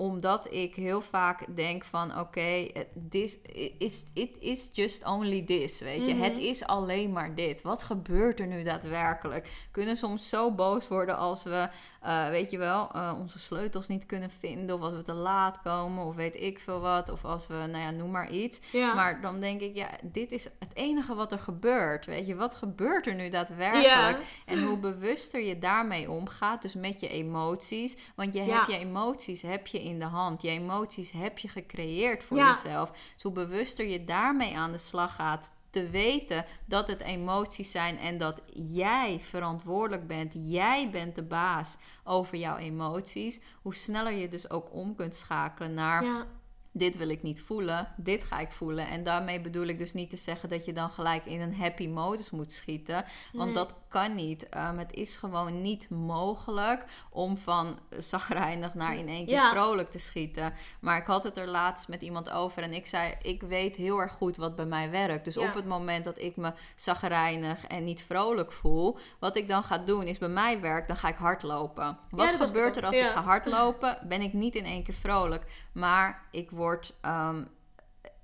omdat 0.00 0.52
ik 0.52 0.74
heel 0.74 1.00
vaak 1.00 1.56
denk 1.56 1.84
van 1.84 2.10
oké, 2.10 2.20
okay, 2.20 2.88
this 3.10 3.38
is 3.78 4.06
it 4.14 4.36
is 4.38 4.70
just 4.72 5.06
only 5.06 5.42
this, 5.42 5.80
weet 5.80 6.04
je. 6.06 6.14
Het 6.14 6.32
mhm. 6.32 6.42
is 6.42 6.64
alleen 6.64 7.12
maar 7.12 7.34
dit. 7.34 7.62
Wat 7.62 7.82
gebeurt 7.82 8.40
er 8.40 8.46
nu 8.46 8.62
daadwerkelijk? 8.62 9.68
Kunnen 9.70 9.96
soms 9.96 10.28
zo 10.28 10.54
boos 10.54 10.88
worden 10.88 11.16
als 11.16 11.42
we 11.42 11.68
uh, 12.06 12.28
weet 12.28 12.50
je 12.50 12.58
wel, 12.58 12.90
uh, 12.96 13.14
onze 13.18 13.38
sleutels 13.38 13.88
niet 13.88 14.06
kunnen 14.06 14.30
vinden. 14.30 14.76
Of 14.76 14.82
als 14.82 14.92
we 14.92 15.02
te 15.02 15.12
laat 15.12 15.60
komen. 15.62 16.04
Of 16.04 16.14
weet 16.14 16.36
ik 16.36 16.58
veel 16.58 16.80
wat. 16.80 17.08
Of 17.08 17.24
als 17.24 17.46
we, 17.46 17.54
nou 17.54 17.78
ja, 17.78 17.90
noem 17.90 18.10
maar 18.10 18.30
iets. 18.30 18.60
Maar 18.94 19.20
dan 19.20 19.40
denk 19.40 19.60
ik, 19.60 19.74
ja, 19.74 19.88
dit 20.02 20.32
is 20.32 20.44
het 20.44 20.74
enige 20.74 21.14
wat 21.14 21.32
er 21.32 21.38
gebeurt. 21.38 22.06
Weet 22.06 22.26
je, 22.26 22.34
wat 22.34 22.54
gebeurt 22.54 23.06
er 23.06 23.14
nu 23.14 23.28
daadwerkelijk? 23.28 24.18
En 24.46 24.62
hoe 24.62 24.78
bewuster 24.78 25.40
je 25.40 25.58
daarmee 25.58 26.10
omgaat. 26.10 26.62
Dus 26.62 26.74
met 26.74 27.00
je 27.00 27.08
emoties. 27.08 27.96
Want 28.14 28.34
je 28.34 28.40
hebt 28.40 28.66
je 28.66 28.78
emoties 28.78 29.42
heb 29.42 29.66
je 29.66 29.82
in 29.82 29.98
de 29.98 30.04
hand. 30.04 30.42
Je 30.42 30.48
emoties 30.48 31.10
heb 31.10 31.38
je 31.38 31.48
gecreëerd 31.48 32.24
voor 32.24 32.36
jezelf. 32.36 32.90
Dus 32.90 33.22
hoe 33.22 33.32
bewuster 33.32 33.86
je 33.86 34.04
daarmee 34.04 34.56
aan 34.56 34.72
de 34.72 34.78
slag 34.78 35.14
gaat 35.14 35.58
te 35.70 35.90
weten 35.90 36.44
dat 36.64 36.88
het 36.88 37.00
emoties 37.00 37.70
zijn 37.70 37.98
en 37.98 38.18
dat 38.18 38.42
jij 38.54 39.18
verantwoordelijk 39.20 40.06
bent. 40.06 40.34
Jij 40.36 40.90
bent 40.90 41.14
de 41.14 41.22
baas 41.22 41.76
over 42.04 42.38
jouw 42.38 42.56
emoties. 42.56 43.40
Hoe 43.62 43.74
sneller 43.74 44.12
je 44.12 44.28
dus 44.28 44.50
ook 44.50 44.74
om 44.74 44.94
kunt 44.94 45.14
schakelen 45.14 45.74
naar. 45.74 46.26
Dit 46.72 46.96
wil 46.96 47.08
ik 47.08 47.22
niet 47.22 47.40
voelen, 47.40 47.88
dit 47.96 48.24
ga 48.24 48.38
ik 48.38 48.50
voelen. 48.50 48.88
En 48.88 49.02
daarmee 49.02 49.40
bedoel 49.40 49.66
ik 49.66 49.78
dus 49.78 49.92
niet 49.92 50.10
te 50.10 50.16
zeggen 50.16 50.48
dat 50.48 50.64
je 50.64 50.72
dan 50.72 50.90
gelijk 50.90 51.24
in 51.24 51.40
een 51.40 51.54
happy 51.54 51.88
modus 51.88 52.30
moet 52.30 52.52
schieten. 52.52 53.04
Want 53.32 53.54
dat 53.54 53.74
kan 53.88 54.14
niet. 54.14 54.46
Um, 54.56 54.78
het 54.78 54.92
is 54.92 55.16
gewoon 55.16 55.62
niet 55.62 55.90
mogelijk 55.90 56.84
om 57.10 57.36
van 57.36 57.78
zagrijnig 57.98 58.74
naar 58.74 58.96
in 58.96 59.08
één 59.08 59.26
keer 59.26 59.40
vrolijk 59.40 59.90
te 59.90 59.98
schieten. 59.98 60.52
Maar 60.80 60.96
ik 60.96 61.06
had 61.06 61.22
het 61.22 61.36
er 61.36 61.48
laatst 61.48 61.88
met 61.88 62.02
iemand 62.02 62.30
over 62.30 62.62
en 62.62 62.72
ik 62.72 62.86
zei: 62.86 63.14
Ik 63.22 63.42
weet 63.42 63.76
heel 63.76 63.98
erg 63.98 64.12
goed 64.12 64.36
wat 64.36 64.56
bij 64.56 64.66
mij 64.66 64.90
werkt. 64.90 65.24
Dus 65.24 65.36
op 65.36 65.54
het 65.54 65.66
moment 65.66 66.04
dat 66.04 66.18
ik 66.18 66.36
me 66.36 66.52
zagrijnig 66.76 67.66
en 67.66 67.84
niet 67.84 68.02
vrolijk 68.02 68.52
voel, 68.52 68.98
wat 69.18 69.36
ik 69.36 69.48
dan 69.48 69.64
ga 69.64 69.78
doen 69.78 70.04
is 70.04 70.18
bij 70.18 70.28
mij 70.28 70.60
werkt, 70.60 70.88
dan 70.88 70.96
ga 70.96 71.08
ik 71.08 71.16
hardlopen. 71.16 71.98
Wat 72.10 72.34
gebeurt 72.34 72.76
er 72.76 72.86
als 72.86 72.96
ik 72.96 73.10
ga 73.10 73.22
hardlopen? 73.22 73.98
Ben 74.08 74.20
ik 74.20 74.32
niet 74.32 74.54
in 74.54 74.64
één 74.64 74.82
keer 74.82 74.94
vrolijk, 74.94 75.44
maar 75.72 76.22
ik 76.30 76.50
word. 76.50 76.58
Um, 77.06 77.48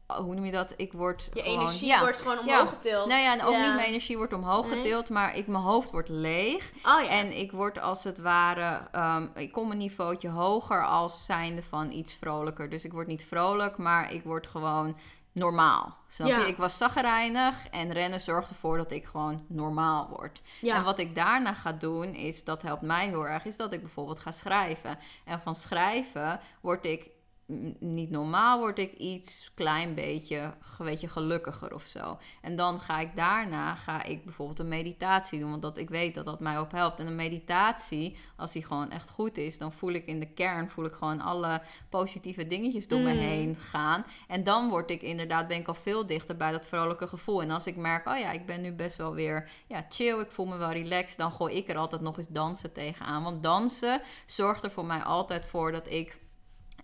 hoe 0.07 0.35
noem 0.35 0.45
je 0.45 0.53
dat? 0.53 0.75
Ik 0.77 0.93
word 0.93 1.29
je 1.35 1.43
energie 1.43 1.99
wordt 1.99 2.19
gewoon 2.19 2.39
omhoog 2.39 2.69
getild. 2.69 3.07
Nou 3.07 3.21
ja, 3.21 3.33
en 3.33 3.43
ook 3.43 3.57
niet 3.57 3.75
mijn 3.75 3.79
energie 3.79 4.17
wordt 4.17 4.33
omhoog 4.33 4.69
getild, 4.69 5.11
maar 5.11 5.37
ik, 5.37 5.47
mijn 5.47 5.63
hoofd 5.63 5.91
wordt 5.91 6.09
leeg. 6.09 6.73
Oh, 6.77 7.03
ja. 7.03 7.09
En 7.09 7.39
ik 7.39 7.53
word 7.53 7.81
als 7.81 8.05
het 8.05 8.19
ware, 8.19 8.81
um, 8.93 9.31
ik 9.35 9.53
kom 9.53 9.71
een 9.71 9.77
niveautje 9.77 10.29
hoger 10.29 10.87
als 10.87 11.25
zijnde 11.25 11.63
van 11.63 11.91
iets 11.91 12.15
vrolijker. 12.15 12.71
Dus 12.71 12.85
ik 12.85 12.93
word 12.93 13.07
niet 13.07 13.25
vrolijk, 13.25 13.77
maar 13.77 14.13
ik 14.13 14.25
word 14.25 14.47
gewoon 14.47 14.97
normaal. 15.33 15.97
Snap 16.09 16.29
je? 16.29 16.47
Ik 16.47 16.57
was 16.57 16.77
zaggerijnig 16.77 17.69
en 17.71 17.93
rennen 17.93 18.21
zorgt 18.21 18.51
ervoor 18.51 18.77
dat 18.77 18.91
ik 18.91 19.05
gewoon 19.05 19.45
normaal 19.49 20.09
word. 20.09 20.43
En 20.63 20.85
wat 20.85 20.99
ik 20.99 21.15
daarna 21.15 21.55
ga 21.55 21.73
doen, 21.73 22.15
is 22.15 22.45
dat 22.45 22.63
helpt 22.63 22.83
mij 22.83 23.07
heel 23.07 23.27
erg, 23.27 23.45
is 23.45 23.57
dat 23.57 23.73
ik 23.73 23.81
bijvoorbeeld 23.81 24.19
ga 24.19 24.31
schrijven. 24.31 24.99
En 25.25 25.41
van 25.41 25.55
schrijven 25.55 26.41
word 26.61 26.85
ik 26.85 27.09
niet 27.79 28.11
normaal 28.11 28.59
word 28.59 28.79
ik 28.79 28.93
iets 28.93 29.51
klein 29.55 29.95
beetje, 29.95 30.55
weet 30.79 31.01
je, 31.01 31.09
gelukkiger 31.09 31.75
of 31.75 31.83
zo. 31.83 32.19
En 32.43 32.57
dan 32.57 32.81
ga 32.81 33.01
ik 33.01 33.17
daarna 33.17 33.75
ga 33.75 34.03
ik 34.03 34.25
bijvoorbeeld 34.25 34.59
een 34.59 34.69
meditatie 34.69 35.41
doen, 35.41 35.51
want 35.51 35.63
dat 35.63 35.79
ik 35.79 35.89
weet 35.89 36.15
dat 36.15 36.25
dat 36.25 36.41
mij 36.41 36.59
op 36.59 36.73
helpt. 36.73 37.01
En 37.01 37.07
een 37.07 37.15
meditatie, 37.15 38.17
als 38.37 38.53
die 38.53 38.65
gewoon 38.65 38.91
echt 38.91 39.11
goed 39.11 39.37
is, 39.37 39.59
dan 39.59 39.73
voel 39.73 39.93
ik 39.93 40.07
in 40.07 40.21
de 40.21 40.33
kern 40.33 40.69
voel 40.69 40.85
ik 40.85 40.93
gewoon 40.93 41.21
alle 41.21 41.63
positieve 41.89 42.47
dingetjes 42.47 42.89
door 42.89 43.01
me 43.01 43.13
mm. 43.13 43.19
heen 43.19 43.57
gaan. 43.57 44.05
En 44.29 44.45
dan 44.45 44.69
word 44.69 44.91
ik 44.91 45.03
inderdaad 45.03 45.49
ben 45.49 45.59
ik 45.59 45.69
al 45.69 45.75
veel 45.75 46.07
dichter 46.07 46.37
bij 46.37 46.53
dat 46.53 46.67
vrolijke 46.67 47.07
gevoel. 47.07 47.43
En 47.43 47.51
als 47.51 47.67
ik 47.67 47.77
merk, 47.77 48.07
oh 48.07 48.19
ja, 48.19 48.31
ik 48.33 48.47
ben 48.47 48.61
nu 48.61 48.73
best 48.73 48.97
wel 48.97 49.15
weer 49.15 49.51
ja, 49.67 49.87
chill, 49.89 50.21
ik 50.21 50.31
voel 50.31 50.47
me 50.47 50.57
wel 50.57 50.73
relaxed, 50.73 51.19
dan 51.19 51.33
gooi 51.33 51.55
ik 51.55 51.69
er 51.69 51.77
altijd 51.77 52.03
nog 52.03 52.17
eens 52.19 52.29
dansen 52.29 52.73
tegenaan. 52.73 53.23
Want 53.23 53.43
dansen 53.43 54.01
zorgt 54.27 54.63
er 54.63 54.71
voor 54.71 54.87
mij 54.87 55.03
altijd 55.03 55.47
voor 55.47 55.73
dat 55.73 55.91
ik 55.91 56.25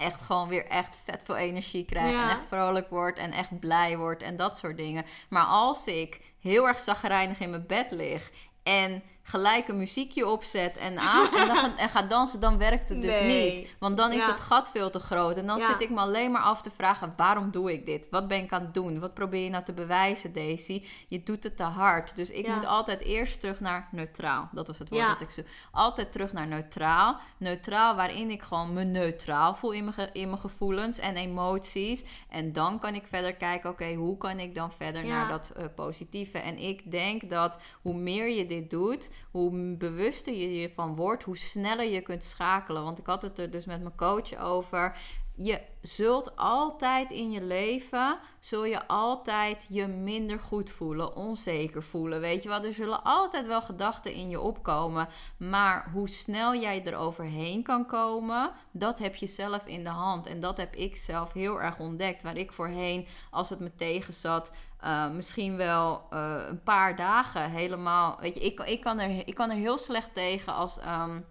echt 0.02 0.20
gewoon 0.20 0.48
weer 0.48 0.66
echt 0.66 1.00
vet 1.04 1.22
veel 1.24 1.36
energie 1.36 1.84
krijg. 1.84 2.14
En 2.14 2.30
echt 2.30 2.46
vrolijk 2.48 2.90
word 2.90 3.18
en 3.18 3.32
echt 3.32 3.60
blij 3.60 3.96
word 3.96 4.22
en 4.22 4.36
dat 4.36 4.56
soort 4.56 4.76
dingen. 4.76 5.04
Maar 5.28 5.44
als 5.44 5.86
ik 5.86 6.20
heel 6.40 6.68
erg 6.68 6.80
zagrijnig 6.80 7.40
in 7.40 7.50
mijn 7.50 7.66
bed 7.66 7.90
lig 7.90 8.30
en 8.62 9.02
gelijk 9.22 9.68
een 9.68 9.76
muziekje 9.76 10.28
opzet 10.28 10.76
en, 10.76 10.98
aan, 10.98 11.34
en, 11.36 11.46
dan 11.46 11.76
en 11.76 11.88
gaat 11.88 12.10
dansen, 12.10 12.40
dan 12.40 12.58
werkt 12.58 12.88
het 12.88 13.02
dus 13.02 13.20
niet. 13.20 13.74
Want 13.78 13.96
dan 13.96 14.12
is 14.12 14.26
het 14.26 14.40
gat 14.40 14.70
veel 14.70 14.90
te 14.90 14.98
groot. 14.98 15.36
En 15.36 15.46
dan 15.46 15.60
zit 15.60 15.80
ik 15.80 15.90
me 15.90 15.98
alleen 15.98 16.30
maar 16.30 16.42
af 16.42 16.62
te 16.62 16.70
vragen: 16.70 17.12
waarom 17.16 17.50
doe 17.50 17.72
ik 17.72 17.86
dit? 17.86 18.06
Wat 18.10 18.28
ben 18.28 18.42
ik 18.42 18.52
aan 18.52 18.62
het 18.62 18.74
doen? 18.74 19.00
Wat 19.00 19.14
probeer 19.14 19.44
je 19.44 19.50
nou 19.50 19.64
te 19.64 19.72
bewijzen, 19.72 20.32
Daisy? 20.32 20.84
Je 21.08 21.22
doet 21.22 21.44
het 21.44 21.56
te 21.56 21.62
hard. 21.62 22.16
Dus 22.16 22.30
ik 22.30 22.48
moet 22.48 22.66
altijd 22.66 23.02
eerst 23.02 23.40
terug 23.40 23.60
naar 23.60 23.88
neutraal. 23.90 24.48
Dat 24.52 24.66
was 24.66 24.78
het 24.78 24.88
woord 24.88 25.06
dat 25.06 25.20
ik 25.20 25.30
zo. 25.30 25.42
Altijd 25.70 26.12
terug 26.12 26.32
naar 26.32 26.46
neutraal. 26.46 27.16
Neutraal, 27.36 27.96
waarin 27.96 28.30
ik 28.30 28.42
gewoon 28.42 28.72
me 28.72 28.84
neutraal 28.84 29.54
voel 29.54 29.72
in 29.72 29.84
mijn, 29.84 30.12
in 30.12 30.28
mijn 30.28 30.40
gevoelens 30.40 30.98
en 30.98 31.16
emoties. 31.16 32.04
En 32.28 32.52
dan 32.52 32.78
kan 32.78 32.94
ik 32.94 33.06
verder 33.06 33.34
kijken: 33.34 33.70
oké, 33.70 33.92
hoe 33.92 34.16
kan 34.16 34.38
ik 34.38 34.54
dan 34.54 34.72
verder 34.72 35.04
naar 35.04 35.28
dat 35.28 35.52
uh, 35.58 35.64
positieve? 35.74 36.38
En 36.38 36.58
ik 36.58 36.90
denk 36.90 37.30
dat 37.30 37.58
hoe 37.82 37.94
meer 37.94 38.28
je 38.28 38.46
dit 38.46 38.70
doet, 38.70 39.10
hoe 39.30 39.76
bewuster 39.76 40.34
je 40.34 40.60
je 40.60 40.70
van 40.70 40.96
wordt, 40.96 41.22
hoe 41.22 41.36
sneller 41.36 41.86
je 41.86 42.00
kunt 42.00 42.24
schakelen. 42.24 42.82
Want 42.82 42.98
ik 42.98 43.06
had 43.06 43.22
het 43.22 43.38
er 43.38 43.50
dus 43.50 43.64
met 43.64 43.80
mijn 43.80 43.96
coach 43.96 44.38
over. 44.38 44.96
Je 45.36 45.60
zult 45.80 46.36
altijd 46.36 47.10
in 47.10 47.30
je 47.30 47.42
leven, 47.42 48.18
zul 48.40 48.64
je 48.64 48.86
altijd 48.86 49.66
je 49.68 49.86
minder 49.86 50.38
goed 50.40 50.70
voelen, 50.70 51.16
onzeker 51.16 51.82
voelen. 51.82 52.20
Weet 52.20 52.42
je 52.42 52.48
wel, 52.48 52.64
er 52.64 52.72
zullen 52.72 53.04
altijd 53.04 53.46
wel 53.46 53.62
gedachten 53.62 54.12
in 54.12 54.28
je 54.28 54.40
opkomen. 54.40 55.08
Maar 55.36 55.90
hoe 55.92 56.08
snel 56.08 56.54
jij 56.54 56.84
er 56.84 56.96
overheen 56.96 57.62
kan 57.62 57.86
komen, 57.86 58.52
dat 58.70 58.98
heb 58.98 59.14
je 59.14 59.26
zelf 59.26 59.66
in 59.66 59.84
de 59.84 59.90
hand. 59.90 60.26
En 60.26 60.40
dat 60.40 60.56
heb 60.56 60.74
ik 60.74 60.96
zelf 60.96 61.32
heel 61.32 61.60
erg 61.60 61.78
ontdekt. 61.78 62.22
Waar 62.22 62.36
ik 62.36 62.52
voorheen, 62.52 63.06
als 63.30 63.50
het 63.50 63.60
me 63.60 63.74
tegen 63.74 64.14
zat, 64.14 64.52
uh, 64.84 65.10
misschien 65.10 65.56
wel 65.56 66.06
uh, 66.12 66.42
een 66.48 66.62
paar 66.62 66.96
dagen 66.96 67.50
helemaal. 67.50 68.16
Weet 68.20 68.34
je, 68.34 68.40
ik, 68.40 68.60
ik, 68.60 68.80
kan, 68.80 68.98
er, 68.98 69.28
ik 69.28 69.34
kan 69.34 69.50
er 69.50 69.56
heel 69.56 69.78
slecht 69.78 70.14
tegen 70.14 70.54
als, 70.54 70.78
um, 70.86 71.24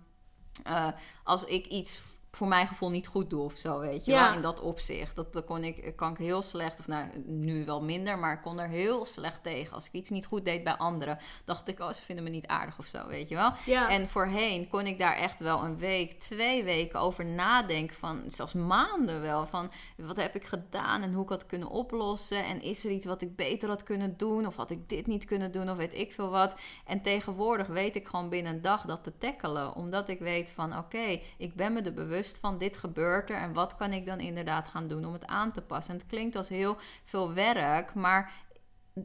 uh, 0.68 0.88
als 1.24 1.44
ik 1.44 1.66
iets 1.66 2.20
voor 2.32 2.48
mijn 2.48 2.68
gevoel 2.68 2.90
niet 2.90 3.08
goed 3.08 3.30
doe 3.30 3.44
of 3.44 3.54
zo, 3.54 3.80
weet 3.80 4.06
je 4.06 4.12
wel, 4.12 4.34
in 4.34 4.42
dat 4.42 4.60
opzicht. 4.60 5.16
Dat, 5.16 5.34
dat 5.34 5.46
kon 5.46 5.64
ik, 5.64 5.94
kan 5.96 6.12
ik 6.12 6.18
heel 6.18 6.42
slecht, 6.42 6.80
of 6.80 6.88
nou, 6.88 7.08
nu 7.26 7.66
wel 7.66 7.82
minder, 7.82 8.20
maar 8.20 8.34
ik 8.34 8.42
kon 8.42 8.60
er 8.60 8.68
heel 8.68 9.06
slecht 9.06 9.44
tegen. 9.44 9.74
Als 9.74 9.88
ik 9.88 9.94
iets 9.94 10.10
niet 10.10 10.26
goed 10.26 10.46
deed 10.46 10.64
bij 10.64 10.74
anderen, 10.74 11.20
dacht 11.46 11.68
ik, 11.68 11.80
oh, 11.80 11.92
ze 11.92 12.02
vinden 12.02 12.24
me 12.24 12.30
niet 12.30 12.48
aardig 12.48 12.78
of 12.80 12.86
zo, 12.86 13.08
weet 13.08 13.30
je 13.30 13.36
wel. 13.36 13.54
Ja. 13.66 13.90
En 13.90 14.08
voorheen 14.08 14.68
kon 14.68 14.88
ik 14.88 15.00
daar 15.00 15.16
echt 15.16 15.40
wel 15.40 15.64
een 15.64 15.78
week, 15.78 16.20
twee 16.20 16.64
weken 16.64 17.00
over 17.00 17.26
nadenken, 17.26 17.96
van 17.96 18.24
zelfs 18.28 18.54
maanden 18.54 19.22
wel, 19.22 19.48
van 19.48 19.72
wat 19.98 20.18
heb 20.18 20.36
ik 20.36 20.46
gedaan 20.46 21.02
en 21.02 21.14
hoe 21.14 21.24
ik 21.24 21.30
had 21.30 21.46
kunnen 21.46 21.70
oplossen 21.70 22.46
en 22.46 22.62
is 22.62 22.86
er 22.86 22.92
iets 22.92 23.06
wat 23.06 23.22
ik 23.22 23.36
beter 23.36 23.70
had 23.70 23.84
kunnen 23.84 24.18
doen 24.18 24.46
of 24.46 24.56
had 24.56 24.72
ik 24.72 24.90
dit 24.90 25.08
niet 25.08 25.26
kunnen 25.26 25.52
doen 25.52 25.70
of 25.70 25.78
weet 25.78 25.94
ik 25.94 26.12
veel 26.12 26.30
wat. 26.30 26.56
En 26.86 27.02
tegenwoordig 27.02 27.68
weet 27.68 27.96
ik 27.96 28.08
gewoon 28.08 28.30
binnen 28.30 28.54
een 28.54 28.62
dag 28.62 28.86
dat 28.86 29.04
te 29.04 29.18
tackelen, 29.18 29.76
omdat 29.76 30.10
ik 30.10 30.20
weet 30.20 30.52
van, 30.52 30.78
oké, 30.78 31.20
ik 31.38 31.56
ben 31.56 31.74
me 31.74 31.82
er 31.82 31.94
bewust 31.94 32.20
van 32.30 32.58
dit 32.58 32.78
gebeurt 32.78 33.30
er 33.30 33.36
en 33.36 33.54
wat 33.54 33.76
kan 33.76 33.94
ik 33.94 34.06
dan 34.06 34.20
inderdaad 34.20 34.68
gaan 34.68 34.88
doen 34.88 35.06
om 35.06 35.14
het 35.14 35.26
aan 35.26 35.52
te 35.52 35.62
passen. 35.62 35.94
En 35.94 36.00
het 36.00 36.10
klinkt 36.10 36.36
als 36.36 36.50
heel 36.50 36.78
veel 37.04 37.34
werk, 37.34 37.94
maar 37.94 38.32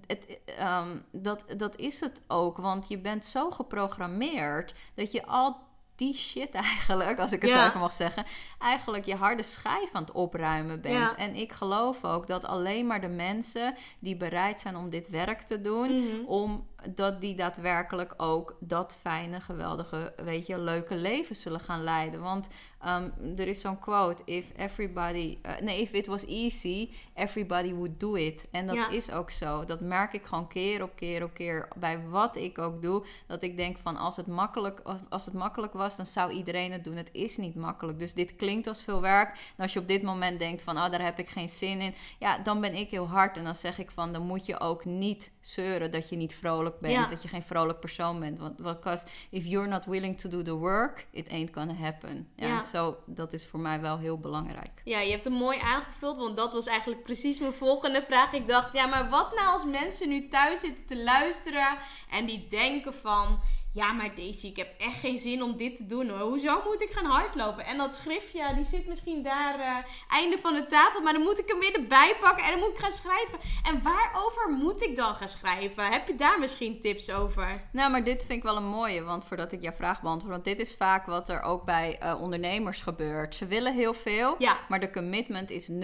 het, 0.07 0.39
um, 0.61 1.05
dat, 1.13 1.45
dat 1.57 1.77
is 1.77 2.01
het 2.01 2.23
ook. 2.27 2.57
Want 2.57 2.89
je 2.89 2.99
bent 2.99 3.25
zo 3.25 3.51
geprogrammeerd 3.51 4.75
dat 4.95 5.13
je 5.13 5.27
al 5.27 5.65
die 5.97 6.15
shit 6.15 6.55
eigenlijk, 6.71 7.19
als 7.19 7.33
ik 7.33 7.43
het 7.43 7.53
zo 7.53 7.79
mag 7.79 7.93
zeggen, 7.93 8.25
eigenlijk 8.59 9.05
je 9.05 9.15
harde 9.15 9.43
schijf 9.43 9.93
aan 9.93 10.03
het 10.03 10.13
opruimen 10.13 10.81
bent. 10.81 11.15
En 11.15 11.35
ik 11.35 11.53
geloof 11.53 12.05
ook 12.05 12.27
dat 12.27 12.45
alleen 12.45 12.87
maar 12.87 13.01
de 13.01 13.09
mensen 13.09 13.75
die 13.99 14.17
bereid 14.17 14.61
zijn 14.61 14.77
om 14.77 14.91
dit 14.91 15.09
werk 15.09 15.41
te 15.41 15.61
doen, 15.61 16.01
mhm. 16.01 16.25
om 16.27 16.67
dat 16.95 17.21
die 17.21 17.35
daadwerkelijk 17.35 18.15
ook 18.17 18.57
dat 18.61 18.97
fijne, 19.01 19.41
geweldige, 19.41 20.13
weet 20.17 20.47
je, 20.47 20.59
leuke 20.59 20.97
leven 20.97 21.37
zullen 21.37 21.61
gaan 21.61 21.83
leiden. 21.83 22.21
Want 22.21 22.49
um, 22.87 23.13
er 23.37 23.49
is 23.49 23.61
zo'n 23.61 23.79
quote: 23.79 24.23
If 24.25 24.53
everybody, 24.57 25.39
uh, 25.47 25.59
nee, 25.61 25.81
if 25.81 25.93
it 25.93 26.07
was 26.07 26.25
easy, 26.25 26.91
everybody 27.15 27.75
would 27.75 28.01
do 28.01 28.15
it. 28.15 28.47
En 28.51 28.67
dat 28.67 28.91
is 28.91 29.11
ook 29.11 29.31
zo. 29.31 29.65
Dat 29.65 29.81
merk 29.81 30.13
ik 30.13 30.25
gewoon 30.25 30.49
keer 30.49 30.83
op 30.83 30.97
keer 30.97 31.23
op 31.23 31.35
keer 31.35 31.69
bij 31.77 32.09
wat 32.09 32.37
ik 32.37 32.59
ook 32.59 32.83
doe. 32.83 33.05
Dat 33.27 33.43
ik 33.43 33.57
denk 33.57 33.79
van 33.79 33.97
als 33.97 34.17
het 34.17 34.27
makkelijk, 34.27 34.83
als 35.09 35.25
het 35.25 35.35
makkelijk 35.35 35.73
was, 35.73 35.97
dan 35.97 36.07
zou 36.07 36.31
iedereen 36.31 36.73
het 36.73 36.85
doen. 36.85 36.97
Het 36.97 37.11
is 37.13 37.37
niet 37.37 37.55
makkelijk. 37.55 37.99
Dus 37.99 38.15
dit 38.15 38.37
klinkt 38.37 38.67
als 38.67 38.85
veel 38.85 39.01
werk. 39.01 39.29
En 39.29 39.63
als 39.63 39.73
je 39.73 39.81
op 39.81 39.89
dit 39.89 40.03
moment 40.03 40.39
denkt 40.39 40.63
van, 40.63 40.77
oh, 40.77 40.91
daar 40.91 41.03
heb 41.03 41.19
ik 41.19 41.29
geen 41.29 41.49
zin 41.49 41.81
in, 41.81 41.95
ja, 42.19 42.39
dan 42.39 42.61
ben 42.61 42.75
ik 42.75 42.91
heel 42.91 43.09
hard. 43.09 43.37
En 43.37 43.45
dan 43.45 43.55
zeg 43.55 43.79
ik 43.79 43.91
van, 43.91 44.13
dan 44.13 44.27
moet 44.27 44.47
je 44.47 44.61
ook 44.61 44.85
niet 44.85 45.33
zeuren 45.41 45.91
dat 45.91 46.09
je 46.09 46.17
niet 46.17 46.35
vrolijk 46.35 46.76
bent, 46.81 47.11
dat 47.11 47.23
je 47.23 47.29
geen 47.29 47.43
vrolijk 47.43 47.81
persoon 47.81 48.21
bent. 48.21 48.39
Want 48.39 48.57
because 48.57 49.07
if 49.31 49.47
you're 49.47 49.69
not 49.69 49.85
willing 49.85 50.21
to 50.21 50.29
do 50.29 50.43
the 50.43 50.55
work, 50.55 51.07
it 51.11 51.29
ain't 51.29 51.51
gonna 51.53 51.75
happen. 51.75 52.29
Ja, 52.35 52.61
zo 52.61 52.99
dat 53.07 53.33
is 53.33 53.47
voor 53.47 53.61
mij 53.61 53.81
wel 53.81 53.99
heel 53.99 54.19
belangrijk. 54.19 54.81
Ja, 54.85 55.01
je 55.01 55.11
hebt 55.11 55.25
hem 55.25 55.35
mooi 55.35 55.59
aangevuld, 55.59 56.17
want 56.17 56.37
dat 56.37 56.53
was 56.53 56.67
eigenlijk 56.67 57.03
precies 57.03 57.39
mijn 57.39 57.53
volgende 57.53 58.03
vraag. 58.03 58.33
Ik 58.33 58.47
dacht, 58.47 58.73
ja, 58.73 58.87
maar 58.87 59.09
wat 59.09 59.35
nou 59.35 59.49
als 59.49 59.65
mensen 59.65 60.09
nu 60.09 60.29
thuis 60.29 60.61
zitten 60.61 60.87
te 60.87 61.03
luisteren 61.03 61.79
en 62.11 62.27
die 62.27 62.47
denken 62.47 62.95
van 62.95 63.41
ja, 63.77 63.93
maar 63.93 64.15
Daisy, 64.15 64.47
ik 64.47 64.57
heb 64.57 64.69
echt 64.79 64.99
geen 64.99 65.19
zin 65.19 65.43
om 65.43 65.57
dit 65.57 65.77
te 65.77 65.87
doen 65.87 66.09
hoor. 66.09 66.21
Hoezo 66.21 66.61
moet 66.65 66.83
ik 66.83 66.93
gaan 66.93 67.05
hardlopen? 67.05 67.65
En 67.65 67.77
dat 67.77 67.95
schriftje, 67.95 68.55
die 68.55 68.65
zit 68.65 68.87
misschien 68.87 69.23
daar 69.23 69.59
uh, 69.59 69.77
einde 70.09 70.39
van 70.39 70.55
de 70.55 70.65
tafel. 70.65 71.01
Maar 71.01 71.13
dan 71.13 71.23
moet 71.23 71.39
ik 71.39 71.49
hem 71.49 71.59
weer 71.59 71.75
erbij 71.75 72.17
pakken 72.21 72.45
en 72.45 72.51
dan 72.51 72.59
moet 72.59 72.69
ik 72.69 72.79
gaan 72.79 72.93
schrijven. 72.93 73.39
En 73.65 73.83
waarover 73.83 74.51
moet 74.51 74.83
ik 74.83 74.97
dan 74.97 75.15
gaan 75.15 75.29
schrijven? 75.29 75.93
Heb 75.93 76.09
je 76.09 76.15
daar 76.15 76.39
misschien 76.39 76.81
tips 76.81 77.11
over? 77.11 77.69
Nou, 77.73 77.91
maar 77.91 78.05
dit 78.05 78.25
vind 78.25 78.39
ik 78.39 78.43
wel 78.43 78.57
een 78.57 78.69
mooie. 78.69 79.03
Want 79.03 79.25
voordat 79.25 79.53
ik 79.53 79.63
jouw 79.63 79.73
vraag 79.73 80.03
beantwoord. 80.03 80.33
Want 80.33 80.45
dit 80.45 80.59
is 80.59 80.75
vaak 80.75 81.07
wat 81.07 81.29
er 81.29 81.43
ook 81.43 81.65
bij 81.65 81.99
uh, 82.03 82.21
ondernemers 82.21 82.83
gebeurt. 82.83 83.35
Ze 83.35 83.47
willen 83.47 83.75
heel 83.75 83.95
veel, 83.95 84.35
ja. 84.39 84.59
maar 84.69 84.81
de 84.81 84.91
commitment 84.91 85.51
is 85.51 85.71
0.0. 85.71 85.77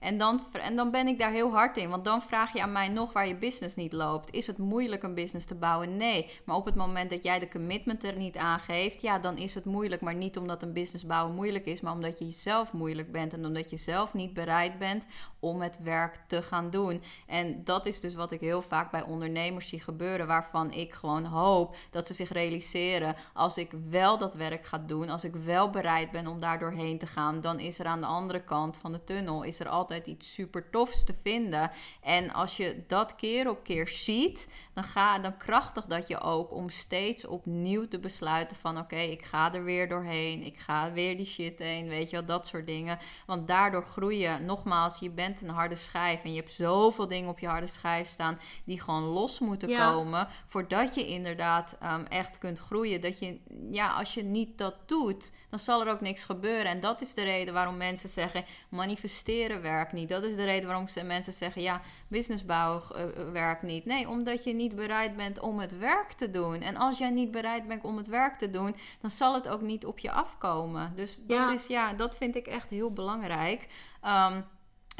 En 0.00 0.18
dan, 0.18 0.46
en 0.52 0.76
dan 0.76 0.90
ben 0.90 1.06
ik 1.06 1.18
daar 1.18 1.32
heel 1.32 1.50
hard 1.50 1.76
in. 1.76 1.88
Want 1.88 2.04
dan 2.04 2.22
vraag 2.22 2.52
je 2.52 2.62
aan 2.62 2.72
mij 2.72 2.88
nog 2.88 3.12
waar 3.12 3.28
je 3.28 3.36
business 3.36 3.76
niet 3.76 3.92
loopt. 3.92 4.32
Is 4.32 4.46
het 4.46 4.58
moeilijk 4.58 5.02
een 5.02 5.14
business 5.14 5.46
te 5.46 5.54
bouwen? 5.54 5.96
Nee. 5.96 6.30
Maar 6.44 6.56
op 6.56 6.67
het 6.68 6.76
moment 6.76 7.10
dat 7.10 7.22
jij 7.22 7.38
de 7.38 7.48
commitment 7.48 8.04
er 8.04 8.16
niet 8.16 8.36
aan 8.36 8.60
geeft, 8.60 9.00
ja, 9.00 9.18
dan 9.18 9.36
is 9.36 9.54
het 9.54 9.64
moeilijk. 9.64 10.00
Maar 10.00 10.14
niet 10.14 10.36
omdat 10.36 10.62
een 10.62 10.72
business 10.72 11.06
bouwen 11.06 11.34
moeilijk 11.34 11.66
is, 11.66 11.80
maar 11.80 11.92
omdat 11.92 12.18
je 12.18 12.24
jezelf 12.24 12.72
moeilijk 12.72 13.12
bent 13.12 13.32
en 13.32 13.46
omdat 13.46 13.70
je 13.70 13.76
zelf 13.76 14.14
niet 14.14 14.34
bereid 14.34 14.78
bent 14.78 15.06
om 15.40 15.60
het 15.60 15.78
werk 15.82 16.20
te 16.26 16.42
gaan 16.42 16.70
doen. 16.70 17.02
En 17.26 17.64
dat 17.64 17.86
is 17.86 18.00
dus 18.00 18.14
wat 18.14 18.32
ik 18.32 18.40
heel 18.40 18.62
vaak 18.62 18.90
bij 18.90 19.02
ondernemers 19.02 19.68
zie 19.68 19.80
gebeuren, 19.80 20.26
waarvan 20.26 20.72
ik 20.72 20.92
gewoon 20.94 21.24
hoop 21.24 21.76
dat 21.90 22.06
ze 22.06 22.14
zich 22.14 22.32
realiseren: 22.32 23.16
als 23.32 23.56
ik 23.56 23.70
wel 23.90 24.18
dat 24.18 24.34
werk 24.34 24.66
ga 24.66 24.78
doen, 24.78 25.08
als 25.08 25.24
ik 25.24 25.36
wel 25.36 25.70
bereid 25.70 26.10
ben 26.10 26.26
om 26.26 26.40
daar 26.40 26.58
doorheen 26.58 26.98
te 26.98 27.06
gaan, 27.06 27.40
dan 27.40 27.60
is 27.60 27.78
er 27.78 27.86
aan 27.86 28.00
de 28.00 28.06
andere 28.06 28.44
kant 28.44 28.76
van 28.76 28.92
de 28.92 29.04
tunnel 29.04 29.42
is 29.42 29.60
er 29.60 29.68
altijd 29.68 30.06
iets 30.06 30.34
super 30.34 30.70
tofs 30.70 31.04
te 31.04 31.14
vinden. 31.14 31.70
En 32.00 32.32
als 32.32 32.56
je 32.56 32.84
dat 32.86 33.14
keer 33.14 33.48
op 33.48 33.64
keer 33.64 33.88
ziet, 33.88 34.48
dan, 34.74 34.84
ga, 34.84 35.18
dan 35.18 35.36
krachtig 35.36 35.86
dat 35.86 36.08
je 36.08 36.20
ook 36.20 36.52
om 36.58 36.70
steeds 36.70 37.26
opnieuw 37.26 37.88
te 37.88 37.98
besluiten 37.98 38.56
van 38.56 38.78
oké, 38.78 38.96
ik 38.96 39.24
ga 39.24 39.54
er 39.54 39.64
weer 39.64 39.88
doorheen, 39.88 40.42
ik 40.42 40.58
ga 40.58 40.92
weer 40.92 41.16
die 41.16 41.26
shit 41.26 41.58
heen, 41.58 41.88
weet 41.88 42.10
je 42.10 42.16
wel, 42.16 42.24
dat 42.24 42.46
soort 42.46 42.66
dingen. 42.66 42.98
Want 43.26 43.48
daardoor 43.48 43.82
groei 43.82 44.18
je, 44.18 44.38
nogmaals, 44.38 44.98
je 44.98 45.10
bent 45.10 45.42
een 45.42 45.48
harde 45.48 45.76
schijf 45.76 46.24
en 46.24 46.32
je 46.32 46.40
hebt 46.40 46.52
zoveel 46.52 47.06
dingen 47.06 47.30
op 47.30 47.38
je 47.38 47.46
harde 47.46 47.66
schijf 47.66 48.08
staan 48.08 48.38
die 48.64 48.80
gewoon 48.80 49.02
los 49.02 49.38
moeten 49.38 49.76
komen, 49.76 50.28
voordat 50.46 50.94
je 50.94 51.06
inderdaad 51.06 51.76
ehm, 51.80 52.04
echt 52.04 52.38
kunt 52.38 52.58
groeien. 52.58 53.00
Dat 53.00 53.18
je, 53.18 53.40
ja, 53.70 53.92
als 53.92 54.14
je 54.14 54.22
niet 54.22 54.58
dat 54.58 54.74
doet, 54.86 55.32
dan 55.50 55.58
zal 55.58 55.80
er 55.80 55.92
ook 55.92 56.00
niks 56.00 56.24
gebeuren. 56.24 56.66
En 56.66 56.80
dat 56.80 57.00
is 57.00 57.14
de 57.14 57.22
reden 57.22 57.54
waarom 57.54 57.76
mensen 57.76 58.08
zeggen: 58.08 58.44
manifesteren 58.68 59.62
werkt 59.62 59.92
niet. 59.92 60.08
Dat 60.08 60.22
is 60.22 60.36
de 60.36 60.44
reden 60.44 60.68
waarom 60.68 60.86
mensen 61.06 61.32
zeggen: 61.32 61.62
ja, 61.62 61.80
businessbouw 62.08 62.82
uh, 62.96 63.30
werkt 63.32 63.62
niet. 63.62 63.84
Nee, 63.84 64.08
omdat 64.08 64.44
je 64.44 64.52
niet 64.52 64.74
bereid 64.74 65.16
bent 65.16 65.40
om 65.40 65.58
het 65.58 65.78
werk 65.78 66.12
te 66.12 66.30
doen. 66.30 66.37
En 66.46 66.76
als 66.76 66.98
jij 66.98 67.10
niet 67.10 67.30
bereid 67.30 67.68
bent 67.68 67.84
om 67.84 67.96
het 67.96 68.06
werk 68.06 68.34
te 68.34 68.50
doen, 68.50 68.76
dan 69.00 69.10
zal 69.10 69.34
het 69.34 69.48
ook 69.48 69.60
niet 69.60 69.86
op 69.86 69.98
je 69.98 70.10
afkomen. 70.10 70.92
Dus 70.96 71.20
dat, 71.26 71.52
Is, 71.52 71.66
ja, 71.66 71.92
dat 71.92 72.16
vind 72.16 72.36
ik 72.36 72.46
echt 72.46 72.70
heel 72.70 72.92
belangrijk. 72.92 73.68
Um, 74.04 74.44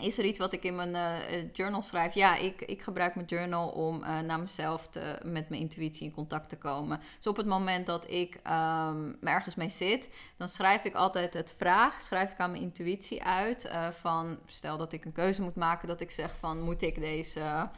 is 0.02 0.18
er 0.18 0.24
iets 0.24 0.38
wat 0.38 0.52
ik 0.52 0.62
in 0.62 0.74
mijn 0.74 0.94
uh, 0.94 1.52
journal 1.52 1.82
schrijf? 1.82 2.14
Ja, 2.14 2.36
ik, 2.36 2.60
ik 2.60 2.82
gebruik 2.82 3.14
mijn 3.14 3.26
journal 3.26 3.68
om 3.68 4.02
uh, 4.02 4.20
naar 4.20 4.40
mezelf 4.40 4.88
te, 4.88 5.18
met 5.24 5.48
mijn 5.48 5.60
intuïtie 5.60 6.06
in 6.06 6.12
contact 6.12 6.48
te 6.48 6.56
komen. 6.56 7.00
Dus 7.16 7.26
op 7.26 7.36
het 7.36 7.46
moment 7.46 7.86
dat 7.86 8.10
ik 8.10 8.34
um, 8.34 9.18
ergens 9.22 9.54
mee 9.54 9.70
zit, 9.70 10.10
dan 10.36 10.48
schrijf 10.48 10.84
ik 10.84 10.94
altijd 10.94 11.34
het 11.34 11.54
vraag, 11.58 12.02
schrijf 12.02 12.32
ik 12.32 12.38
aan 12.38 12.50
mijn 12.50 12.62
intuïtie 12.62 13.24
uit. 13.24 13.64
Uh, 13.64 13.88
van 13.88 14.38
stel 14.46 14.76
dat 14.76 14.92
ik 14.92 15.04
een 15.04 15.12
keuze 15.12 15.42
moet 15.42 15.56
maken, 15.56 15.88
dat 15.88 16.00
ik 16.00 16.10
zeg 16.10 16.36
van 16.36 16.60
moet 16.60 16.82
ik 16.82 17.00
deze, 17.00 17.68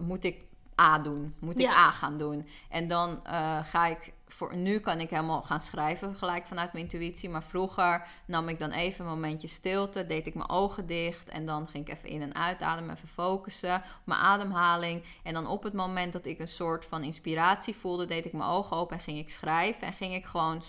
moet 0.00 0.24
ik 0.24 0.44
A 0.80 0.98
doen? 0.98 1.34
Moet 1.38 1.58
ik 1.58 1.66
A 1.66 1.90
gaan 1.90 2.18
doen? 2.18 2.46
En 2.68 2.88
dan 2.88 3.20
ga 3.64 3.86
ik 3.86 4.12
voor 4.32 4.56
nu 4.56 4.78
kan 4.78 5.00
ik 5.00 5.10
helemaal 5.10 5.42
gaan 5.42 5.60
schrijven 5.60 6.14
gelijk 6.14 6.46
vanuit 6.46 6.72
mijn 6.72 6.84
intuïtie. 6.84 7.28
Maar 7.28 7.42
vroeger 7.42 8.06
nam 8.26 8.48
ik 8.48 8.58
dan 8.58 8.70
even 8.70 9.04
een 9.04 9.10
momentje 9.10 9.48
stilte, 9.48 10.06
deed 10.06 10.26
ik 10.26 10.34
mijn 10.34 10.48
ogen 10.48 10.86
dicht 10.86 11.28
en 11.28 11.46
dan 11.46 11.68
ging 11.68 11.86
ik 11.88 11.94
even 11.94 12.08
in 12.08 12.22
en 12.22 12.34
uitademen, 12.34 12.94
even 12.94 13.08
focussen 13.08 13.74
op 13.74 13.82
mijn 14.04 14.20
ademhaling. 14.20 15.04
En 15.22 15.34
dan 15.34 15.46
op 15.46 15.62
het 15.62 15.72
moment 15.72 16.12
dat 16.12 16.26
ik 16.26 16.38
een 16.38 16.48
soort 16.48 16.84
van 16.84 17.02
inspiratie 17.02 17.74
voelde, 17.74 18.04
deed 18.04 18.24
ik 18.24 18.32
mijn 18.32 18.50
ogen 18.50 18.76
open 18.76 18.96
en 18.96 19.02
ging 19.02 19.18
ik 19.18 19.30
schrijven. 19.30 19.86
En 19.86 19.92
ging 19.92 20.14
ik 20.14 20.24
gewoon, 20.24 20.62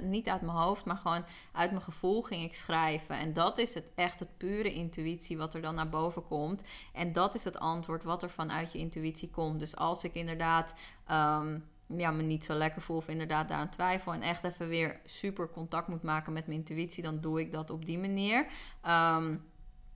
niet 0.00 0.28
uit 0.28 0.40
mijn 0.40 0.56
hoofd, 0.56 0.84
maar 0.84 0.96
gewoon 0.96 1.24
uit 1.52 1.70
mijn 1.70 1.82
gevoel 1.82 2.22
ging 2.22 2.44
ik 2.44 2.54
schrijven. 2.54 3.18
En 3.18 3.32
dat 3.32 3.58
is 3.58 3.74
het 3.74 3.92
echt 3.94 4.20
het 4.20 4.36
pure 4.36 4.72
intuïtie 4.72 5.38
wat 5.38 5.54
er 5.54 5.62
dan 5.62 5.74
naar 5.74 5.88
boven 5.88 6.24
komt. 6.24 6.62
En 6.92 7.12
dat 7.12 7.34
is 7.34 7.44
het 7.44 7.58
antwoord 7.58 8.04
wat 8.04 8.22
er 8.22 8.30
vanuit 8.30 8.72
je 8.72 8.78
intuïtie 8.78 9.30
komt. 9.30 9.58
Dus 9.58 9.76
als 9.76 10.04
ik 10.04 10.14
inderdaad... 10.14 10.74
Ehm, 11.06 11.58
ja, 11.96 12.10
me 12.10 12.22
niet 12.22 12.44
zo 12.44 12.54
lekker 12.54 12.82
voel 12.82 12.96
of 12.96 13.08
inderdaad 13.08 13.48
daar 13.48 13.58
aan 13.58 13.70
twijfel 13.70 14.12
en 14.12 14.22
echt 14.22 14.44
even 14.44 14.68
weer 14.68 15.00
super 15.04 15.50
contact 15.50 15.88
moet 15.88 16.02
maken 16.02 16.32
met 16.32 16.46
mijn 16.46 16.58
intuïtie, 16.58 17.02
dan 17.02 17.20
doe 17.20 17.40
ik 17.40 17.52
dat 17.52 17.70
op 17.70 17.84
die 17.84 17.98
manier. 17.98 18.46
Um, 18.88 19.50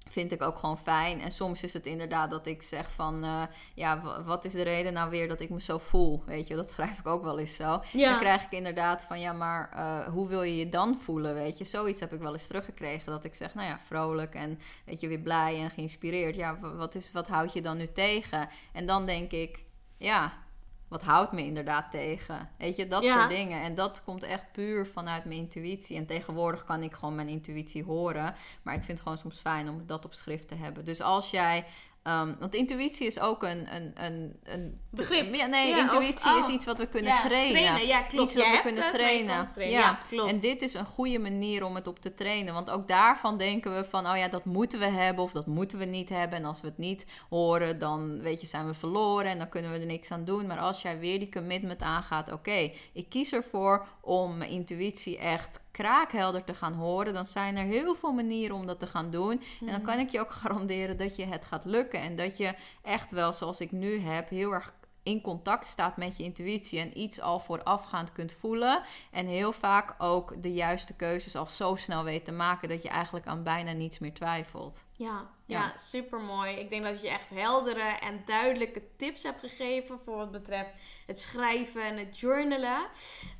vind 0.09 0.33
ik 0.33 0.43
ook 0.43 0.59
gewoon 0.59 0.79
fijn. 0.79 1.21
En 1.21 1.31
soms 1.31 1.63
is 1.63 1.73
het 1.73 1.87
inderdaad 1.87 2.31
dat 2.31 2.47
ik 2.47 2.63
zeg 2.63 2.93
van... 2.93 3.25
Uh, 3.25 3.43
ja, 3.75 4.23
wat 4.25 4.45
is 4.45 4.53
de 4.53 4.63
reden 4.63 4.93
nou 4.93 5.11
weer 5.11 5.29
dat 5.29 5.41
ik 5.41 5.51
me 5.51 5.61
zo 5.61 5.79
voel? 5.79 6.23
Weet 6.27 6.47
je, 6.47 6.55
dat 6.55 6.71
schrijf 6.71 6.99
ik 6.99 7.07
ook 7.07 7.25
wel 7.25 7.39
eens 7.39 7.57
zo. 7.57 7.83
Ja. 7.93 8.11
Dan 8.11 8.19
krijg 8.19 8.45
ik 8.45 8.51
inderdaad 8.51 9.03
van... 9.03 9.21
ja, 9.21 9.33
maar 9.33 9.73
uh, 9.75 10.13
hoe 10.13 10.29
wil 10.29 10.43
je 10.43 10.57
je 10.57 10.69
dan 10.69 10.97
voelen? 10.97 11.35
Weet 11.35 11.59
je, 11.59 11.65
zoiets 11.65 12.01
heb 12.01 12.13
ik 12.13 12.21
wel 12.21 12.33
eens 12.33 12.47
teruggekregen. 12.47 13.13
Dat 13.13 13.25
ik 13.25 13.35
zeg, 13.35 13.55
nou 13.55 13.69
ja, 13.69 13.79
vrolijk 13.81 14.35
en 14.35 14.59
weet 14.85 15.01
je, 15.01 15.09
weer 15.09 15.19
blij 15.19 15.61
en 15.61 15.71
geïnspireerd. 15.71 16.37
Ja, 16.37 16.59
wat, 16.61 16.95
is, 16.95 17.13
wat 17.13 17.29
houd 17.29 17.53
je 17.53 17.63
dan 17.63 17.77
nu 17.77 17.93
tegen? 17.93 18.49
En 18.73 18.87
dan 18.87 19.07
denk 19.07 19.33
ik, 19.33 19.65
ja, 19.97 20.33
wat 20.89 21.03
houdt 21.03 21.33
me 21.33 21.45
inderdaad 21.45 21.91
tegen? 21.91 22.49
Weet 22.59 22.77
je, 22.77 22.87
dat 22.87 23.05
soort 23.05 23.29
dingen. 23.29 23.63
En 23.63 23.75
dat 23.75 24.05
komt 24.05 24.23
echt 24.23 24.53
puur 24.53 24.87
vanuit 24.87 25.25
mijn 25.25 25.39
intuïtie. 25.39 25.97
En 25.97 26.07
tegenwoordig 26.07 26.65
kan 26.65 26.83
ik 26.83 26.95
gewoon 26.95 27.15
mijn 27.15 27.29
intuïtie 27.29 27.85
horen. 27.85 28.35
Maar 28.63 28.75
ik 28.75 28.83
vind 28.83 28.93
het 28.99 29.01
gewoon 29.01 29.19
soms 29.19 29.41
fijn 29.41 29.69
om 29.69 29.87
dat 29.87 30.05
op 30.05 30.15
schrift 30.15 30.49
te 30.49 30.55
hebben. 30.55 30.85
Dus 30.85 31.01
als 31.01 31.31
jij 31.31 31.65
Um, 32.07 32.37
want 32.39 32.55
intuïtie 32.55 33.07
is 33.07 33.21
ook 33.21 33.43
een, 33.43 33.75
een, 33.75 33.93
een, 33.95 34.37
een 34.45 34.81
begrip. 34.91 35.35
Ja, 35.35 35.47
nee, 35.47 35.79
intuïtie 35.79 36.39
is 36.39 36.47
oh. 36.47 36.53
iets 36.53 36.65
wat 36.65 36.79
we 36.79 36.87
kunnen 36.87 37.13
ja, 37.13 37.21
trainen. 37.21 37.63
trainen. 37.63 37.87
Ja, 37.87 38.03
klopt. 38.03 38.25
Iets 38.25 38.43
wat 38.43 38.51
we 38.51 38.61
kunnen 38.63 38.91
trainen. 38.93 39.49
trainen. 39.49 39.79
Ja. 39.79 39.99
klopt. 40.09 40.31
En 40.31 40.41
dit 40.41 40.63
is 40.63 40.75
een 40.75 40.87
goede 40.87 41.19
manier 41.19 41.65
om 41.65 41.75
het 41.75 41.87
op 41.87 41.99
te 41.99 42.15
trainen. 42.15 42.55
Want 42.55 42.71
ook 42.71 42.89
daarvan 42.89 43.39
denken 43.39 43.75
we 43.77 43.85
van, 43.85 44.07
oh 44.07 44.17
ja, 44.17 44.29
dat 44.29 44.45
moeten 44.45 44.79
we 44.79 44.89
hebben 44.89 45.25
of 45.25 45.33
dat 45.33 45.47
moeten 45.47 45.79
we 45.79 45.85
niet 45.85 46.09
hebben. 46.09 46.39
En 46.39 46.45
als 46.45 46.61
we 46.61 46.67
het 46.67 46.79
niet 46.79 47.07
horen, 47.29 47.79
dan 47.79 48.21
weet 48.21 48.41
je, 48.41 48.47
zijn 48.47 48.67
we 48.67 48.75
verloren 48.75 49.31
en 49.31 49.39
dan 49.39 49.49
kunnen 49.49 49.73
we 49.73 49.79
er 49.79 49.87
niks 49.87 50.11
aan 50.11 50.25
doen. 50.25 50.47
Maar 50.47 50.59
als 50.59 50.83
jij 50.83 50.99
weer 50.99 51.19
die 51.19 51.33
commitment 51.33 51.83
aangaat, 51.83 52.33
oké, 52.33 52.71
ik 52.93 53.09
kies 53.09 53.33
ervoor 53.33 53.87
om 54.07 54.37
mijn 54.37 54.51
intuïtie 54.51 55.19
echt 55.19 55.61
kraakhelder 55.71 56.45
te 56.45 56.55
gaan 56.55 56.73
horen, 56.73 57.15
dan 57.15 57.27
zijn 57.27 57.57
er 57.57 57.65
heel 57.65 57.95
veel 57.95 58.13
manieren 58.13 58.57
om 58.57 58.67
dat 58.67 58.81
te 58.81 58.87
gaan 58.87 59.11
doen. 59.11 59.33
En 59.61 59.67
dan 59.67 59.75
mhm. 59.75 59.85
kan 59.85 59.99
ik 59.99 60.09
je 60.09 60.21
ook 60.21 60.33
garanderen 60.43 60.97
dat 60.97 61.17
je 61.17 61.25
het 61.25 61.45
gaat 61.45 61.65
lukken. 61.65 62.01
En 62.01 62.17
dat 62.17 62.37
je 62.37 62.55
echt 62.83 63.11
wel, 63.11 63.33
zoals 63.33 63.61
ik 63.61 63.73
nu 63.73 63.99
heb, 63.99 64.29
heel 64.29 64.53
erg 64.53 64.75
in 65.07 65.21
contact 65.21 65.67
staat 65.67 65.97
met 65.97 66.17
je 66.17 66.23
intuïtie 66.23 66.81
en 66.81 66.99
iets 66.99 67.21
al 67.21 67.41
voorafgaand 67.41 68.13
kunt 68.13 68.33
voelen. 68.33 68.83
En 69.11 69.27
heel 69.27 69.53
vaak 69.53 69.95
ook 69.99 70.43
de 70.43 70.53
juiste 70.53 70.95
keuzes 70.95 71.37
al 71.37 71.47
zo 71.47 71.75
snel 71.75 72.05
weet 72.05 72.25
te 72.25 72.33
maken 72.33 72.69
dat 72.69 72.83
je 72.83 72.89
eigenlijk 72.89 73.27
aan 73.27 73.43
bijna 73.43 73.73
niets 73.73 73.99
meer 73.99 74.15
twijfelt. 74.15 74.85
Ja, 74.93 75.29
ja. 75.45 75.61
ja 75.61 75.77
super 75.77 76.21
mooi. 76.21 76.57
Ik 76.57 76.71
denk 76.71 76.85
dat 76.85 77.03
je 77.03 77.09
echt 77.09 77.31
heldere 77.31 77.83
en 77.83 78.23
duidelijke 78.25 78.83
tips 78.97 79.23
hebt 79.23 79.41
gegeven 79.41 79.99
voor 80.05 80.17
wat 80.17 80.31
betreft 80.31 80.73
het 81.07 81.21
schrijven 81.21 81.85
en 81.85 81.99
het 81.99 82.19
journalen. 82.19 82.87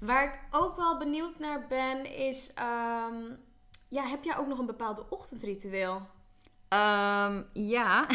Waar 0.01 0.25
ik 0.25 0.41
ook 0.51 0.77
wel 0.77 0.99
benieuwd 0.99 1.39
naar 1.39 1.67
ben 1.67 2.17
is, 2.17 2.53
ehm, 2.55 3.23
ja, 3.89 4.03
heb 4.07 4.25
jij 4.25 4.37
ook 4.37 4.47
nog 4.47 4.59
een 4.59 4.67
bepaalde 4.67 5.07
ochtendritueel? 5.11 6.07
Um, 6.69 7.47
ja. 7.53 8.07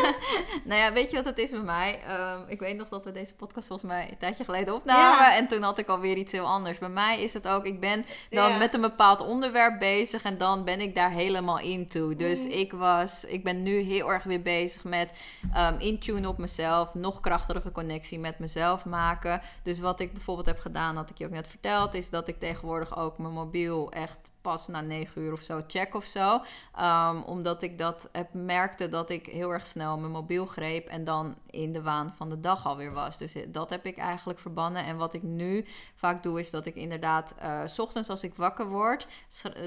nou 0.68 0.80
ja, 0.80 0.92
weet 0.92 1.10
je 1.10 1.16
wat 1.16 1.24
het 1.24 1.38
is 1.38 1.50
met 1.50 1.64
mij? 1.64 2.00
Um, 2.10 2.44
ik 2.48 2.60
weet 2.60 2.76
nog 2.76 2.88
dat 2.88 3.04
we 3.04 3.12
deze 3.12 3.34
podcast 3.34 3.66
volgens 3.66 3.90
mij 3.90 4.10
een 4.10 4.18
tijdje 4.18 4.44
geleden 4.44 4.74
opnamen. 4.74 5.36
En 5.36 5.48
toen 5.48 5.62
had 5.62 5.78
ik 5.78 5.88
alweer 5.88 6.16
iets 6.16 6.32
heel 6.32 6.46
anders. 6.46 6.78
Bij 6.78 6.88
mij 6.88 7.22
is 7.22 7.34
het 7.34 7.48
ook, 7.48 7.64
ik 7.64 7.80
ben 7.80 8.06
dan 8.30 8.58
met 8.58 8.74
een 8.74 8.80
bepaald 8.80 9.20
onderwerp 9.20 9.78
bezig. 9.78 10.22
En 10.22 10.38
dan 10.38 10.64
ben 10.64 10.80
ik 10.80 10.94
daar 10.94 11.10
helemaal 11.10 11.58
into. 11.58 12.16
Dus 12.16 12.44
mm. 12.44 12.50
ik 12.50 12.72
was, 12.72 13.24
ik 13.24 13.44
ben 13.44 13.62
nu 13.62 13.78
heel 13.78 14.12
erg 14.12 14.24
weer 14.24 14.42
bezig 14.42 14.84
met 14.84 15.12
um, 15.56 15.78
intune 15.78 16.28
op 16.28 16.38
mezelf. 16.38 16.94
Nog 16.94 17.20
krachtige 17.20 17.72
connectie 17.72 18.18
met 18.18 18.38
mezelf 18.38 18.84
maken. 18.84 19.40
Dus 19.62 19.80
wat 19.80 20.00
ik 20.00 20.12
bijvoorbeeld 20.12 20.46
heb 20.46 20.58
gedaan, 20.58 20.96
had 20.96 21.10
ik 21.10 21.18
je 21.18 21.24
ook 21.24 21.30
net 21.30 21.48
verteld, 21.48 21.94
is 21.94 22.10
dat 22.10 22.28
ik 22.28 22.38
tegenwoordig 22.38 22.96
ook 22.96 23.18
mijn 23.18 23.32
mobiel 23.32 23.90
echt 23.92 24.30
pas 24.46 24.68
na 24.68 24.80
negen 24.80 25.22
uur 25.22 25.32
of 25.32 25.40
zo 25.40 25.62
check 25.66 25.94
of 25.94 26.04
zo. 26.04 26.40
Um, 26.80 27.22
omdat 27.22 27.62
ik 27.62 27.78
dat 27.78 28.08
heb, 28.12 28.28
merkte 28.32 28.88
dat 28.88 29.10
ik 29.10 29.26
heel 29.26 29.50
erg 29.52 29.66
snel 29.66 29.98
mijn 29.98 30.12
mobiel 30.12 30.46
greep 30.46 30.86
en 30.86 31.04
dan 31.04 31.36
in 31.50 31.72
de 31.72 31.82
waan 31.82 32.14
van 32.16 32.28
de 32.28 32.40
dag 32.40 32.66
alweer 32.66 32.92
was. 32.92 33.18
Dus 33.18 33.34
dat 33.48 33.70
heb 33.70 33.84
ik 33.84 33.98
eigenlijk 33.98 34.38
verbannen. 34.38 34.84
En 34.84 34.96
wat 34.96 35.14
ik 35.14 35.22
nu 35.22 35.66
vaak 35.94 36.22
doe, 36.22 36.38
is 36.38 36.50
dat 36.50 36.66
ik 36.66 36.74
inderdaad, 36.74 37.34
uh, 37.42 37.60
s 37.66 37.78
ochtends 37.78 38.08
als 38.08 38.22
ik 38.22 38.34
wakker 38.34 38.68
word, 38.68 39.06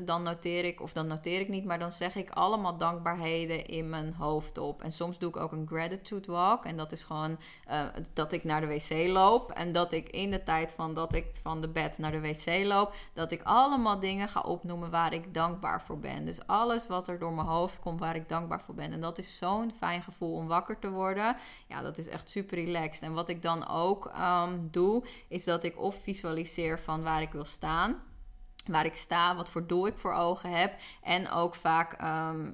dan 0.03 0.23
noteer 0.23 0.65
ik, 0.65 0.81
of 0.81 0.93
dan 0.93 1.07
noteer 1.07 1.39
ik 1.39 1.49
niet, 1.49 1.65
maar 1.65 1.79
dan 1.79 1.91
zeg 1.91 2.15
ik 2.15 2.29
allemaal 2.29 2.77
dankbaarheden 2.77 3.65
in 3.65 3.89
mijn 3.89 4.13
hoofd 4.13 4.57
op. 4.57 4.81
En 4.81 4.91
soms 4.91 5.19
doe 5.19 5.29
ik 5.29 5.37
ook 5.37 5.51
een 5.51 5.67
gratitude 5.67 6.31
walk. 6.31 6.65
En 6.65 6.77
dat 6.77 6.91
is 6.91 7.03
gewoon 7.03 7.37
dat 8.13 8.31
ik 8.31 8.43
naar 8.43 8.61
de 8.61 8.67
wc 8.67 9.07
loop. 9.07 9.51
En 9.51 9.71
dat 9.71 9.91
ik 9.91 10.09
in 10.09 10.31
de 10.31 10.43
tijd 10.43 10.73
van 10.73 10.93
dat 10.93 11.13
ik 11.13 11.25
van 11.41 11.61
de 11.61 11.69
bed 11.69 11.97
naar 11.97 12.11
de 12.11 12.21
wc 12.21 12.65
loop, 12.65 12.93
dat 13.13 13.31
ik 13.31 13.41
allemaal 13.43 13.99
dingen 13.99 14.29
ga 14.29 14.39
opnemen 14.39 14.67
noemen 14.69 14.91
waar 14.91 15.13
ik 15.13 15.33
dankbaar 15.33 15.81
voor 15.81 15.99
ben. 15.99 16.25
Dus 16.25 16.47
alles 16.47 16.87
wat 16.87 17.07
er 17.07 17.19
door 17.19 17.33
mijn 17.33 17.47
hoofd 17.47 17.79
komt 17.79 17.99
waar 17.99 18.15
ik 18.15 18.29
dankbaar 18.29 18.61
voor 18.61 18.75
ben. 18.75 18.91
En 18.91 19.01
dat 19.01 19.17
is 19.17 19.37
zo'n 19.37 19.71
fijn 19.73 20.03
gevoel 20.03 20.33
om 20.33 20.47
wakker 20.47 20.79
te 20.79 20.89
worden. 20.89 21.35
Ja, 21.67 21.81
dat 21.81 21.97
is 21.97 22.07
echt 22.07 22.29
super 22.29 22.63
relaxed. 22.63 23.03
En 23.03 23.13
wat 23.13 23.29
ik 23.29 23.41
dan 23.41 23.67
ook 23.67 24.05
ehm, 24.05 24.57
doe, 24.61 25.03
is 25.27 25.43
dat 25.43 25.63
ik 25.63 25.79
of 25.79 25.95
visualiseer 25.95 26.79
van 26.79 27.03
waar 27.03 27.21
ik 27.21 27.31
wil 27.31 27.45
staan. 27.45 28.01
Waar 28.65 28.85
ik 28.85 28.95
sta, 28.95 29.35
wat 29.35 29.49
voor 29.49 29.67
doel 29.67 29.87
ik 29.87 29.97
voor 29.97 30.13
ogen 30.13 30.51
heb. 30.51 30.75
En 31.01 31.29
ook 31.29 31.55
vaak. 31.55 31.93
Ehm, 31.93 32.51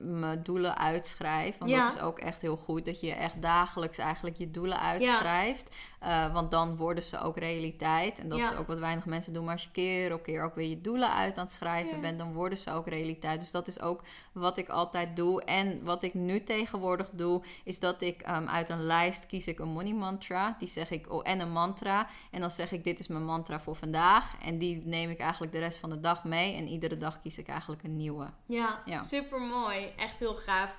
mijn 0.00 0.42
doelen 0.42 0.78
uitschrijf. 0.78 1.58
Want 1.58 1.70
dat 1.70 1.94
is 1.94 2.00
ook 2.00 2.18
echt 2.18 2.40
heel 2.40 2.56
goed. 2.56 2.84
Dat 2.84 3.00
je 3.00 3.12
echt 3.12 3.42
dagelijks 3.42 3.98
eigenlijk 3.98 4.36
je 4.36 4.50
doelen 4.50 4.80
uitschrijft. 4.80 5.76
Uh, 6.02 6.32
want 6.32 6.50
dan 6.50 6.76
worden 6.76 7.04
ze 7.04 7.20
ook 7.20 7.36
realiteit. 7.36 8.18
En 8.18 8.28
dat 8.28 8.38
is 8.38 8.54
ook 8.54 8.66
wat 8.66 8.78
weinig 8.78 9.06
mensen 9.06 9.32
doen. 9.32 9.44
Maar 9.44 9.52
als 9.52 9.62
je 9.62 9.70
keer 9.70 10.12
op 10.12 10.22
keer 10.22 10.42
ook 10.42 10.54
weer 10.54 10.68
je 10.68 10.80
doelen 10.80 11.12
uit 11.12 11.36
aan 11.36 11.44
het 11.44 11.52
schrijven 11.52 12.00
bent, 12.00 12.18
dan 12.18 12.32
worden 12.32 12.58
ze 12.58 12.72
ook 12.72 12.88
realiteit. 12.88 13.40
Dus 13.40 13.50
dat 13.50 13.68
is 13.68 13.80
ook 13.80 14.02
wat 14.32 14.58
ik 14.58 14.68
altijd 14.68 15.16
doe. 15.16 15.44
En 15.44 15.84
wat 15.84 16.02
ik 16.02 16.14
nu 16.14 16.44
tegenwoordig 16.44 17.10
doe, 17.12 17.42
is 17.64 17.78
dat 17.78 18.02
ik 18.02 18.28
um, 18.28 18.48
uit 18.48 18.68
een 18.68 18.82
lijst 18.82 19.26
kies 19.26 19.46
ik 19.46 19.58
een 19.58 19.68
money 19.68 19.92
mantra. 19.92 20.56
Die 20.58 20.68
zeg 20.68 20.90
ik, 20.90 21.12
oh, 21.12 21.28
en 21.28 21.40
een 21.40 21.52
mantra. 21.52 22.08
En 22.30 22.40
dan 22.40 22.50
zeg 22.50 22.72
ik, 22.72 22.84
dit 22.84 22.98
is 22.98 23.08
mijn 23.08 23.24
mantra 23.24 23.60
voor 23.60 23.76
vandaag. 23.76 24.34
En 24.42 24.58
die 24.58 24.82
neem 24.84 25.10
ik 25.10 25.18
eigenlijk 25.18 25.52
de 25.52 25.58
rest 25.58 25.78
van 25.78 25.90
de 25.90 26.00
dag 26.00 26.24
mee. 26.24 26.56
En 26.56 26.68
iedere 26.68 26.96
dag 26.96 27.20
kies 27.20 27.38
ik 27.38 27.48
eigenlijk 27.48 27.82
een 27.82 27.96
nieuwe. 27.96 28.30
Ja, 28.46 28.82
ja. 28.84 28.98
super 28.98 29.40
mooi. 29.40 29.92
Echt 29.96 30.18
heel 30.18 30.34
gaaf. 30.34 30.74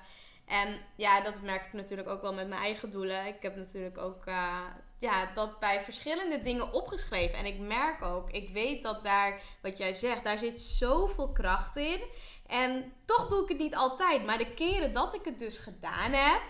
En 0.46 0.78
ja, 0.96 1.20
dat 1.20 1.42
merk 1.42 1.66
ik 1.66 1.72
natuurlijk 1.72 2.08
ook 2.08 2.22
wel 2.22 2.34
met 2.34 2.48
mijn 2.48 2.60
eigen 2.60 2.90
doelen. 2.90 3.26
Ik 3.26 3.42
heb 3.42 3.56
natuurlijk 3.56 3.98
ook 3.98 4.26
uh, 4.26 4.58
ja, 5.00 5.30
dat 5.34 5.58
bij 5.58 5.80
verschillende 5.80 6.40
dingen 6.40 6.72
opgeschreven. 6.72 7.38
En 7.38 7.46
ik 7.46 7.58
merk 7.58 8.02
ook, 8.02 8.30
ik 8.30 8.48
weet 8.48 8.82
dat 8.82 9.02
daar, 9.02 9.40
wat 9.62 9.78
jij 9.78 9.92
zegt, 9.92 10.24
daar 10.24 10.38
zit 10.38 10.60
zoveel 10.60 11.32
kracht 11.32 11.76
in. 11.76 12.00
En 12.46 12.92
toch 13.04 13.28
doe 13.28 13.42
ik 13.42 13.48
het 13.48 13.58
niet 13.58 13.76
altijd. 13.76 14.26
Maar 14.26 14.38
de 14.38 14.54
keren 14.54 14.92
dat 14.92 15.14
ik 15.14 15.24
het 15.24 15.38
dus 15.38 15.58
gedaan 15.58 16.12
heb, 16.12 16.40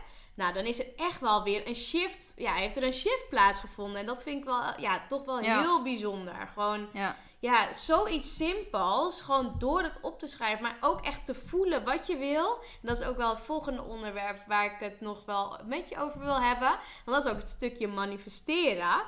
nou, 0.40 0.52
dan 0.52 0.64
is 0.64 0.78
er 0.78 0.86
echt 0.96 1.20
wel 1.20 1.42
weer 1.42 1.68
een 1.68 1.74
shift. 1.74 2.32
Ja, 2.36 2.52
heeft 2.52 2.76
er 2.76 2.82
een 2.82 2.92
shift 2.92 3.28
plaatsgevonden. 3.28 4.00
En 4.00 4.06
dat 4.06 4.22
vind 4.22 4.38
ik 4.38 4.44
wel, 4.44 4.62
ja, 4.76 5.02
toch 5.08 5.24
wel 5.24 5.38
heel 5.38 5.82
bijzonder. 5.82 6.34
Gewoon, 6.52 6.88
ja. 6.92 7.16
ja, 7.38 7.72
zoiets 7.72 8.36
simpels. 8.36 9.22
Gewoon 9.22 9.54
door 9.58 9.82
het 9.82 9.98
op 10.00 10.18
te 10.18 10.26
schrijven, 10.26 10.62
maar 10.62 10.76
ook 10.80 11.00
echt 11.00 11.26
te 11.26 11.34
voelen 11.34 11.84
wat 11.84 12.06
je 12.06 12.16
wil. 12.16 12.58
En 12.58 12.88
dat 12.88 13.00
is 13.00 13.06
ook 13.06 13.16
wel 13.16 13.30
het 13.30 13.44
volgende 13.44 13.82
onderwerp 13.82 14.42
waar 14.46 14.64
ik 14.64 14.76
het 14.78 15.00
nog 15.00 15.24
wel 15.24 15.58
met 15.64 15.88
je 15.88 15.98
over 15.98 16.20
wil 16.20 16.40
hebben. 16.40 16.78
Want 17.04 17.16
dat 17.16 17.24
is 17.24 17.32
ook 17.32 17.40
het 17.40 17.50
stukje 17.50 17.88
manifesteren. 17.88 19.02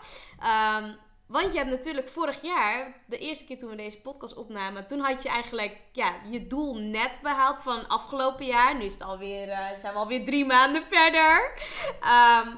Um, 0.79 0.97
want 1.33 1.53
je 1.53 1.59
hebt 1.59 1.71
natuurlijk 1.71 2.09
vorig 2.09 2.43
jaar, 2.43 2.95
de 3.07 3.19
eerste 3.19 3.45
keer 3.45 3.59
toen 3.59 3.71
we 3.71 3.77
deze 3.77 4.01
podcast 4.01 4.37
opnamen, 4.37 4.87
toen 4.87 5.01
had 5.01 5.23
je 5.23 5.29
eigenlijk 5.29 5.77
ja, 5.93 6.15
je 6.31 6.47
doel 6.47 6.75
net 6.75 7.19
behaald 7.23 7.59
van 7.59 7.89
afgelopen 7.89 8.47
jaar. 8.47 8.77
Nu 8.77 8.85
is 8.85 8.93
het 8.93 9.03
alweer, 9.03 9.49
uh, 9.49 9.59
zijn 9.77 9.93
we 9.93 9.99
alweer 9.99 10.25
drie 10.25 10.45
maanden 10.45 10.83
verder. 10.89 11.53
Ehm, 12.01 12.49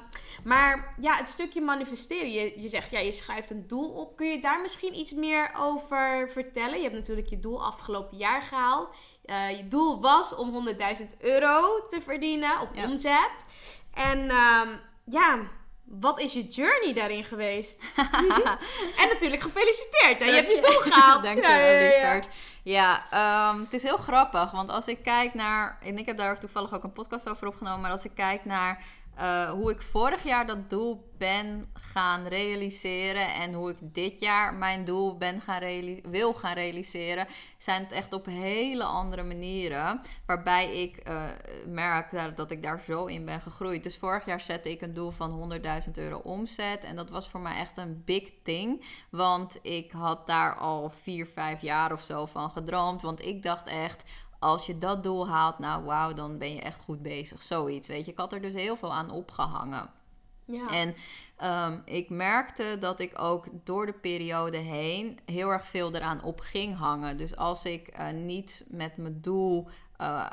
maar 0.43 0.95
ja, 0.99 1.15
het 1.15 1.29
stukje 1.29 1.61
manifesteren. 1.61 2.31
Je, 2.31 2.61
je 2.61 2.69
zegt, 2.69 2.91
ja, 2.91 2.99
je 2.99 3.11
schrijft 3.11 3.49
een 3.49 3.67
doel 3.67 3.89
op. 3.89 4.15
Kun 4.15 4.27
je 4.27 4.41
daar 4.41 4.61
misschien 4.61 4.95
iets 4.95 5.13
meer 5.13 5.51
over 5.57 6.29
vertellen? 6.29 6.77
Je 6.77 6.83
hebt 6.83 6.95
natuurlijk 6.95 7.27
je 7.27 7.39
doel 7.39 7.65
afgelopen 7.65 8.17
jaar 8.17 8.41
gehaald. 8.41 8.89
Uh, 9.25 9.57
je 9.57 9.67
doel 9.67 10.01
was 10.01 10.35
om 10.35 10.67
100.000 10.67 10.75
euro 11.19 11.85
te 11.89 12.01
verdienen, 12.01 12.61
of 12.61 12.83
omzet. 12.83 13.45
En 13.93 14.19
um, 14.19 14.79
ja, 15.03 15.39
wat 15.85 16.19
is 16.19 16.33
je 16.33 16.43
journey 16.43 16.93
daarin 16.93 17.23
geweest? 17.23 17.83
en 19.01 19.07
natuurlijk 19.07 19.41
gefeliciteerd. 19.41 20.19
Hè? 20.19 20.25
Je 20.25 20.31
hebt 20.31 20.51
je 20.51 20.61
doel 20.61 20.81
gehaald. 20.81 21.23
Dank 21.23 21.35
je 21.35 21.41
wel, 21.41 21.89
lieverd. 21.89 22.27
Ja, 22.63 23.05
ehm, 23.11 23.59
het 23.59 23.73
is 23.73 23.83
heel 23.83 23.97
grappig. 23.97 24.51
Want 24.51 24.69
als 24.69 24.87
ik 24.87 25.03
kijk 25.03 25.33
naar... 25.33 25.77
En 25.81 25.97
ik 25.97 26.05
heb 26.05 26.17
daar 26.17 26.39
toevallig 26.39 26.73
ook 26.73 26.83
een 26.83 26.93
podcast 26.93 27.29
over 27.29 27.47
opgenomen. 27.47 27.81
Maar 27.81 27.91
als 27.91 28.05
ik 28.05 28.11
kijk 28.15 28.45
naar 28.45 28.83
uh, 29.19 29.49
hoe 29.49 29.71
ik 29.71 29.81
vorig 29.81 30.23
jaar 30.23 30.45
dat 30.45 30.69
doel 30.69 31.13
ben 31.17 31.69
gaan 31.73 32.27
realiseren 32.27 33.33
en 33.33 33.53
hoe 33.53 33.69
ik 33.69 33.77
dit 33.81 34.19
jaar 34.19 34.53
mijn 34.53 34.85
doel 34.85 35.17
ben 35.17 35.41
gaan 35.41 36.01
wil 36.09 36.33
gaan 36.33 36.53
realiseren, 36.53 37.27
zijn 37.57 37.83
het 37.83 37.91
echt 37.91 38.13
op 38.13 38.25
hele 38.25 38.83
andere 38.83 39.23
manieren. 39.23 40.01
Waarbij 40.25 40.81
ik 40.81 41.07
uh, 41.07 41.23
merk 41.67 42.35
dat 42.35 42.51
ik 42.51 42.63
daar 42.63 42.79
zo 42.79 43.05
in 43.05 43.25
ben 43.25 43.41
gegroeid. 43.41 43.83
Dus 43.83 43.97
vorig 43.97 44.25
jaar 44.25 44.41
zette 44.41 44.71
ik 44.71 44.81
een 44.81 44.93
doel 44.93 45.11
van 45.11 45.59
100.000 45.85 45.91
euro 45.93 46.17
omzet. 46.17 46.83
En 46.83 46.95
dat 46.95 47.09
was 47.09 47.27
voor 47.27 47.39
mij 47.39 47.55
echt 47.55 47.77
een 47.77 48.01
big 48.05 48.29
thing. 48.43 48.85
Want 49.09 49.59
ik 49.61 49.91
had 49.91 50.27
daar 50.27 50.55
al 50.55 50.89
4, 50.89 51.27
5 51.27 51.61
jaar 51.61 51.91
of 51.91 52.01
zo 52.01 52.25
van 52.25 52.49
gedroomd. 52.49 53.01
Want 53.01 53.25
ik 53.25 53.43
dacht 53.43 53.67
echt 53.67 54.03
als 54.45 54.65
je 54.65 54.77
dat 54.77 55.03
doel 55.03 55.27
haalt, 55.27 55.59
nou 55.59 55.83
wauw, 55.83 56.13
dan 56.13 56.37
ben 56.37 56.53
je 56.53 56.61
echt 56.61 56.81
goed 56.81 57.01
bezig. 57.01 57.43
Zoiets, 57.43 57.87
weet 57.87 58.05
je. 58.05 58.11
Ik 58.11 58.17
had 58.17 58.33
er 58.33 58.41
dus 58.41 58.53
heel 58.53 58.75
veel 58.75 58.93
aan 58.93 59.11
opgehangen. 59.11 59.89
Ja. 60.45 60.67
En 60.67 60.95
um, 61.43 61.81
ik 61.85 62.09
merkte 62.09 62.77
dat 62.79 62.99
ik 62.99 63.19
ook 63.19 63.47
door 63.63 63.85
de 63.85 63.93
periode 63.93 64.57
heen 64.57 65.19
heel 65.25 65.49
erg 65.49 65.67
veel 65.67 65.95
eraan 65.95 66.23
op 66.23 66.39
ging 66.39 66.77
hangen. 66.77 67.17
Dus 67.17 67.35
als 67.35 67.65
ik 67.65 67.99
uh, 67.99 68.09
niet 68.09 68.65
met 68.67 68.97
mijn 68.97 69.21
doel 69.21 69.67
uh, 70.01 70.29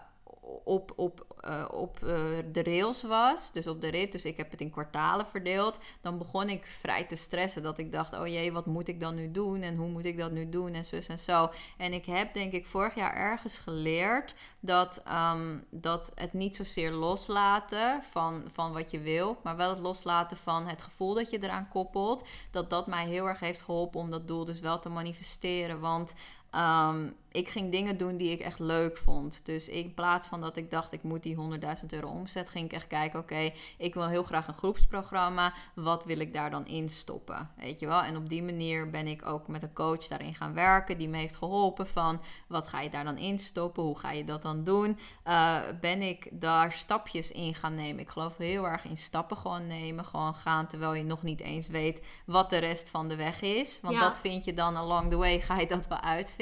op, 0.64 0.92
op, 0.96 1.26
uh, 1.44 1.68
op 1.72 1.98
uh, 2.04 2.10
de 2.52 2.62
rails 2.62 3.02
was, 3.02 3.52
dus 3.52 3.66
op 3.66 3.80
de 3.80 3.88
rit, 3.88 4.12
dus 4.12 4.24
ik 4.24 4.36
heb 4.36 4.50
het 4.50 4.60
in 4.60 4.70
kwartalen 4.70 5.26
verdeeld, 5.26 5.78
dan 6.00 6.18
begon 6.18 6.48
ik 6.48 6.64
vrij 6.64 7.04
te 7.04 7.16
stressen. 7.16 7.62
Dat 7.62 7.78
ik 7.78 7.92
dacht, 7.92 8.18
oh 8.18 8.26
jee, 8.26 8.52
wat 8.52 8.66
moet 8.66 8.88
ik 8.88 9.00
dan 9.00 9.14
nu 9.14 9.30
doen 9.30 9.62
en 9.62 9.76
hoe 9.76 9.88
moet 9.88 10.04
ik 10.04 10.18
dat 10.18 10.30
nu 10.30 10.48
doen 10.48 10.72
en 10.72 10.84
zus 10.84 11.08
en 11.08 11.18
zo. 11.18 11.50
En 11.78 11.92
ik 11.92 12.06
heb 12.06 12.34
denk 12.34 12.52
ik 12.52 12.66
vorig 12.66 12.94
jaar 12.94 13.14
ergens 13.14 13.58
geleerd 13.58 14.34
dat, 14.60 15.02
um, 15.32 15.64
dat 15.70 16.12
het 16.14 16.32
niet 16.32 16.56
zozeer 16.56 16.92
loslaten 16.92 18.02
van, 18.02 18.48
van 18.52 18.72
wat 18.72 18.90
je 18.90 19.00
wil, 19.00 19.36
maar 19.42 19.56
wel 19.56 19.70
het 19.70 19.78
loslaten 19.78 20.36
van 20.36 20.66
het 20.66 20.82
gevoel 20.82 21.14
dat 21.14 21.30
je 21.30 21.42
eraan 21.42 21.68
koppelt, 21.68 22.26
dat 22.50 22.70
dat 22.70 22.86
mij 22.86 23.06
heel 23.06 23.26
erg 23.26 23.40
heeft 23.40 23.62
geholpen 23.62 24.00
om 24.00 24.10
dat 24.10 24.28
doel 24.28 24.44
dus 24.44 24.60
wel 24.60 24.78
te 24.78 24.88
manifesteren. 24.88 25.80
Want 25.80 26.14
um, 26.54 27.16
ik 27.32 27.48
ging 27.48 27.70
dingen 27.70 27.96
doen 27.96 28.16
die 28.16 28.30
ik 28.30 28.40
echt 28.40 28.58
leuk 28.58 28.96
vond. 28.96 29.40
Dus 29.44 29.68
in 29.68 29.94
plaats 29.94 30.28
van 30.28 30.40
dat 30.40 30.56
ik 30.56 30.70
dacht, 30.70 30.92
ik 30.92 31.02
moet 31.02 31.22
die 31.22 31.36
100.000 31.36 31.86
euro 31.88 32.08
omzet, 32.08 32.48
ging 32.48 32.64
ik 32.64 32.72
echt 32.72 32.86
kijken, 32.86 33.20
oké, 33.20 33.52
ik 33.78 33.94
wil 33.94 34.08
heel 34.08 34.22
graag 34.22 34.48
een 34.48 34.54
groepsprogramma. 34.54 35.52
Wat 35.74 36.04
wil 36.04 36.18
ik 36.18 36.34
daar 36.34 36.50
dan 36.50 36.66
in 36.66 36.88
stoppen? 36.88 37.50
Weet 37.56 37.78
je 37.78 37.86
wel? 37.86 38.02
En 38.02 38.16
op 38.16 38.28
die 38.28 38.42
manier 38.42 38.90
ben 38.90 39.06
ik 39.06 39.26
ook 39.26 39.48
met 39.48 39.62
een 39.62 39.72
coach 39.72 40.08
daarin 40.08 40.34
gaan 40.34 40.54
werken, 40.54 40.98
die 40.98 41.08
me 41.08 41.16
heeft 41.16 41.36
geholpen 41.36 41.86
van, 41.86 42.20
wat 42.46 42.68
ga 42.68 42.80
je 42.80 42.90
daar 42.90 43.04
dan 43.04 43.16
in 43.16 43.38
stoppen? 43.38 43.82
Hoe 43.82 43.98
ga 43.98 44.10
je 44.10 44.24
dat 44.24 44.42
dan 44.42 44.64
doen? 44.64 44.98
Uh, 45.26 45.58
ben 45.80 46.02
ik 46.02 46.28
daar 46.32 46.72
stapjes 46.72 47.32
in 47.32 47.54
gaan 47.54 47.74
nemen? 47.74 48.00
Ik 48.00 48.08
geloof 48.08 48.36
heel 48.36 48.66
erg 48.66 48.84
in 48.84 48.96
stappen 48.96 49.36
gewoon 49.36 49.66
nemen, 49.66 50.04
gewoon 50.04 50.34
gaan, 50.34 50.66
terwijl 50.66 50.94
je 50.94 51.04
nog 51.04 51.22
niet 51.22 51.40
eens 51.40 51.66
weet 51.66 52.06
wat 52.26 52.50
de 52.50 52.58
rest 52.58 52.90
van 52.90 53.08
de 53.08 53.16
weg 53.16 53.40
is. 53.40 53.80
Want 53.82 54.00
dat 54.00 54.18
vind 54.18 54.44
je 54.44 54.54
dan 54.54 54.76
along 54.76 55.10
the 55.10 55.16
way, 55.16 55.40
ga 55.40 55.58
je 55.58 55.66
dat 55.66 55.88
wel 55.88 56.00
uitvinden. 56.00 56.41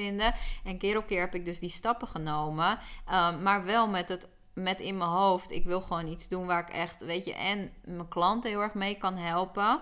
En 0.64 0.78
keer 0.78 0.96
op 0.96 1.07
keer 1.07 1.20
heb 1.20 1.34
ik 1.34 1.44
dus 1.44 1.59
die 1.59 1.70
stappen 1.70 2.09
genomen. 2.09 2.78
Um, 3.12 3.42
maar 3.42 3.64
wel 3.64 3.88
met 3.88 4.09
het 4.09 4.28
met 4.55 4.80
in 4.80 4.96
mijn 4.96 5.11
hoofd. 5.11 5.51
Ik 5.51 5.64
wil 5.64 5.80
gewoon 5.80 6.07
iets 6.07 6.28
doen 6.28 6.46
waar 6.46 6.61
ik 6.61 6.74
echt, 6.74 7.01
weet 7.05 7.24
je, 7.24 7.34
en 7.34 7.72
mijn 7.84 8.09
klanten 8.09 8.51
heel 8.51 8.61
erg 8.61 8.74
mee 8.74 8.94
kan 8.94 9.16
helpen. 9.16 9.80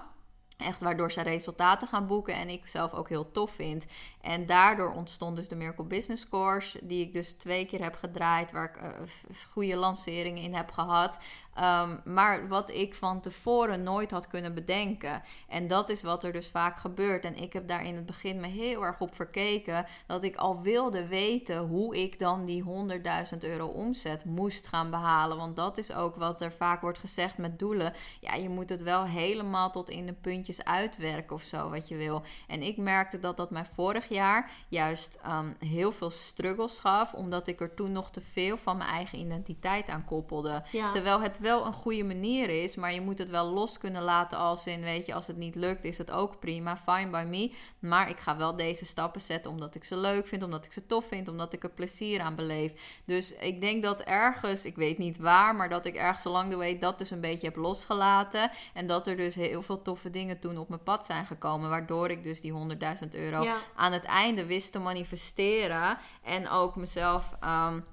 Echt 0.59 0.81
waardoor 0.81 1.13
ze 1.13 1.23
resultaten 1.23 1.89
gaan 1.89 2.07
boeken 2.07 2.35
en 2.35 2.49
ik 2.49 2.69
zelf 2.69 2.95
ook 2.95 3.09
heel 3.09 3.31
tof 3.31 3.51
vind. 3.51 3.87
En 4.29 4.47
daardoor 4.47 4.93
ontstond 4.93 5.37
dus 5.37 5.49
de 5.49 5.57
Miracle 5.57 5.85
Business 5.85 6.29
Course, 6.29 6.79
die 6.83 7.07
ik 7.07 7.13
dus 7.13 7.33
twee 7.33 7.67
keer 7.67 7.83
heb 7.83 7.95
gedraaid, 7.95 8.53
waar 8.53 8.65
ik 8.65 8.83
uh, 8.83 9.09
goede 9.51 9.77
lanceringen 9.77 10.43
in 10.43 10.55
heb 10.55 10.71
gehad. 10.71 11.19
Ehm, 11.55 11.97
maar 12.05 12.49
wat 12.49 12.71
ik 12.71 12.95
van 12.95 13.21
tevoren 13.21 13.83
nooit 13.83 14.11
had 14.11 14.27
kunnen 14.27 14.55
bedenken. 14.55 15.23
En 15.49 15.67
dat 15.67 15.89
is 15.89 16.03
wat 16.03 16.25
er 16.25 16.33
dus 16.33 16.49
vaak 16.49 16.79
gebeurt. 16.79 17.25
En 17.25 17.37
ik 17.37 17.53
heb 17.53 17.69
daar 17.69 17.85
in 17.85 17.95
het 17.95 18.07
begin 18.07 18.41
me 18.41 18.47
heel 18.47 18.85
erg 18.85 19.01
op 19.01 19.15
verkeken. 19.15 19.87
Dat 20.07 20.23
ik 20.23 20.37
al 20.37 20.63
wilde 20.63 21.07
weten 21.07 21.59
hoe 21.59 22.03
ik 22.03 22.19
dan 22.19 22.45
die 22.45 22.65
100.000 23.33 23.39
euro 23.39 23.67
omzet 23.67 24.25
moest 24.25 24.67
gaan 24.67 24.91
behalen. 24.91 25.37
Want 25.37 25.57
dat 25.57 25.79
is 25.79 25.93
ook 25.93 26.17
wat 26.17 26.41
er 26.41 26.53
vaak 26.53 26.81
wordt 26.81 26.99
gezegd 26.99 27.39
met 27.39 27.59
doelen. 27.59 27.93
Ja, 28.21 28.35
je 28.35 28.49
moet 28.49 28.71
het 28.71 28.83
wel 28.83 29.05
helemaal 29.05 29.71
tot 29.71 29.91
in 29.91 30.07
de 30.07 30.13
puntjes 30.13 30.65
uitwerken 30.65 31.37
of 31.37 31.43
zo 31.43 31.71
wat 31.71 31.89
je 31.89 31.97
wil. 31.97 32.23
En 32.47 32.63
ik 32.63 32.77
merkte 32.77 33.19
dat 33.19 33.37
dat 33.37 33.51
mij 33.51 33.65
vorig 33.65 34.09
jaar 34.09 34.18
juist 34.69 35.19
um, 35.27 35.57
heel 35.59 35.93
veel 35.93 36.11
struggles 36.11 36.79
gaf. 36.79 37.13
Omdat 37.13 37.49
ik 37.49 37.61
er 37.61 37.75
toen 37.75 37.93
nog 37.93 38.11
te 38.11 38.21
veel 38.21 38.57
van 38.57 38.77
mijn 38.77 38.91
eigen 38.91 39.19
identiteit 39.19 39.89
aan 39.89 40.05
koppelde. 40.05 40.63
Terwijl 40.93 41.21
het 41.21 41.39
wel 41.39 41.67
een 41.67 41.73
goede 41.73 42.05
manier 42.05 42.63
is, 42.63 42.77
maar 42.77 42.93
je 42.95 43.01
moet 43.01 43.19
het 43.19 43.29
wel 43.29 43.53
los 43.53 43.79
kunnen 43.79 44.03
laten 44.03 44.39
als 44.39 44.67
in, 44.67 44.81
weet 44.81 45.07
je, 45.07 45.15
als 45.15 45.27
het 45.27 45.37
niet 45.37 45.55
lukt, 45.55 45.85
is 45.85 45.99
het 45.99 46.11
ook 46.11 46.39
prima, 46.41 46.77
fine 46.77 47.11
by 47.11 47.25
me. 47.29 47.53
Maar 47.79 48.09
ik 48.09 48.19
ga 48.19 48.37
wel 48.37 48.57
deze 48.57 48.85
stappen 48.85 49.21
zetten 49.21 49.51
omdat 49.51 49.75
ik 49.75 49.85
ze 49.85 49.97
leuk 49.97 50.27
vind, 50.27 50.43
omdat 50.43 50.65
ik 50.65 50.73
ze 50.73 50.87
tof 50.87 51.05
vind, 51.05 51.29
omdat 51.29 51.53
ik 51.53 51.63
er 51.63 51.71
plezier 51.71 52.21
aan 52.21 52.35
beleef. 52.35 53.01
Dus 53.05 53.35
ik 53.35 53.61
denk 53.61 53.83
dat 53.83 54.01
ergens, 54.01 54.65
ik 54.65 54.77
weet 54.77 54.99
niet 54.99 55.19
waar, 55.19 55.57
maar 55.57 55.69
dat 55.69 55.87
ik 55.87 55.95
ergens 55.95 56.27
along 56.27 56.51
the 56.51 56.57
way 56.57 56.79
dat 56.79 56.99
dus 56.99 57.11
een 57.11 57.21
beetje 57.21 57.47
heb 57.47 57.57
losgelaten. 57.57 58.51
En 58.75 58.87
dat 58.87 59.07
er 59.07 59.17
dus 59.17 59.35
heel 59.35 59.63
veel 59.63 59.83
toffe 59.83 60.11
dingen 60.11 60.39
toen 60.39 60.59
op 60.59 60.69
mijn 60.69 60.83
pad 60.83 61.07
zijn 61.07 61.27
gekomen, 61.27 61.71
waardoor 61.71 62.11
ik 62.11 62.23
dus 62.23 62.41
die 62.41 62.53
100.000 63.03 63.09
euro 63.11 63.47
aan 63.75 63.93
het 63.93 64.07
einde 64.09 64.47
wist 64.47 64.73
te 64.73 64.79
manifesteren 64.79 65.99
en 66.23 66.49
ook 66.49 66.77
mezelf. 66.77 67.37
Um, 67.45 67.85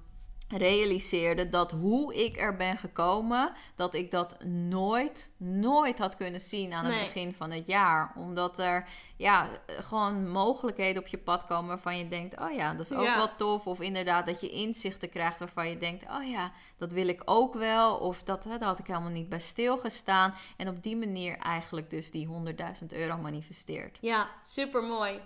realiseerde 0.47 1.49
dat 1.49 1.71
hoe 1.71 2.15
ik 2.25 2.39
er 2.39 2.55
ben 2.55 2.77
gekomen, 2.77 3.53
dat 3.75 3.93
ik 3.93 4.11
dat 4.11 4.43
nooit, 4.43 5.31
nooit 5.37 5.99
had 5.99 6.15
kunnen 6.15 6.41
zien 6.41 6.73
aan 6.73 6.85
het 6.85 6.99
begin 6.99 7.33
van 7.33 7.51
het 7.51 7.67
jaar. 7.67 8.13
Omdat 8.15 8.59
er 8.59 8.87
ja, 9.15 9.49
gewoon 9.67 10.29
mogelijkheden 10.29 11.01
op 11.01 11.07
je 11.07 11.17
pad 11.17 11.45
komen 11.45 11.67
waarvan 11.67 11.97
je 11.97 12.07
denkt: 12.07 12.39
oh 12.39 12.51
ja, 12.51 12.73
dat 12.73 12.91
is 12.91 12.97
ook 12.97 13.15
wel 13.15 13.35
tof. 13.35 13.67
Of 13.67 13.81
inderdaad 13.81 14.25
dat 14.25 14.41
je 14.41 14.49
inzichten 14.49 15.09
krijgt 15.09 15.39
waarvan 15.39 15.69
je 15.69 15.77
denkt: 15.77 16.05
oh 16.09 16.29
ja, 16.29 16.51
dat 16.77 16.91
wil 16.91 17.07
ik 17.07 17.21
ook 17.25 17.53
wel. 17.53 17.95
Of 17.97 18.23
dat, 18.23 18.43
hè, 18.43 18.57
daar 18.57 18.67
had 18.67 18.79
ik 18.79 18.87
helemaal 18.87 19.09
niet 19.09 19.29
bij 19.29 19.39
stilgestaan. 19.39 20.33
En 20.57 20.67
op 20.67 20.83
die 20.83 20.97
manier 20.97 21.37
eigenlijk 21.37 21.89
dus 21.89 22.11
die 22.11 22.27
100.000 22.81 22.87
euro 22.87 23.17
manifesteert. 23.17 23.97
Ja, 24.01 24.29
super 24.43 24.83
mooi. 24.83 25.19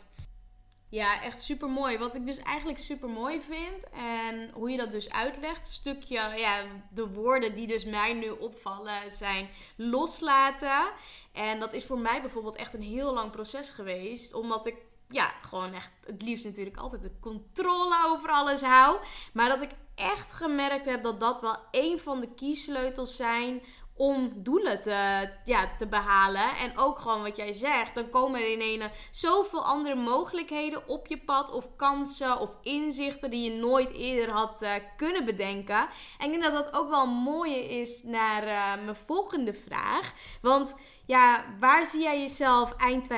Ja, 0.89 1.21
echt 1.23 1.41
super 1.41 1.69
mooi. 1.69 1.97
Wat 1.97 2.15
ik 2.15 2.25
dus 2.25 2.37
eigenlijk 2.37 2.79
super 2.79 3.09
mooi 3.09 3.41
vind 3.41 3.89
en 3.93 4.51
hoe 4.53 4.69
je 4.71 4.77
dat 4.77 4.91
dus 4.91 5.09
uitlegt, 5.11 5.67
stukje, 5.67 6.33
ja, 6.35 6.63
de 6.91 7.07
woorden 7.07 7.53
die 7.53 7.67
dus 7.67 7.85
mij 7.85 8.13
nu 8.13 8.29
opvallen 8.29 9.11
zijn 9.11 9.49
loslaten. 9.75 10.91
En 11.33 11.59
dat 11.59 11.73
is 11.73 11.85
voor 11.85 11.99
mij 11.99 12.21
bijvoorbeeld 12.21 12.55
echt 12.55 12.73
een 12.73 12.81
heel 12.81 13.13
lang 13.13 13.31
proces 13.31 13.69
geweest, 13.69 14.33
omdat 14.33 14.65
ik 14.65 14.75
ja, 15.09 15.31
gewoon 15.41 15.73
echt 15.73 15.91
het 16.05 16.21
liefst 16.21 16.45
natuurlijk 16.45 16.77
altijd 16.77 17.01
de 17.01 17.19
controle 17.19 18.05
over 18.05 18.29
alles 18.29 18.61
hou. 18.61 18.97
Maar 19.33 19.49
dat 19.49 19.61
ik 19.61 19.71
echt 19.95 20.31
gemerkt 20.31 20.85
heb 20.85 21.03
dat 21.03 21.19
dat 21.19 21.41
wel 21.41 21.57
een 21.71 21.99
van 21.99 22.19
de 22.19 22.33
kiesleutels 22.33 23.15
zijn 23.15 23.61
om 23.99 24.31
doelen 24.35 24.81
te, 24.81 25.29
ja, 25.43 25.69
te 25.77 25.87
behalen. 25.87 26.55
En 26.55 26.77
ook 26.77 26.99
gewoon 26.99 27.21
wat 27.21 27.35
jij 27.35 27.53
zegt, 27.53 27.95
dan 27.95 28.09
komen 28.09 28.41
er 28.41 28.51
ineens 28.51 28.83
zoveel 29.11 29.65
andere 29.65 29.95
mogelijkheden 29.95 30.87
op 30.87 31.07
je 31.07 31.17
pad, 31.17 31.51
of 31.51 31.75
kansen 31.75 32.39
of 32.39 32.55
inzichten 32.63 33.29
die 33.29 33.51
je 33.51 33.59
nooit 33.59 33.91
eerder 33.91 34.33
had 34.33 34.63
uh, 34.63 34.71
kunnen 34.97 35.25
bedenken. 35.25 35.87
En 36.17 36.25
ik 36.25 36.39
denk 36.39 36.43
dat 36.43 36.63
dat 36.63 36.73
ook 36.73 36.89
wel 36.89 37.03
een 37.03 37.09
mooie 37.09 37.69
is 37.79 38.03
naar 38.03 38.43
uh, 38.43 38.83
mijn 38.83 38.95
volgende 39.05 39.53
vraag. 39.53 40.13
Want 40.41 40.75
ja, 41.05 41.45
waar 41.59 41.85
zie 41.85 42.01
jij 42.01 42.19
jezelf 42.19 42.73
eind 42.77 43.09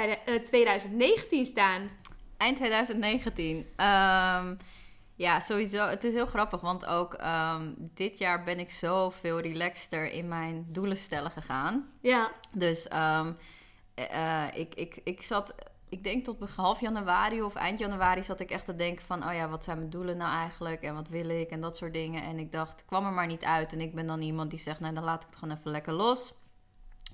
2019 0.44 1.40
eh, 1.40 1.46
staan? 1.46 1.90
Eind 2.38 2.58
2019. 2.58 3.58
Um 3.58 4.58
ja, 5.22 5.40
sowieso. 5.40 5.88
Het 5.88 6.04
is 6.04 6.14
heel 6.14 6.26
grappig, 6.26 6.62
want 6.62 6.86
ook 6.86 7.18
um, 7.24 7.76
dit 7.78 8.18
jaar 8.18 8.44
ben 8.44 8.60
ik 8.60 8.70
zoveel 8.70 9.40
relaxter 9.40 10.12
in 10.12 10.28
mijn 10.28 10.66
doelen 10.70 10.98
stellen 10.98 11.32
gegaan. 11.32 11.90
Ja. 12.00 12.32
Dus 12.52 12.88
um, 12.94 13.38
uh, 13.96 14.48
ik, 14.54 14.76
ik, 14.76 15.00
ik 15.04 15.22
zat, 15.22 15.56
ik 15.90 16.04
denk 16.04 16.24
tot 16.24 16.50
half 16.56 16.80
januari 16.80 17.42
of 17.42 17.56
eind 17.56 17.80
januari 17.80 18.24
zat 18.24 18.40
ik 18.40 18.52
echt 18.52 18.66
te 18.66 18.76
denken 18.76 19.06
van, 19.06 19.28
oh 19.28 19.34
ja, 19.34 19.50
wat 19.50 19.64
zijn 19.64 19.78
mijn 19.78 19.90
doelen 19.90 20.18
nou 20.18 20.32
eigenlijk 20.32 20.82
en 20.82 20.94
wat 20.94 21.10
wil 21.10 21.30
ik 21.30 21.50
en 21.50 21.62
dat 21.62 21.78
soort 21.78 21.94
dingen. 21.94 22.24
En 22.24 22.40
ik 22.40 22.52
dacht, 22.52 22.86
kwam 22.86 23.06
er 23.06 23.14
maar 23.14 23.28
niet 23.28 23.44
uit. 23.44 23.74
En 23.74 23.82
ik 23.82 23.96
ben 23.96 24.08
dan 24.08 24.22
iemand 24.22 24.50
die 24.50 24.60
zegt, 24.60 24.80
nou 24.80 24.94
dan 24.94 25.04
laat 25.04 25.24
ik 25.24 25.30
het 25.30 25.38
gewoon 25.38 25.58
even 25.58 25.72
lekker 25.72 25.94
los 25.94 26.34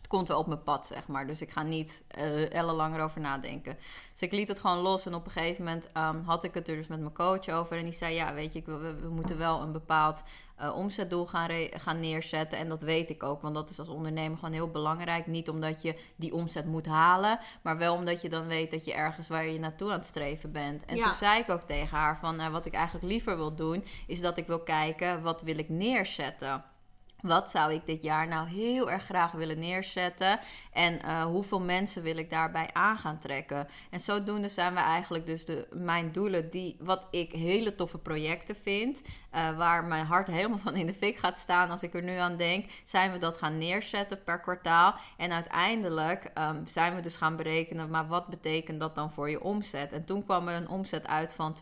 komt 0.07 0.27
wel 0.27 0.39
op 0.39 0.47
mijn 0.47 0.63
pad, 0.63 0.87
zeg 0.87 1.07
maar. 1.07 1.27
Dus 1.27 1.41
ik 1.41 1.51
ga 1.51 1.63
niet 1.63 2.03
uh, 2.17 2.53
ellenlang 2.53 2.95
erover 2.95 3.21
nadenken. 3.21 3.77
Dus 4.11 4.21
ik 4.21 4.31
liet 4.31 4.47
het 4.47 4.59
gewoon 4.59 4.77
los. 4.77 5.05
En 5.05 5.13
op 5.13 5.25
een 5.25 5.31
gegeven 5.31 5.63
moment 5.63 5.89
um, 5.97 6.23
had 6.23 6.43
ik 6.43 6.53
het 6.53 6.67
er 6.67 6.75
dus 6.75 6.87
met 6.87 6.99
mijn 6.99 7.13
coach 7.13 7.49
over. 7.49 7.77
En 7.77 7.83
die 7.83 7.93
zei, 7.93 8.15
ja, 8.15 8.33
weet 8.33 8.53
je, 8.53 8.61
we, 8.65 8.99
we 9.01 9.09
moeten 9.09 9.37
wel 9.37 9.61
een 9.61 9.71
bepaald 9.71 10.23
uh, 10.61 10.75
omzetdoel 10.75 11.25
gaan, 11.25 11.49
gaan 11.71 11.99
neerzetten. 11.99 12.59
En 12.59 12.69
dat 12.69 12.81
weet 12.81 13.09
ik 13.09 13.23
ook, 13.23 13.41
want 13.41 13.55
dat 13.55 13.69
is 13.69 13.79
als 13.79 13.87
ondernemer 13.87 14.37
gewoon 14.37 14.53
heel 14.53 14.71
belangrijk. 14.71 15.27
Niet 15.27 15.49
omdat 15.49 15.81
je 15.81 15.99
die 16.15 16.33
omzet 16.33 16.65
moet 16.65 16.85
halen, 16.85 17.39
maar 17.61 17.77
wel 17.77 17.93
omdat 17.93 18.21
je 18.21 18.29
dan 18.29 18.47
weet 18.47 18.71
dat 18.71 18.85
je 18.85 18.93
ergens 18.93 19.27
waar 19.27 19.45
je 19.45 19.59
naartoe 19.59 19.91
aan 19.91 19.97
het 19.97 20.05
streven 20.05 20.51
bent. 20.51 20.85
En 20.85 21.01
toen 21.01 21.13
zei 21.13 21.39
ik 21.41 21.49
ook 21.49 21.61
tegen 21.61 21.97
haar 21.97 22.19
van, 22.19 22.39
uh, 22.39 22.49
wat 22.49 22.65
ik 22.65 22.73
eigenlijk 22.73 23.05
liever 23.05 23.37
wil 23.37 23.55
doen, 23.55 23.85
is 24.07 24.21
dat 24.21 24.37
ik 24.37 24.47
wil 24.47 24.63
kijken, 24.63 25.21
wat 25.21 25.41
wil 25.41 25.57
ik 25.57 25.69
neerzetten. 25.69 26.63
Wat 27.21 27.51
zou 27.51 27.73
ik 27.73 27.85
dit 27.85 28.03
jaar 28.03 28.27
nou 28.27 28.47
heel 28.47 28.91
erg 28.91 29.03
graag 29.03 29.31
willen 29.31 29.59
neerzetten? 29.59 30.39
En 30.71 30.99
uh, 31.05 31.23
hoeveel 31.23 31.61
mensen 31.61 32.03
wil 32.03 32.17
ik 32.17 32.29
daarbij 32.29 32.69
aan 32.73 32.97
gaan 32.97 33.19
trekken? 33.19 33.67
En 33.89 33.99
zodoende 33.99 34.49
zijn 34.49 34.73
we 34.73 34.79
eigenlijk 34.79 35.25
dus 35.25 35.45
de, 35.45 35.67
mijn 35.71 36.11
doelen, 36.11 36.49
die, 36.49 36.77
wat 36.79 37.07
ik 37.11 37.31
hele 37.31 37.75
toffe 37.75 37.97
projecten 37.97 38.55
vind. 38.55 39.01
Uh, 39.35 39.57
waar 39.57 39.83
mijn 39.83 40.05
hart 40.05 40.27
helemaal 40.27 40.57
van 40.57 40.75
in 40.75 40.85
de 40.85 40.93
fik 40.93 41.17
gaat 41.17 41.37
staan 41.37 41.69
als 41.69 41.83
ik 41.83 41.93
er 41.93 42.03
nu 42.03 42.15
aan 42.15 42.37
denk. 42.37 42.65
Zijn 42.83 43.11
we 43.11 43.17
dat 43.17 43.37
gaan 43.37 43.57
neerzetten 43.57 44.23
per 44.23 44.39
kwartaal. 44.39 44.95
En 45.17 45.31
uiteindelijk 45.31 46.31
um, 46.37 46.67
zijn 46.67 46.95
we 46.95 47.01
dus 47.01 47.17
gaan 47.17 47.35
berekenen, 47.35 47.89
maar 47.89 48.07
wat 48.07 48.27
betekent 48.27 48.79
dat 48.79 48.95
dan 48.95 49.11
voor 49.11 49.29
je 49.29 49.43
omzet? 49.43 49.91
En 49.91 50.05
toen 50.05 50.23
kwam 50.23 50.47
er 50.47 50.55
een 50.55 50.69
omzet 50.69 51.07
uit 51.07 51.33
van 51.33 51.57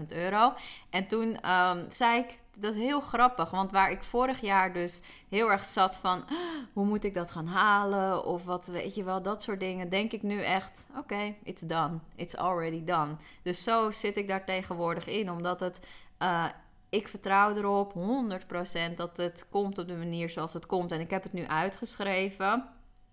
260.000 0.00 0.06
euro. 0.08 0.54
En 0.90 1.06
toen 1.06 1.50
um, 1.50 1.84
zei 1.90 2.18
ik 2.18 2.38
dat 2.56 2.74
is 2.74 2.80
heel 2.80 3.00
grappig. 3.00 3.50
Want 3.50 3.70
waar 3.70 3.90
ik 3.90 4.02
vorig 4.02 4.40
jaar 4.40 4.72
dus 4.72 5.02
heel 5.28 5.50
erg 5.50 5.64
zat 5.64 5.96
van... 5.96 6.24
Ah, 6.28 6.36
hoe 6.72 6.84
moet 6.84 7.04
ik 7.04 7.14
dat 7.14 7.30
gaan 7.30 7.46
halen? 7.46 8.24
Of 8.24 8.44
wat, 8.44 8.66
weet 8.66 8.94
je 8.94 9.04
wel, 9.04 9.22
dat 9.22 9.42
soort 9.42 9.60
dingen. 9.60 9.88
Denk 9.88 10.12
ik 10.12 10.22
nu 10.22 10.42
echt, 10.42 10.86
oké, 10.96 11.34
it's 11.42 11.62
done. 11.62 11.98
It's 12.16 12.36
already 12.36 12.84
done. 12.84 13.16
Dus 13.42 13.62
zo 13.62 13.90
zit 13.90 14.16
ik 14.16 14.28
daar 14.28 14.44
tegenwoordig 14.44 15.06
in. 15.06 15.30
Omdat 15.30 15.60
het... 15.60 15.86
Uh, 16.22 16.44
ik 16.88 17.08
vertrouw 17.08 17.56
erop 17.56 17.92
100% 18.90 18.94
dat 18.94 19.16
het 19.16 19.46
komt 19.50 19.78
op 19.78 19.86
de 19.86 19.96
manier 19.96 20.30
zoals 20.30 20.52
het 20.52 20.66
komt. 20.66 20.92
En 20.92 21.00
ik 21.00 21.10
heb 21.10 21.22
het 21.22 21.32
nu 21.32 21.46
uitgeschreven. 21.46 22.68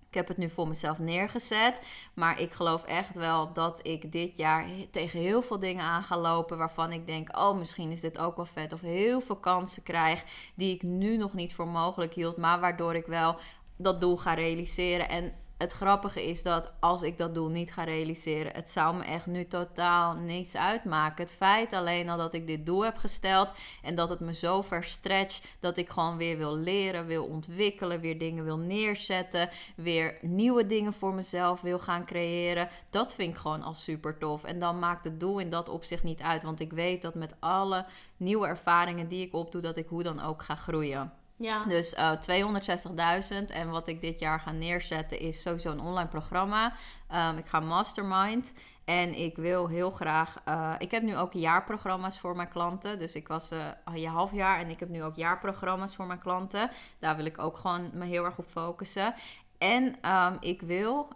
Ik 0.10 0.16
heb 0.16 0.28
het 0.28 0.38
nu 0.38 0.50
voor 0.50 0.68
mezelf 0.68 1.00
neergezet. 1.00 1.82
Maar 2.14 2.40
ik 2.40 2.52
geloof 2.52 2.84
echt 2.84 3.16
wel 3.16 3.54
dat 3.54 3.80
ik 3.88 4.12
dit 4.12 4.38
jaar 4.38 4.66
tegen 4.92 5.20
heel 5.20 5.42
veel 5.42 5.60
dingen 5.60 5.84
aan 5.84 6.04
ga 6.04 6.18
lopen. 6.18 6.58
Waarvan 6.58 6.92
ik 6.92 7.08
denk: 7.08 7.38
oh, 7.38 7.58
misschien 7.58 7.92
is 7.92 8.02
dit 8.02 8.18
ook 8.18 8.36
wel 8.36 8.46
vet. 8.46 8.74
Of 8.74 8.82
heel 8.82 9.22
veel 9.22 9.36
kansen 9.36 9.84
krijg 9.84 10.24
die 10.56 10.74
ik 10.74 10.84
nu 10.84 11.18
nog 11.18 11.34
niet 11.34 11.54
voor 11.54 11.68
mogelijk 11.68 12.14
hield. 12.14 12.38
Maar 12.38 12.60
waardoor 12.60 12.96
ik 12.96 13.06
wel 13.06 13.40
dat 13.78 14.02
doel 14.02 14.18
ga 14.18 14.34
realiseren. 14.34 15.10
En 15.10 15.34
het 15.60 15.72
grappige 15.72 16.28
is 16.28 16.44
dat 16.44 16.72
als 16.80 17.02
ik 17.02 17.18
dat 17.18 17.34
doel 17.34 17.48
niet 17.48 17.74
ga 17.74 17.84
realiseren, 17.84 18.54
het 18.54 18.70
zou 18.70 18.96
me 18.96 19.04
echt 19.04 19.26
nu 19.26 19.48
totaal 19.48 20.16
niets 20.16 20.56
uitmaken. 20.56 21.24
Het 21.24 21.34
feit 21.34 21.74
alleen 21.74 22.10
al 22.10 22.18
dat 22.18 22.34
ik 22.34 22.48
dit 22.48 22.66
doel 22.66 22.84
heb 22.84 22.98
gesteld 22.98 23.54
en 23.82 23.96
dat 23.96 24.10
het 24.10 24.20
me 24.20 24.34
zo 24.34 24.62
ver 24.62 24.84
stretch 24.84 25.42
dat 25.60 25.78
ik 25.78 25.90
gewoon 25.90 26.18
weer 26.18 26.38
wil 26.38 26.56
leren, 26.56 27.06
wil 27.06 27.26
ontwikkelen, 27.26 28.00
weer 28.00 28.18
dingen 28.18 28.44
wil 28.44 28.58
neerzetten, 28.58 29.50
weer 29.76 30.18
nieuwe 30.22 30.66
dingen 30.66 30.94
voor 30.94 31.14
mezelf 31.14 31.62
wil 31.62 31.80
gaan 31.80 32.06
creëren. 32.06 32.70
Dat 32.90 33.14
vind 33.14 33.34
ik 33.34 33.40
gewoon 33.40 33.64
al 33.64 33.74
super 33.74 34.18
tof. 34.18 34.44
En 34.44 34.60
dan 34.60 34.80
maakt 34.80 35.04
het 35.04 35.20
doel 35.20 35.40
in 35.40 35.50
dat 35.50 35.70
opzicht 35.70 36.04
niet 36.04 36.22
uit, 36.22 36.44
want 36.44 36.60
ik 36.60 36.74
weet 36.74 37.02
dat 37.02 37.16
met 37.16 37.36
alle 37.40 37.86
nieuwe 38.18 38.48
ervaringen 38.48 39.08
die 39.08 39.26
ik 39.26 39.34
opdoe, 39.34 39.62
dat 39.62 39.78
ik 39.78 39.88
hoe 39.88 40.04
dan 40.04 40.22
ook 40.22 40.44
ga 40.44 40.56
groeien. 40.56 41.19
Ja. 41.40 41.64
Dus 41.64 41.94
uh, 41.94 42.12
eh, 42.12 43.44
260.000. 43.44 43.46
En 43.48 43.70
wat 43.70 43.88
ik 43.88 44.02
dit 44.02 44.20
jaar 44.20 44.40
ga 44.40 44.52
neerzetten 44.52 45.20
is 45.20 45.42
sowieso 45.42 45.72
een 45.72 45.80
online 45.80 46.10
programma. 46.10 46.74
Um, 47.14 47.38
ik 47.38 47.46
ga 47.46 47.60
mastermind. 47.60 48.54
En 48.86 49.20
ik 49.20 49.36
wil 49.36 49.68
heel 49.68 49.92
graag. 49.92 50.42
Uh, 50.48 50.74
ik 50.78 50.92
heb 50.92 51.04
nu 51.04 51.18
ook 51.18 51.34
jaarprogramma's 51.34 52.20
voor 52.20 52.36
mijn 52.36 52.50
klanten. 52.50 53.00
Dus 53.00 53.16
ik 53.16 53.28
was 53.28 53.52
uh, 53.52 53.66
een 53.86 54.06
half 54.06 54.34
jaar 54.34 54.60
en 54.60 54.70
ik 54.70 54.80
heb 54.80 54.90
nu 54.90 55.04
ook 55.04 55.16
jaarprogramma's 55.16 55.96
voor 55.96 56.06
mijn 56.06 56.20
klanten. 56.20 56.72
Daar 57.00 57.16
wil 57.16 57.26
ik 57.26 57.40
ook 57.40 57.58
gewoon 57.58 57.90
me 57.94 58.06
heel 58.06 58.26
erg 58.26 58.38
op 58.38 58.46
focussen. 58.46 59.14
En 59.58 60.12
um, 60.12 60.38
ik 60.40 60.62
wil 60.62 61.08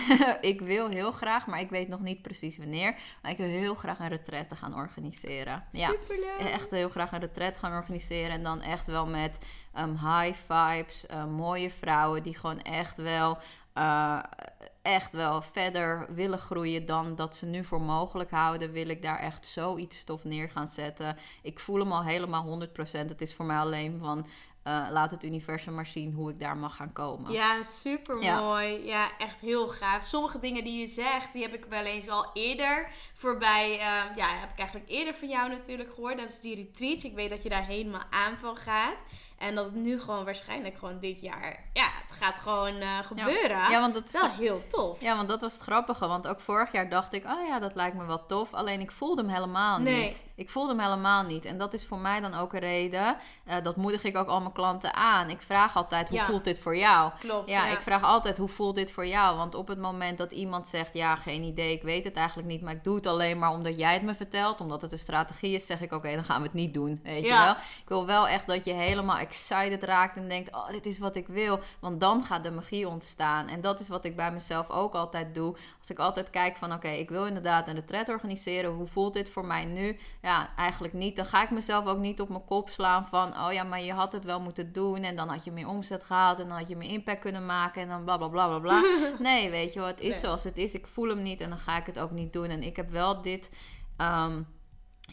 ik 0.52 0.60
wil 0.60 0.88
heel 0.88 1.12
graag, 1.12 1.46
maar 1.46 1.60
ik 1.60 1.70
weet 1.70 1.88
nog 1.88 2.00
niet 2.00 2.22
precies 2.22 2.58
wanneer. 2.58 2.94
Maar 3.22 3.30
ik 3.30 3.36
wil 3.36 3.46
heel 3.46 3.74
graag 3.74 3.98
een 3.98 4.08
retraite 4.08 4.56
gaan 4.56 4.74
organiseren. 4.74 5.64
Superleuk. 5.72 6.34
Ja, 6.38 6.48
echt 6.48 6.70
heel 6.70 6.88
graag 6.88 7.12
een 7.12 7.20
retraite 7.20 7.58
gaan 7.58 7.76
organiseren. 7.76 8.30
En 8.30 8.42
dan 8.42 8.60
echt 8.60 8.86
wel 8.86 9.06
met 9.06 9.38
um, 9.78 9.90
high 9.90 10.34
vibes, 10.34 11.04
uh, 11.10 11.26
mooie 11.26 11.70
vrouwen 11.70 12.22
die 12.22 12.36
gewoon 12.36 12.62
echt 12.62 12.96
wel. 12.96 13.38
Uh, 13.78 14.22
echt 14.82 15.12
wel 15.12 15.42
verder 15.42 16.06
willen 16.14 16.38
groeien 16.38 16.86
dan 16.86 17.14
dat 17.14 17.36
ze 17.36 17.46
nu 17.46 17.64
voor 17.64 17.80
mogelijk 17.80 18.30
houden, 18.30 18.72
wil 18.72 18.88
ik 18.88 19.02
daar 19.02 19.18
echt 19.18 19.46
zoiets 19.46 20.04
tof 20.04 20.24
neer 20.24 20.50
gaan 20.50 20.66
zetten. 20.66 21.16
Ik 21.42 21.60
voel 21.60 21.78
hem 21.78 21.92
al 21.92 22.04
helemaal 22.04 22.66
100%. 22.68 22.70
Het 22.90 23.20
is 23.20 23.34
voor 23.34 23.44
mij 23.44 23.56
alleen 23.56 23.98
van 23.98 24.26
uh, 24.64 24.86
laat 24.90 25.10
het 25.10 25.24
universum 25.24 25.74
maar 25.74 25.86
zien 25.86 26.12
hoe 26.12 26.30
ik 26.30 26.40
daar 26.40 26.56
mag 26.56 26.76
gaan 26.76 26.92
komen. 26.92 27.32
Ja, 27.32 27.62
super 27.62 28.16
mooi. 28.16 28.86
Ja. 28.86 29.18
echt 29.18 29.40
heel 29.40 29.68
gaaf. 29.68 30.04
Sommige 30.04 30.38
dingen 30.38 30.64
die 30.64 30.80
je 30.80 30.86
zegt, 30.86 31.32
die 31.32 31.42
heb 31.42 31.54
ik 31.54 31.64
wel 31.64 31.84
eens 31.84 32.08
al 32.08 32.30
eerder 32.34 32.88
voorbij. 33.14 33.72
Uh, 33.72 34.16
ja, 34.16 34.38
heb 34.40 34.50
ik 34.50 34.58
eigenlijk 34.58 34.90
eerder 34.90 35.14
van 35.14 35.28
jou 35.28 35.50
natuurlijk 35.50 35.94
gehoord. 35.94 36.16
Dat 36.16 36.30
is 36.30 36.40
die 36.40 36.54
retreats. 36.54 37.04
Ik 37.04 37.14
weet 37.14 37.30
dat 37.30 37.42
je 37.42 37.48
daar 37.48 37.66
helemaal 37.66 38.02
aan 38.10 38.36
van 38.38 38.56
gaat. 38.56 39.04
En 39.42 39.54
dat 39.54 39.64
het 39.64 39.74
nu 39.74 40.00
gewoon 40.00 40.24
waarschijnlijk 40.24 40.78
gewoon 40.78 40.98
dit 40.98 41.20
jaar, 41.20 41.64
ja, 41.72 41.84
het 42.08 42.16
gaat 42.18 42.34
gewoon 42.34 42.74
uh, 42.74 42.98
gebeuren. 42.98 43.56
Ja, 43.56 43.70
ja, 43.70 43.80
want 43.80 43.94
dat 43.94 44.04
is 44.04 44.12
wel 44.12 44.30
heel 44.30 44.62
tof. 44.68 45.00
Ja, 45.00 45.16
want 45.16 45.28
dat 45.28 45.40
was 45.40 45.52
het 45.52 45.62
grappige. 45.62 46.06
Want 46.06 46.28
ook 46.28 46.40
vorig 46.40 46.72
jaar 46.72 46.88
dacht 46.88 47.12
ik, 47.12 47.24
oh 47.24 47.46
ja, 47.46 47.58
dat 47.58 47.74
lijkt 47.74 47.96
me 47.96 48.04
wel 48.04 48.26
tof. 48.26 48.54
Alleen 48.54 48.80
ik 48.80 48.92
voelde 48.92 49.22
hem 49.22 49.30
helemaal 49.30 49.78
nee. 49.78 50.04
niet. 50.04 50.24
Ik 50.34 50.50
voelde 50.50 50.68
hem 50.68 50.80
helemaal 50.80 51.22
niet. 51.22 51.44
En 51.44 51.58
dat 51.58 51.74
is 51.74 51.86
voor 51.86 51.98
mij 51.98 52.20
dan 52.20 52.34
ook 52.34 52.52
een 52.52 52.60
reden. 52.60 53.16
Uh, 53.48 53.54
dat 53.62 53.76
moedig 53.76 54.04
ik 54.04 54.16
ook 54.16 54.28
al 54.28 54.40
mijn 54.40 54.52
klanten 54.52 54.94
aan. 54.94 55.30
Ik 55.30 55.42
vraag 55.42 55.76
altijd, 55.76 56.08
hoe 56.08 56.20
voelt 56.20 56.44
dit 56.44 56.58
voor 56.58 56.76
jou? 56.76 57.12
Klopt. 57.20 57.48
Ja, 57.48 57.66
ik 57.66 57.80
vraag 57.80 58.02
altijd, 58.02 58.38
hoe 58.38 58.48
voelt 58.48 58.74
dit 58.74 58.90
voor 58.90 59.06
jou? 59.06 59.36
Want 59.36 59.54
op 59.54 59.68
het 59.68 59.78
moment 59.78 60.18
dat 60.18 60.32
iemand 60.32 60.68
zegt, 60.68 60.94
ja, 60.94 61.16
geen 61.16 61.42
idee, 61.42 61.72
ik 61.72 61.82
weet 61.82 62.04
het 62.04 62.16
eigenlijk 62.16 62.48
niet, 62.48 62.62
maar 62.62 62.72
ik 62.72 62.84
doe 62.84 62.94
het 62.94 63.06
alleen 63.06 63.38
maar 63.38 63.50
omdat 63.50 63.78
jij 63.78 63.92
het 63.92 64.02
me 64.02 64.14
vertelt, 64.14 64.60
omdat 64.60 64.82
het 64.82 64.92
een 64.92 64.98
strategie 64.98 65.54
is, 65.54 65.66
zeg 65.66 65.80
ik, 65.80 65.92
oké, 65.92 66.14
dan 66.14 66.24
gaan 66.24 66.40
we 66.40 66.46
het 66.46 66.56
niet 66.56 66.74
doen. 66.74 67.00
Weet 67.02 67.24
je 67.24 67.32
wel? 67.32 67.50
Ik 67.52 67.88
wil 67.88 68.06
wel 68.06 68.28
echt 68.28 68.46
dat 68.46 68.64
je 68.64 68.72
helemaal 68.72 69.18
excited 69.32 69.82
raakt 69.82 70.16
en 70.16 70.28
denkt: 70.28 70.54
Oh, 70.54 70.68
dit 70.68 70.86
is 70.86 70.98
wat 70.98 71.16
ik 71.16 71.26
wil. 71.26 71.60
Want 71.80 72.00
dan 72.00 72.24
gaat 72.24 72.44
de 72.44 72.50
magie 72.50 72.88
ontstaan. 72.88 73.48
En 73.48 73.60
dat 73.60 73.80
is 73.80 73.88
wat 73.88 74.04
ik 74.04 74.16
bij 74.16 74.32
mezelf 74.32 74.70
ook 74.70 74.94
altijd 74.94 75.34
doe. 75.34 75.56
Als 75.78 75.90
ik 75.90 75.98
altijd 75.98 76.30
kijk 76.30 76.56
van: 76.56 76.72
Oké, 76.72 76.88
ik 76.88 77.08
wil 77.08 77.26
inderdaad 77.26 77.68
een 77.68 77.74
retret 77.74 78.08
organiseren. 78.08 78.70
Hoe 78.70 78.86
voelt 78.86 79.14
dit 79.14 79.30
voor 79.30 79.46
mij 79.46 79.64
nu? 79.64 79.98
Ja, 80.22 80.50
eigenlijk 80.56 80.94
niet. 80.94 81.16
Dan 81.16 81.26
ga 81.26 81.42
ik 81.42 81.50
mezelf 81.50 81.86
ook 81.86 81.98
niet 81.98 82.20
op 82.20 82.28
mijn 82.28 82.44
kop 82.44 82.68
slaan 82.68 83.06
van: 83.06 83.38
Oh 83.38 83.52
ja, 83.52 83.62
maar 83.62 83.82
je 83.82 83.92
had 83.92 84.12
het 84.12 84.24
wel 84.24 84.40
moeten 84.40 84.72
doen. 84.72 85.02
En 85.02 85.16
dan 85.16 85.28
had 85.28 85.44
je 85.44 85.52
meer 85.52 85.68
omzet 85.68 86.02
gehaald. 86.02 86.38
En 86.38 86.48
dan 86.48 86.58
had 86.58 86.68
je 86.68 86.76
meer 86.76 86.90
impact 86.90 87.20
kunnen 87.20 87.46
maken. 87.46 87.82
En 87.82 87.88
dan 87.88 88.04
bla 88.04 88.16
bla 88.16 88.28
bla 88.28 88.46
bla 88.46 88.58
bla. 88.58 88.82
nee, 89.28 89.50
weet 89.50 89.72
je 89.72 89.80
wat? 89.80 89.88
Het 89.88 90.00
is 90.00 90.20
zoals 90.20 90.44
het 90.44 90.58
is. 90.58 90.74
Ik 90.74 90.86
voel 90.86 91.08
hem 91.08 91.22
niet 91.22 91.40
en 91.40 91.48
dan 91.48 91.58
ga 91.58 91.76
ik 91.76 91.86
het 91.86 91.98
ook 91.98 92.10
niet 92.10 92.32
doen. 92.32 92.48
En 92.48 92.62
ik 92.62 92.76
heb 92.76 92.90
wel 92.90 93.22
dit. 93.22 93.50
Um, 93.98 94.46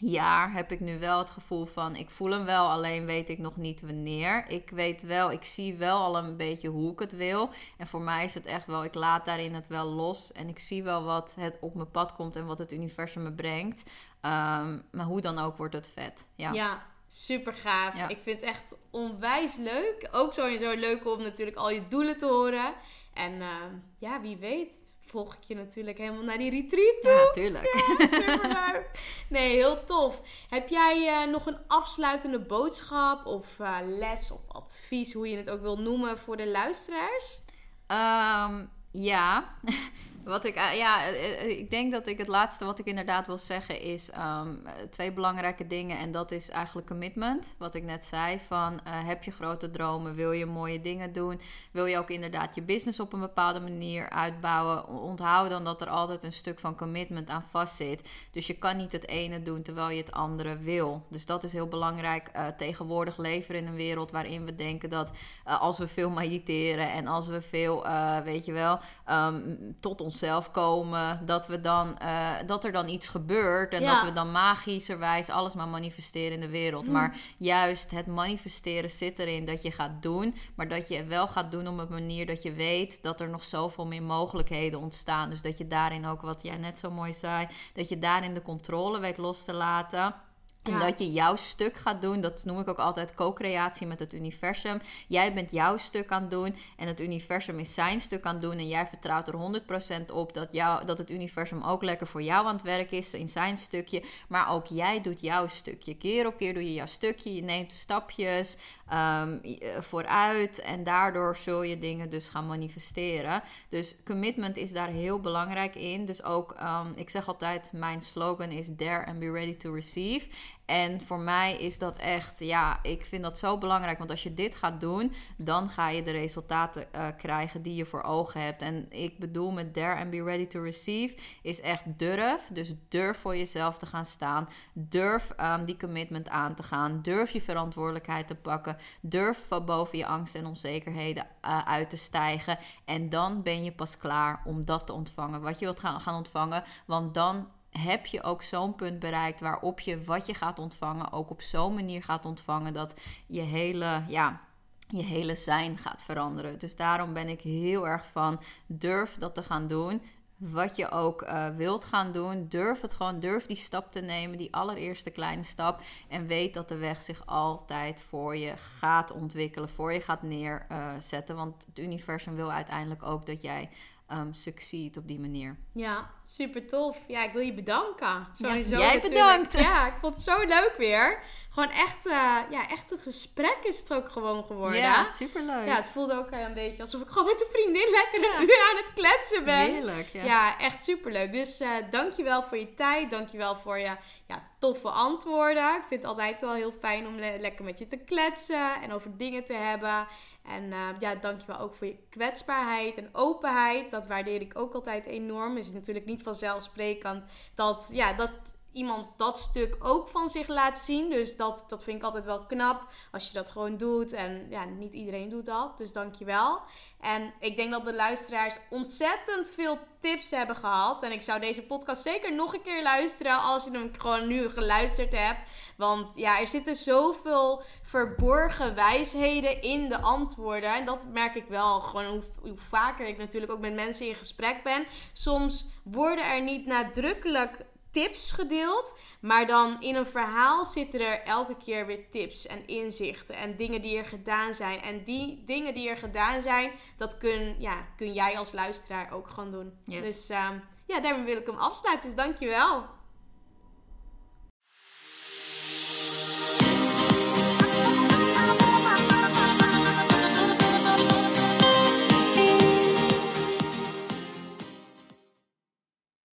jaar 0.00 0.52
heb 0.52 0.72
ik 0.72 0.80
nu 0.80 0.98
wel 0.98 1.18
het 1.18 1.30
gevoel 1.30 1.66
van 1.66 1.96
ik 1.96 2.10
voel 2.10 2.30
hem 2.30 2.44
wel, 2.44 2.70
alleen 2.70 3.06
weet 3.06 3.28
ik 3.28 3.38
nog 3.38 3.56
niet 3.56 3.80
wanneer. 3.80 4.44
Ik 4.48 4.70
weet 4.70 5.02
wel, 5.02 5.32
ik 5.32 5.44
zie 5.44 5.74
wel 5.74 5.98
al 5.98 6.18
een 6.18 6.36
beetje 6.36 6.68
hoe 6.68 6.92
ik 6.92 6.98
het 6.98 7.12
wil. 7.12 7.50
En 7.76 7.86
voor 7.86 8.00
mij 8.00 8.24
is 8.24 8.34
het 8.34 8.46
echt 8.46 8.66
wel, 8.66 8.84
ik 8.84 8.94
laat 8.94 9.24
daarin 9.24 9.54
het 9.54 9.66
wel 9.66 9.86
los. 9.86 10.32
En 10.32 10.48
ik 10.48 10.58
zie 10.58 10.82
wel 10.82 11.04
wat 11.04 11.34
het 11.38 11.58
op 11.60 11.74
mijn 11.74 11.90
pad 11.90 12.12
komt 12.12 12.36
en 12.36 12.46
wat 12.46 12.58
het 12.58 12.72
universum 12.72 13.22
me 13.22 13.32
brengt. 13.32 13.90
Ehm, 14.20 14.78
maar 14.90 15.06
hoe 15.06 15.20
dan 15.20 15.38
ook 15.38 15.56
wordt 15.56 15.74
het 15.74 15.88
vet. 15.88 16.26
Ja, 16.34 16.52
ja 16.52 16.82
super 17.12 17.52
gaaf. 17.52 18.08
Ik 18.08 18.18
vind 18.22 18.40
het 18.40 18.48
echt 18.48 18.74
onwijs 18.90 19.56
leuk. 19.56 20.08
Ook 20.12 20.32
sowieso 20.32 20.74
leuk 20.74 21.06
om 21.06 21.22
natuurlijk 21.22 21.56
al 21.56 21.70
je 21.70 21.88
doelen 21.88 22.18
te 22.18 22.26
horen. 22.26 22.74
En 23.12 23.40
ehm, 23.40 23.74
ja, 23.98 24.20
wie 24.20 24.36
weet 24.36 24.78
volg 25.10 25.34
ik 25.34 25.42
je 25.46 25.54
natuurlijk 25.54 25.98
helemaal 25.98 26.22
naar 26.22 26.38
die 26.38 26.50
retreat 26.50 27.02
toe. 27.02 27.12
Ja, 27.12 27.30
tuurlijk. 27.30 27.74
Ja, 27.74 28.06
superleuk. 28.06 28.90
Nee, 29.28 29.54
heel 29.54 29.84
tof. 29.84 30.20
Heb 30.48 30.68
jij 30.68 31.24
uh, 31.24 31.32
nog 31.32 31.46
een 31.46 31.58
afsluitende 31.66 32.38
boodschap 32.38 33.26
of 33.26 33.58
uh, 33.58 33.76
les 33.86 34.30
of 34.30 34.40
advies, 34.48 35.12
hoe 35.12 35.28
je 35.28 35.36
het 35.36 35.50
ook 35.50 35.60
wil 35.60 35.78
noemen, 35.78 36.18
voor 36.18 36.36
de 36.36 36.48
luisteraars? 36.48 37.40
Um, 37.88 38.70
ja. 38.90 39.44
Wat 40.24 40.44
ik, 40.44 40.54
eh, 40.54 40.76
ja, 40.76 41.04
eh, 41.04 41.42
eh, 41.42 41.58
ik 41.58 41.70
denk 41.70 41.92
dat 41.92 42.06
ik 42.06 42.18
het 42.18 42.26
laatste 42.26 42.64
wat 42.64 42.78
ik 42.78 42.86
inderdaad 42.86 43.26
wil 43.26 43.38
zeggen 43.38 43.80
is 43.80 44.10
ehm, 44.10 44.54
twee 44.90 45.12
belangrijke 45.12 45.66
dingen. 45.66 45.98
En 45.98 46.12
dat 46.12 46.30
is 46.30 46.48
eigenlijk 46.48 46.86
commitment. 46.86 47.54
Wat 47.58 47.74
ik 47.74 47.82
net 47.82 48.04
zei: 48.04 48.40
van 48.46 48.80
heb 48.84 49.24
je 49.24 49.30
grote 49.30 49.70
dromen? 49.70 50.14
Wil 50.14 50.32
je 50.32 50.46
mooie 50.46 50.80
dingen 50.80 51.12
doen? 51.12 51.40
Wil 51.70 51.86
je 51.86 51.98
ook 51.98 52.10
inderdaad 52.10 52.54
je 52.54 52.62
business 52.62 53.00
op 53.00 53.12
een 53.12 53.20
bepaalde 53.20 53.60
manier 53.60 54.10
uitbouwen? 54.10 54.88
Onthoud 54.88 55.50
dan 55.50 55.64
dat 55.64 55.80
er 55.80 55.88
altijd 55.88 56.22
een 56.22 56.32
stuk 56.32 56.58
van 56.58 56.76
commitment 56.76 57.30
aan 57.30 57.44
vastzit. 57.50 58.08
Dus 58.30 58.46
je 58.46 58.54
kan 58.54 58.76
niet 58.76 58.92
het 58.92 59.08
ene 59.08 59.42
doen 59.42 59.62
terwijl 59.62 59.90
je 59.90 60.02
het 60.02 60.12
andere 60.12 60.58
wil. 60.58 61.02
Dus 61.08 61.26
dat 61.26 61.44
is 61.44 61.52
heel 61.52 61.68
belangrijk. 61.68 62.30
tegenwoordig 62.56 63.16
leven 63.16 63.54
in 63.54 63.66
een 63.66 63.74
wereld 63.74 64.10
waarin 64.10 64.44
we 64.44 64.54
denken 64.54 64.90
dat 64.90 65.12
als 65.44 65.78
we 65.78 65.86
veel 65.86 66.10
mediteren 66.10 66.92
en 66.92 67.06
als 67.06 67.26
we 67.26 67.40
veel, 67.40 67.86
weet 68.24 68.44
je 68.44 68.52
wel, 68.52 68.78
um, 69.10 69.76
tot 69.80 70.00
ons 70.00 70.09
onszelf 70.10 70.50
komen. 70.50 71.26
Dat, 71.26 71.46
we 71.46 71.60
dan, 71.60 71.98
uh, 72.02 72.30
dat 72.46 72.64
er 72.64 72.72
dan 72.72 72.88
iets 72.88 73.08
gebeurt. 73.08 73.72
En 73.72 73.82
dat 73.82 74.02
we 74.02 74.12
dan 74.12 74.30
magischerwijs 74.30 75.28
alles 75.28 75.54
maar 75.54 75.68
manifesteren 75.68 76.32
in 76.32 76.40
de 76.40 76.48
wereld. 76.48 76.86
Hm. 76.86 76.92
Maar 76.92 77.16
juist 77.36 77.90
het 77.90 78.06
manifesteren 78.06 78.90
zit 78.90 79.18
erin 79.18 79.44
dat 79.44 79.62
je 79.62 79.72
gaat 79.72 80.02
doen. 80.02 80.34
Maar 80.54 80.68
dat 80.68 80.88
je 80.88 81.04
wel 81.04 81.28
gaat 81.28 81.50
doen 81.50 81.68
op 81.68 81.78
een 81.78 81.88
manier 81.88 82.26
dat 82.26 82.42
je 82.42 82.52
weet 82.52 83.02
dat 83.02 83.20
er 83.20 83.28
nog 83.28 83.44
zoveel 83.44 83.86
meer 83.86 84.02
mogelijkheden 84.02 84.80
ontstaan. 84.80 85.30
Dus 85.30 85.42
dat 85.42 85.58
je 85.58 85.68
daarin 85.68 86.06
ook, 86.06 86.20
wat 86.20 86.42
jij 86.42 86.56
net 86.56 86.78
zo 86.78 86.90
mooi 86.90 87.14
zei, 87.14 87.48
dat 87.74 87.88
je 87.88 87.98
daarin 87.98 88.34
de 88.34 88.42
controle 88.42 88.98
weet 88.98 89.16
los 89.16 89.44
te 89.44 89.52
laten. 89.52 90.14
En 90.62 90.78
dat 90.78 90.98
je 90.98 91.12
jouw 91.12 91.36
stuk 91.36 91.76
gaat 91.76 92.02
doen, 92.02 92.20
dat 92.20 92.44
noem 92.44 92.60
ik 92.60 92.68
ook 92.68 92.78
altijd 92.78 93.14
co-creatie 93.14 93.86
met 93.86 93.98
het 93.98 94.12
universum. 94.12 94.80
Jij 95.06 95.34
bent 95.34 95.52
jouw 95.52 95.76
stuk 95.76 96.10
aan 96.10 96.20
het 96.20 96.30
doen 96.30 96.54
en 96.76 96.86
het 96.86 97.00
universum 97.00 97.58
is 97.58 97.74
zijn 97.74 98.00
stuk 98.00 98.24
aan 98.24 98.32
het 98.32 98.42
doen. 98.42 98.58
En 98.58 98.68
jij 98.68 98.86
vertrouwt 98.86 99.28
er 99.28 99.62
100% 100.08 100.12
op 100.12 100.34
dat, 100.34 100.48
jou, 100.52 100.84
dat 100.84 100.98
het 100.98 101.10
universum 101.10 101.62
ook 101.62 101.82
lekker 101.82 102.06
voor 102.06 102.22
jou 102.22 102.46
aan 102.46 102.54
het 102.54 102.62
werk 102.62 102.90
is 102.90 103.14
in 103.14 103.28
zijn 103.28 103.56
stukje. 103.56 104.04
Maar 104.28 104.52
ook 104.52 104.66
jij 104.66 105.00
doet 105.00 105.20
jouw 105.20 105.46
stukje. 105.46 105.96
Keer 105.96 106.26
op 106.26 106.36
keer 106.36 106.54
doe 106.54 106.64
je 106.64 106.72
jouw 106.72 106.86
stukje. 106.86 107.34
Je 107.34 107.42
neemt 107.42 107.72
stapjes 107.72 108.58
um, 108.92 109.40
vooruit 109.78 110.58
en 110.60 110.84
daardoor 110.84 111.36
zul 111.36 111.62
je 111.62 111.78
dingen 111.78 112.10
dus 112.10 112.28
gaan 112.28 112.46
manifesteren. 112.46 113.42
Dus 113.68 113.96
commitment 114.04 114.56
is 114.56 114.72
daar 114.72 114.88
heel 114.88 115.20
belangrijk 115.20 115.74
in. 115.74 116.04
Dus 116.04 116.22
ook, 116.22 116.56
um, 116.62 116.92
ik 116.96 117.10
zeg 117.10 117.28
altijd, 117.28 117.70
mijn 117.72 118.00
slogan 118.00 118.50
is 118.50 118.68
Dare 118.68 119.06
and 119.06 119.18
be 119.18 119.30
ready 119.30 119.56
to 119.56 119.72
receive. 119.72 120.28
En 120.70 121.00
voor 121.00 121.18
mij 121.18 121.56
is 121.56 121.78
dat 121.78 121.96
echt, 121.96 122.38
ja, 122.38 122.78
ik 122.82 123.04
vind 123.04 123.22
dat 123.22 123.38
zo 123.38 123.58
belangrijk. 123.58 123.98
Want 123.98 124.10
als 124.10 124.22
je 124.22 124.34
dit 124.34 124.54
gaat 124.54 124.80
doen, 124.80 125.12
dan 125.36 125.68
ga 125.68 125.88
je 125.88 126.02
de 126.02 126.10
resultaten 126.10 126.86
uh, 126.94 127.06
krijgen 127.18 127.62
die 127.62 127.74
je 127.74 127.84
voor 127.84 128.02
ogen 128.02 128.40
hebt. 128.40 128.62
En 128.62 128.86
ik 128.90 129.18
bedoel 129.18 129.50
met 129.50 129.74
dare 129.74 130.00
and 130.00 130.10
be 130.10 130.22
ready 130.22 130.46
to 130.46 130.62
receive, 130.62 131.16
is 131.42 131.60
echt 131.60 131.98
durf. 131.98 132.48
Dus 132.52 132.74
durf 132.88 133.18
voor 133.18 133.36
jezelf 133.36 133.78
te 133.78 133.86
gaan 133.86 134.04
staan. 134.04 134.48
Durf 134.72 135.32
um, 135.40 135.64
die 135.64 135.76
commitment 135.76 136.28
aan 136.28 136.54
te 136.54 136.62
gaan. 136.62 137.02
Durf 137.02 137.30
je 137.30 137.42
verantwoordelijkheid 137.42 138.26
te 138.26 138.34
pakken. 138.34 138.76
Durf 139.00 139.46
van 139.46 139.64
boven 139.64 139.98
je 139.98 140.06
angst 140.06 140.34
en 140.34 140.46
onzekerheden 140.46 141.26
uh, 141.44 141.66
uit 141.66 141.90
te 141.90 141.96
stijgen. 141.96 142.58
En 142.84 143.08
dan 143.08 143.42
ben 143.42 143.64
je 143.64 143.72
pas 143.72 143.98
klaar 143.98 144.42
om 144.44 144.64
dat 144.64 144.86
te 144.86 144.92
ontvangen. 144.92 145.40
Wat 145.42 145.58
je 145.58 145.64
wilt 145.64 145.80
gaan, 145.80 146.00
gaan 146.00 146.16
ontvangen. 146.16 146.64
Want 146.86 147.14
dan 147.14 147.48
heb 147.70 148.06
je 148.06 148.22
ook 148.22 148.42
zo'n 148.42 148.74
punt 148.74 148.98
bereikt 148.98 149.40
waarop 149.40 149.80
je 149.80 150.04
wat 150.04 150.26
je 150.26 150.34
gaat 150.34 150.58
ontvangen 150.58 151.12
ook 151.12 151.30
op 151.30 151.42
zo'n 151.42 151.74
manier 151.74 152.02
gaat 152.02 152.24
ontvangen 152.24 152.72
dat 152.72 152.94
je 153.26 153.40
hele, 153.40 154.02
ja, 154.08 154.40
je 154.88 155.02
hele 155.02 155.36
zijn 155.36 155.78
gaat 155.78 156.02
veranderen. 156.02 156.58
Dus 156.58 156.76
daarom 156.76 157.12
ben 157.12 157.28
ik 157.28 157.40
heel 157.40 157.86
erg 157.86 158.06
van 158.06 158.40
durf 158.66 159.16
dat 159.18 159.34
te 159.34 159.42
gaan 159.42 159.66
doen. 159.66 160.02
Wat 160.36 160.76
je 160.76 160.90
ook 160.90 161.22
uh, 161.22 161.48
wilt 161.48 161.84
gaan 161.84 162.12
doen, 162.12 162.46
durf 162.48 162.80
het 162.80 162.94
gewoon, 162.94 163.20
durf 163.20 163.46
die 163.46 163.56
stap 163.56 163.90
te 163.90 164.00
nemen, 164.00 164.38
die 164.38 164.54
allereerste 164.54 165.10
kleine 165.10 165.42
stap. 165.42 165.80
En 166.08 166.26
weet 166.26 166.54
dat 166.54 166.68
de 166.68 166.76
weg 166.76 167.02
zich 167.02 167.26
altijd 167.26 168.00
voor 168.00 168.36
je 168.36 168.56
gaat 168.56 169.12
ontwikkelen, 169.12 169.68
voor 169.68 169.92
je 169.92 170.00
gaat 170.00 170.22
neerzetten. 170.22 171.36
Want 171.36 171.66
het 171.66 171.78
universum 171.78 172.34
wil 172.34 172.52
uiteindelijk 172.52 173.02
ook 173.02 173.26
dat 173.26 173.42
jij 173.42 173.70
um, 174.12 174.32
succeed 174.32 174.96
op 174.96 175.08
die 175.08 175.20
manier. 175.20 175.56
Ja, 175.72 176.10
super 176.24 176.66
tof. 176.68 176.98
Ja, 177.06 177.24
ik 177.24 177.32
wil 177.32 177.42
je 177.42 177.54
bedanken. 177.54 178.26
Sowieso, 178.34 178.70
ja, 178.70 178.78
jij 178.78 179.00
bedankt. 179.00 179.58
Ja, 179.58 179.86
ik 179.86 179.94
vond 180.00 180.14
het 180.14 180.22
zo 180.22 180.38
leuk 180.38 180.74
weer. 180.78 181.22
Gewoon 181.50 181.70
echt, 181.70 182.06
uh, 182.06 182.12
ja, 182.50 182.68
echt 182.68 182.90
een 182.90 182.98
gesprek 182.98 183.58
is 183.62 183.78
het 183.78 183.92
ook 183.92 184.08
gewoon 184.08 184.44
geworden. 184.44 184.78
Ja, 184.78 185.04
super 185.04 185.42
leuk. 185.42 185.66
Ja, 185.66 185.74
het 185.74 185.86
voelde 185.92 186.14
ook 186.14 186.30
een 186.30 186.54
beetje 186.54 186.82
alsof 186.82 187.00
ik 187.00 187.08
gewoon 187.08 187.26
met 187.26 187.40
een 187.40 187.52
vriendin 187.52 187.90
lekker 188.00 188.34
een 188.34 188.42
uur 188.42 188.68
aan 188.70 188.76
het 188.76 188.92
kletsen 188.94 189.44
ben. 189.44 189.74
Heerlijk, 189.74 190.08
ja. 190.12 190.24
Ja, 190.24 190.58
echt 190.58 190.84
super 190.84 191.12
leuk. 191.12 191.32
Dus 191.32 191.60
uh, 191.60 191.68
dankjewel 191.90 192.42
voor 192.42 192.58
je 192.58 192.74
tijd. 192.74 193.10
Dankjewel 193.10 193.56
voor 193.56 193.78
je 193.78 193.96
ja, 194.26 194.48
toffe 194.58 194.88
antwoorden. 194.88 195.76
Ik 195.76 195.84
vind 195.88 196.02
het 196.02 196.10
altijd 196.10 196.40
wel 196.40 196.54
heel 196.54 196.74
fijn 196.80 197.06
om 197.06 197.16
lekker 197.18 197.64
met 197.64 197.78
je 197.78 197.86
te 197.86 197.96
kletsen 197.96 198.82
en 198.82 198.92
over 198.92 199.16
dingen 199.16 199.44
te 199.44 199.54
hebben. 199.54 200.06
En 200.42 200.64
uh, 200.64 200.88
ja, 200.98 201.14
dankjewel 201.14 201.58
ook 201.58 201.74
voor 201.74 201.86
je 201.86 201.96
kwetsbaarheid 202.10 202.96
en 202.96 203.08
openheid. 203.12 203.90
Dat 203.90 204.06
waardeer 204.06 204.40
ik 204.40 204.58
ook 204.58 204.74
altijd 204.74 205.06
enorm. 205.06 205.56
Is 205.56 205.72
natuurlijk 205.72 206.06
niet 206.06 206.22
vanzelfsprekend 206.22 207.24
dat, 207.54 207.90
ja, 207.92 208.12
dat 208.12 208.58
iemand 208.72 209.06
dat 209.16 209.38
stuk 209.38 209.76
ook 209.80 210.08
van 210.08 210.28
zich 210.28 210.48
laat 210.48 210.78
zien. 210.78 211.10
Dus 211.10 211.36
dat, 211.36 211.64
dat 211.68 211.82
vind 211.82 211.96
ik 211.96 212.02
altijd 212.02 212.24
wel 212.24 212.46
knap 212.46 212.86
als 213.12 213.26
je 213.26 213.32
dat 213.32 213.50
gewoon 213.50 213.76
doet. 213.76 214.12
En 214.12 214.46
ja, 214.50 214.64
niet 214.64 214.94
iedereen 214.94 215.28
doet 215.28 215.46
dat. 215.46 215.78
Dus 215.78 215.92
dankjewel. 215.92 216.60
En 217.00 217.32
ik 217.38 217.56
denk 217.56 217.70
dat 217.70 217.84
de 217.84 217.94
luisteraars 217.94 218.56
ontzettend 218.70 219.50
veel 219.50 219.78
tips 219.98 220.30
hebben 220.30 220.56
gehad. 220.56 221.02
En 221.02 221.12
ik 221.12 221.22
zou 221.22 221.40
deze 221.40 221.66
podcast 221.66 222.02
zeker 222.02 222.34
nog 222.34 222.54
een 222.54 222.62
keer 222.62 222.82
luisteren 222.82 223.42
als 223.42 223.64
je 223.64 223.70
hem 223.70 223.90
gewoon 223.98 224.26
nu 224.26 224.48
geluisterd 224.48 225.12
hebt. 225.12 225.40
Want 225.76 226.06
ja, 226.14 226.40
er 226.40 226.48
zitten 226.48 226.76
zoveel 226.76 227.62
verborgen 227.82 228.74
wijsheden 228.74 229.62
in 229.62 229.88
de 229.88 230.00
antwoorden. 230.00 230.74
En 230.74 230.84
dat 230.84 231.06
merk 231.12 231.34
ik 231.34 231.46
wel 231.48 231.80
gewoon 231.80 232.06
hoe, 232.06 232.22
hoe 232.40 232.58
vaker 232.68 233.06
ik 233.06 233.18
natuurlijk 233.18 233.52
ook 233.52 233.60
met 233.60 233.74
mensen 233.74 234.06
in 234.06 234.14
gesprek 234.14 234.62
ben. 234.62 234.86
Soms 235.12 235.66
worden 235.84 236.24
er 236.24 236.42
niet 236.42 236.66
nadrukkelijk 236.66 237.64
tips 237.90 238.32
gedeeld. 238.32 238.98
Maar 239.20 239.46
dan 239.46 239.80
in 239.80 239.94
een 239.94 240.06
verhaal 240.06 240.64
zitten 240.64 241.00
er 241.00 241.22
elke 241.22 241.56
keer 241.56 241.86
weer 241.86 242.10
tips 242.10 242.46
en 242.46 242.66
inzichten 242.66 243.34
en 243.34 243.56
dingen 243.56 243.82
die 243.82 243.96
er 243.96 244.04
gedaan 244.04 244.54
zijn. 244.54 244.82
En 244.82 245.04
die 245.04 245.42
dingen 245.44 245.74
die 245.74 245.88
er 245.88 245.96
gedaan 245.96 246.42
zijn, 246.42 246.72
dat 246.96 247.18
kun, 247.18 247.54
ja, 247.58 247.86
kun 247.96 248.12
jij 248.12 248.38
als 248.38 248.52
luisteraar 248.52 249.12
ook 249.12 249.28
gewoon 249.28 249.50
doen. 249.50 249.72
Dus 249.84 250.30
uh, 250.30 250.48
ja, 250.86 251.00
daarmee 251.00 251.24
wil 251.24 251.36
ik 251.36 251.46
hem 251.46 251.58
afsluiten. 251.58 252.06
Dus 252.06 252.16
dankjewel. 252.16 252.84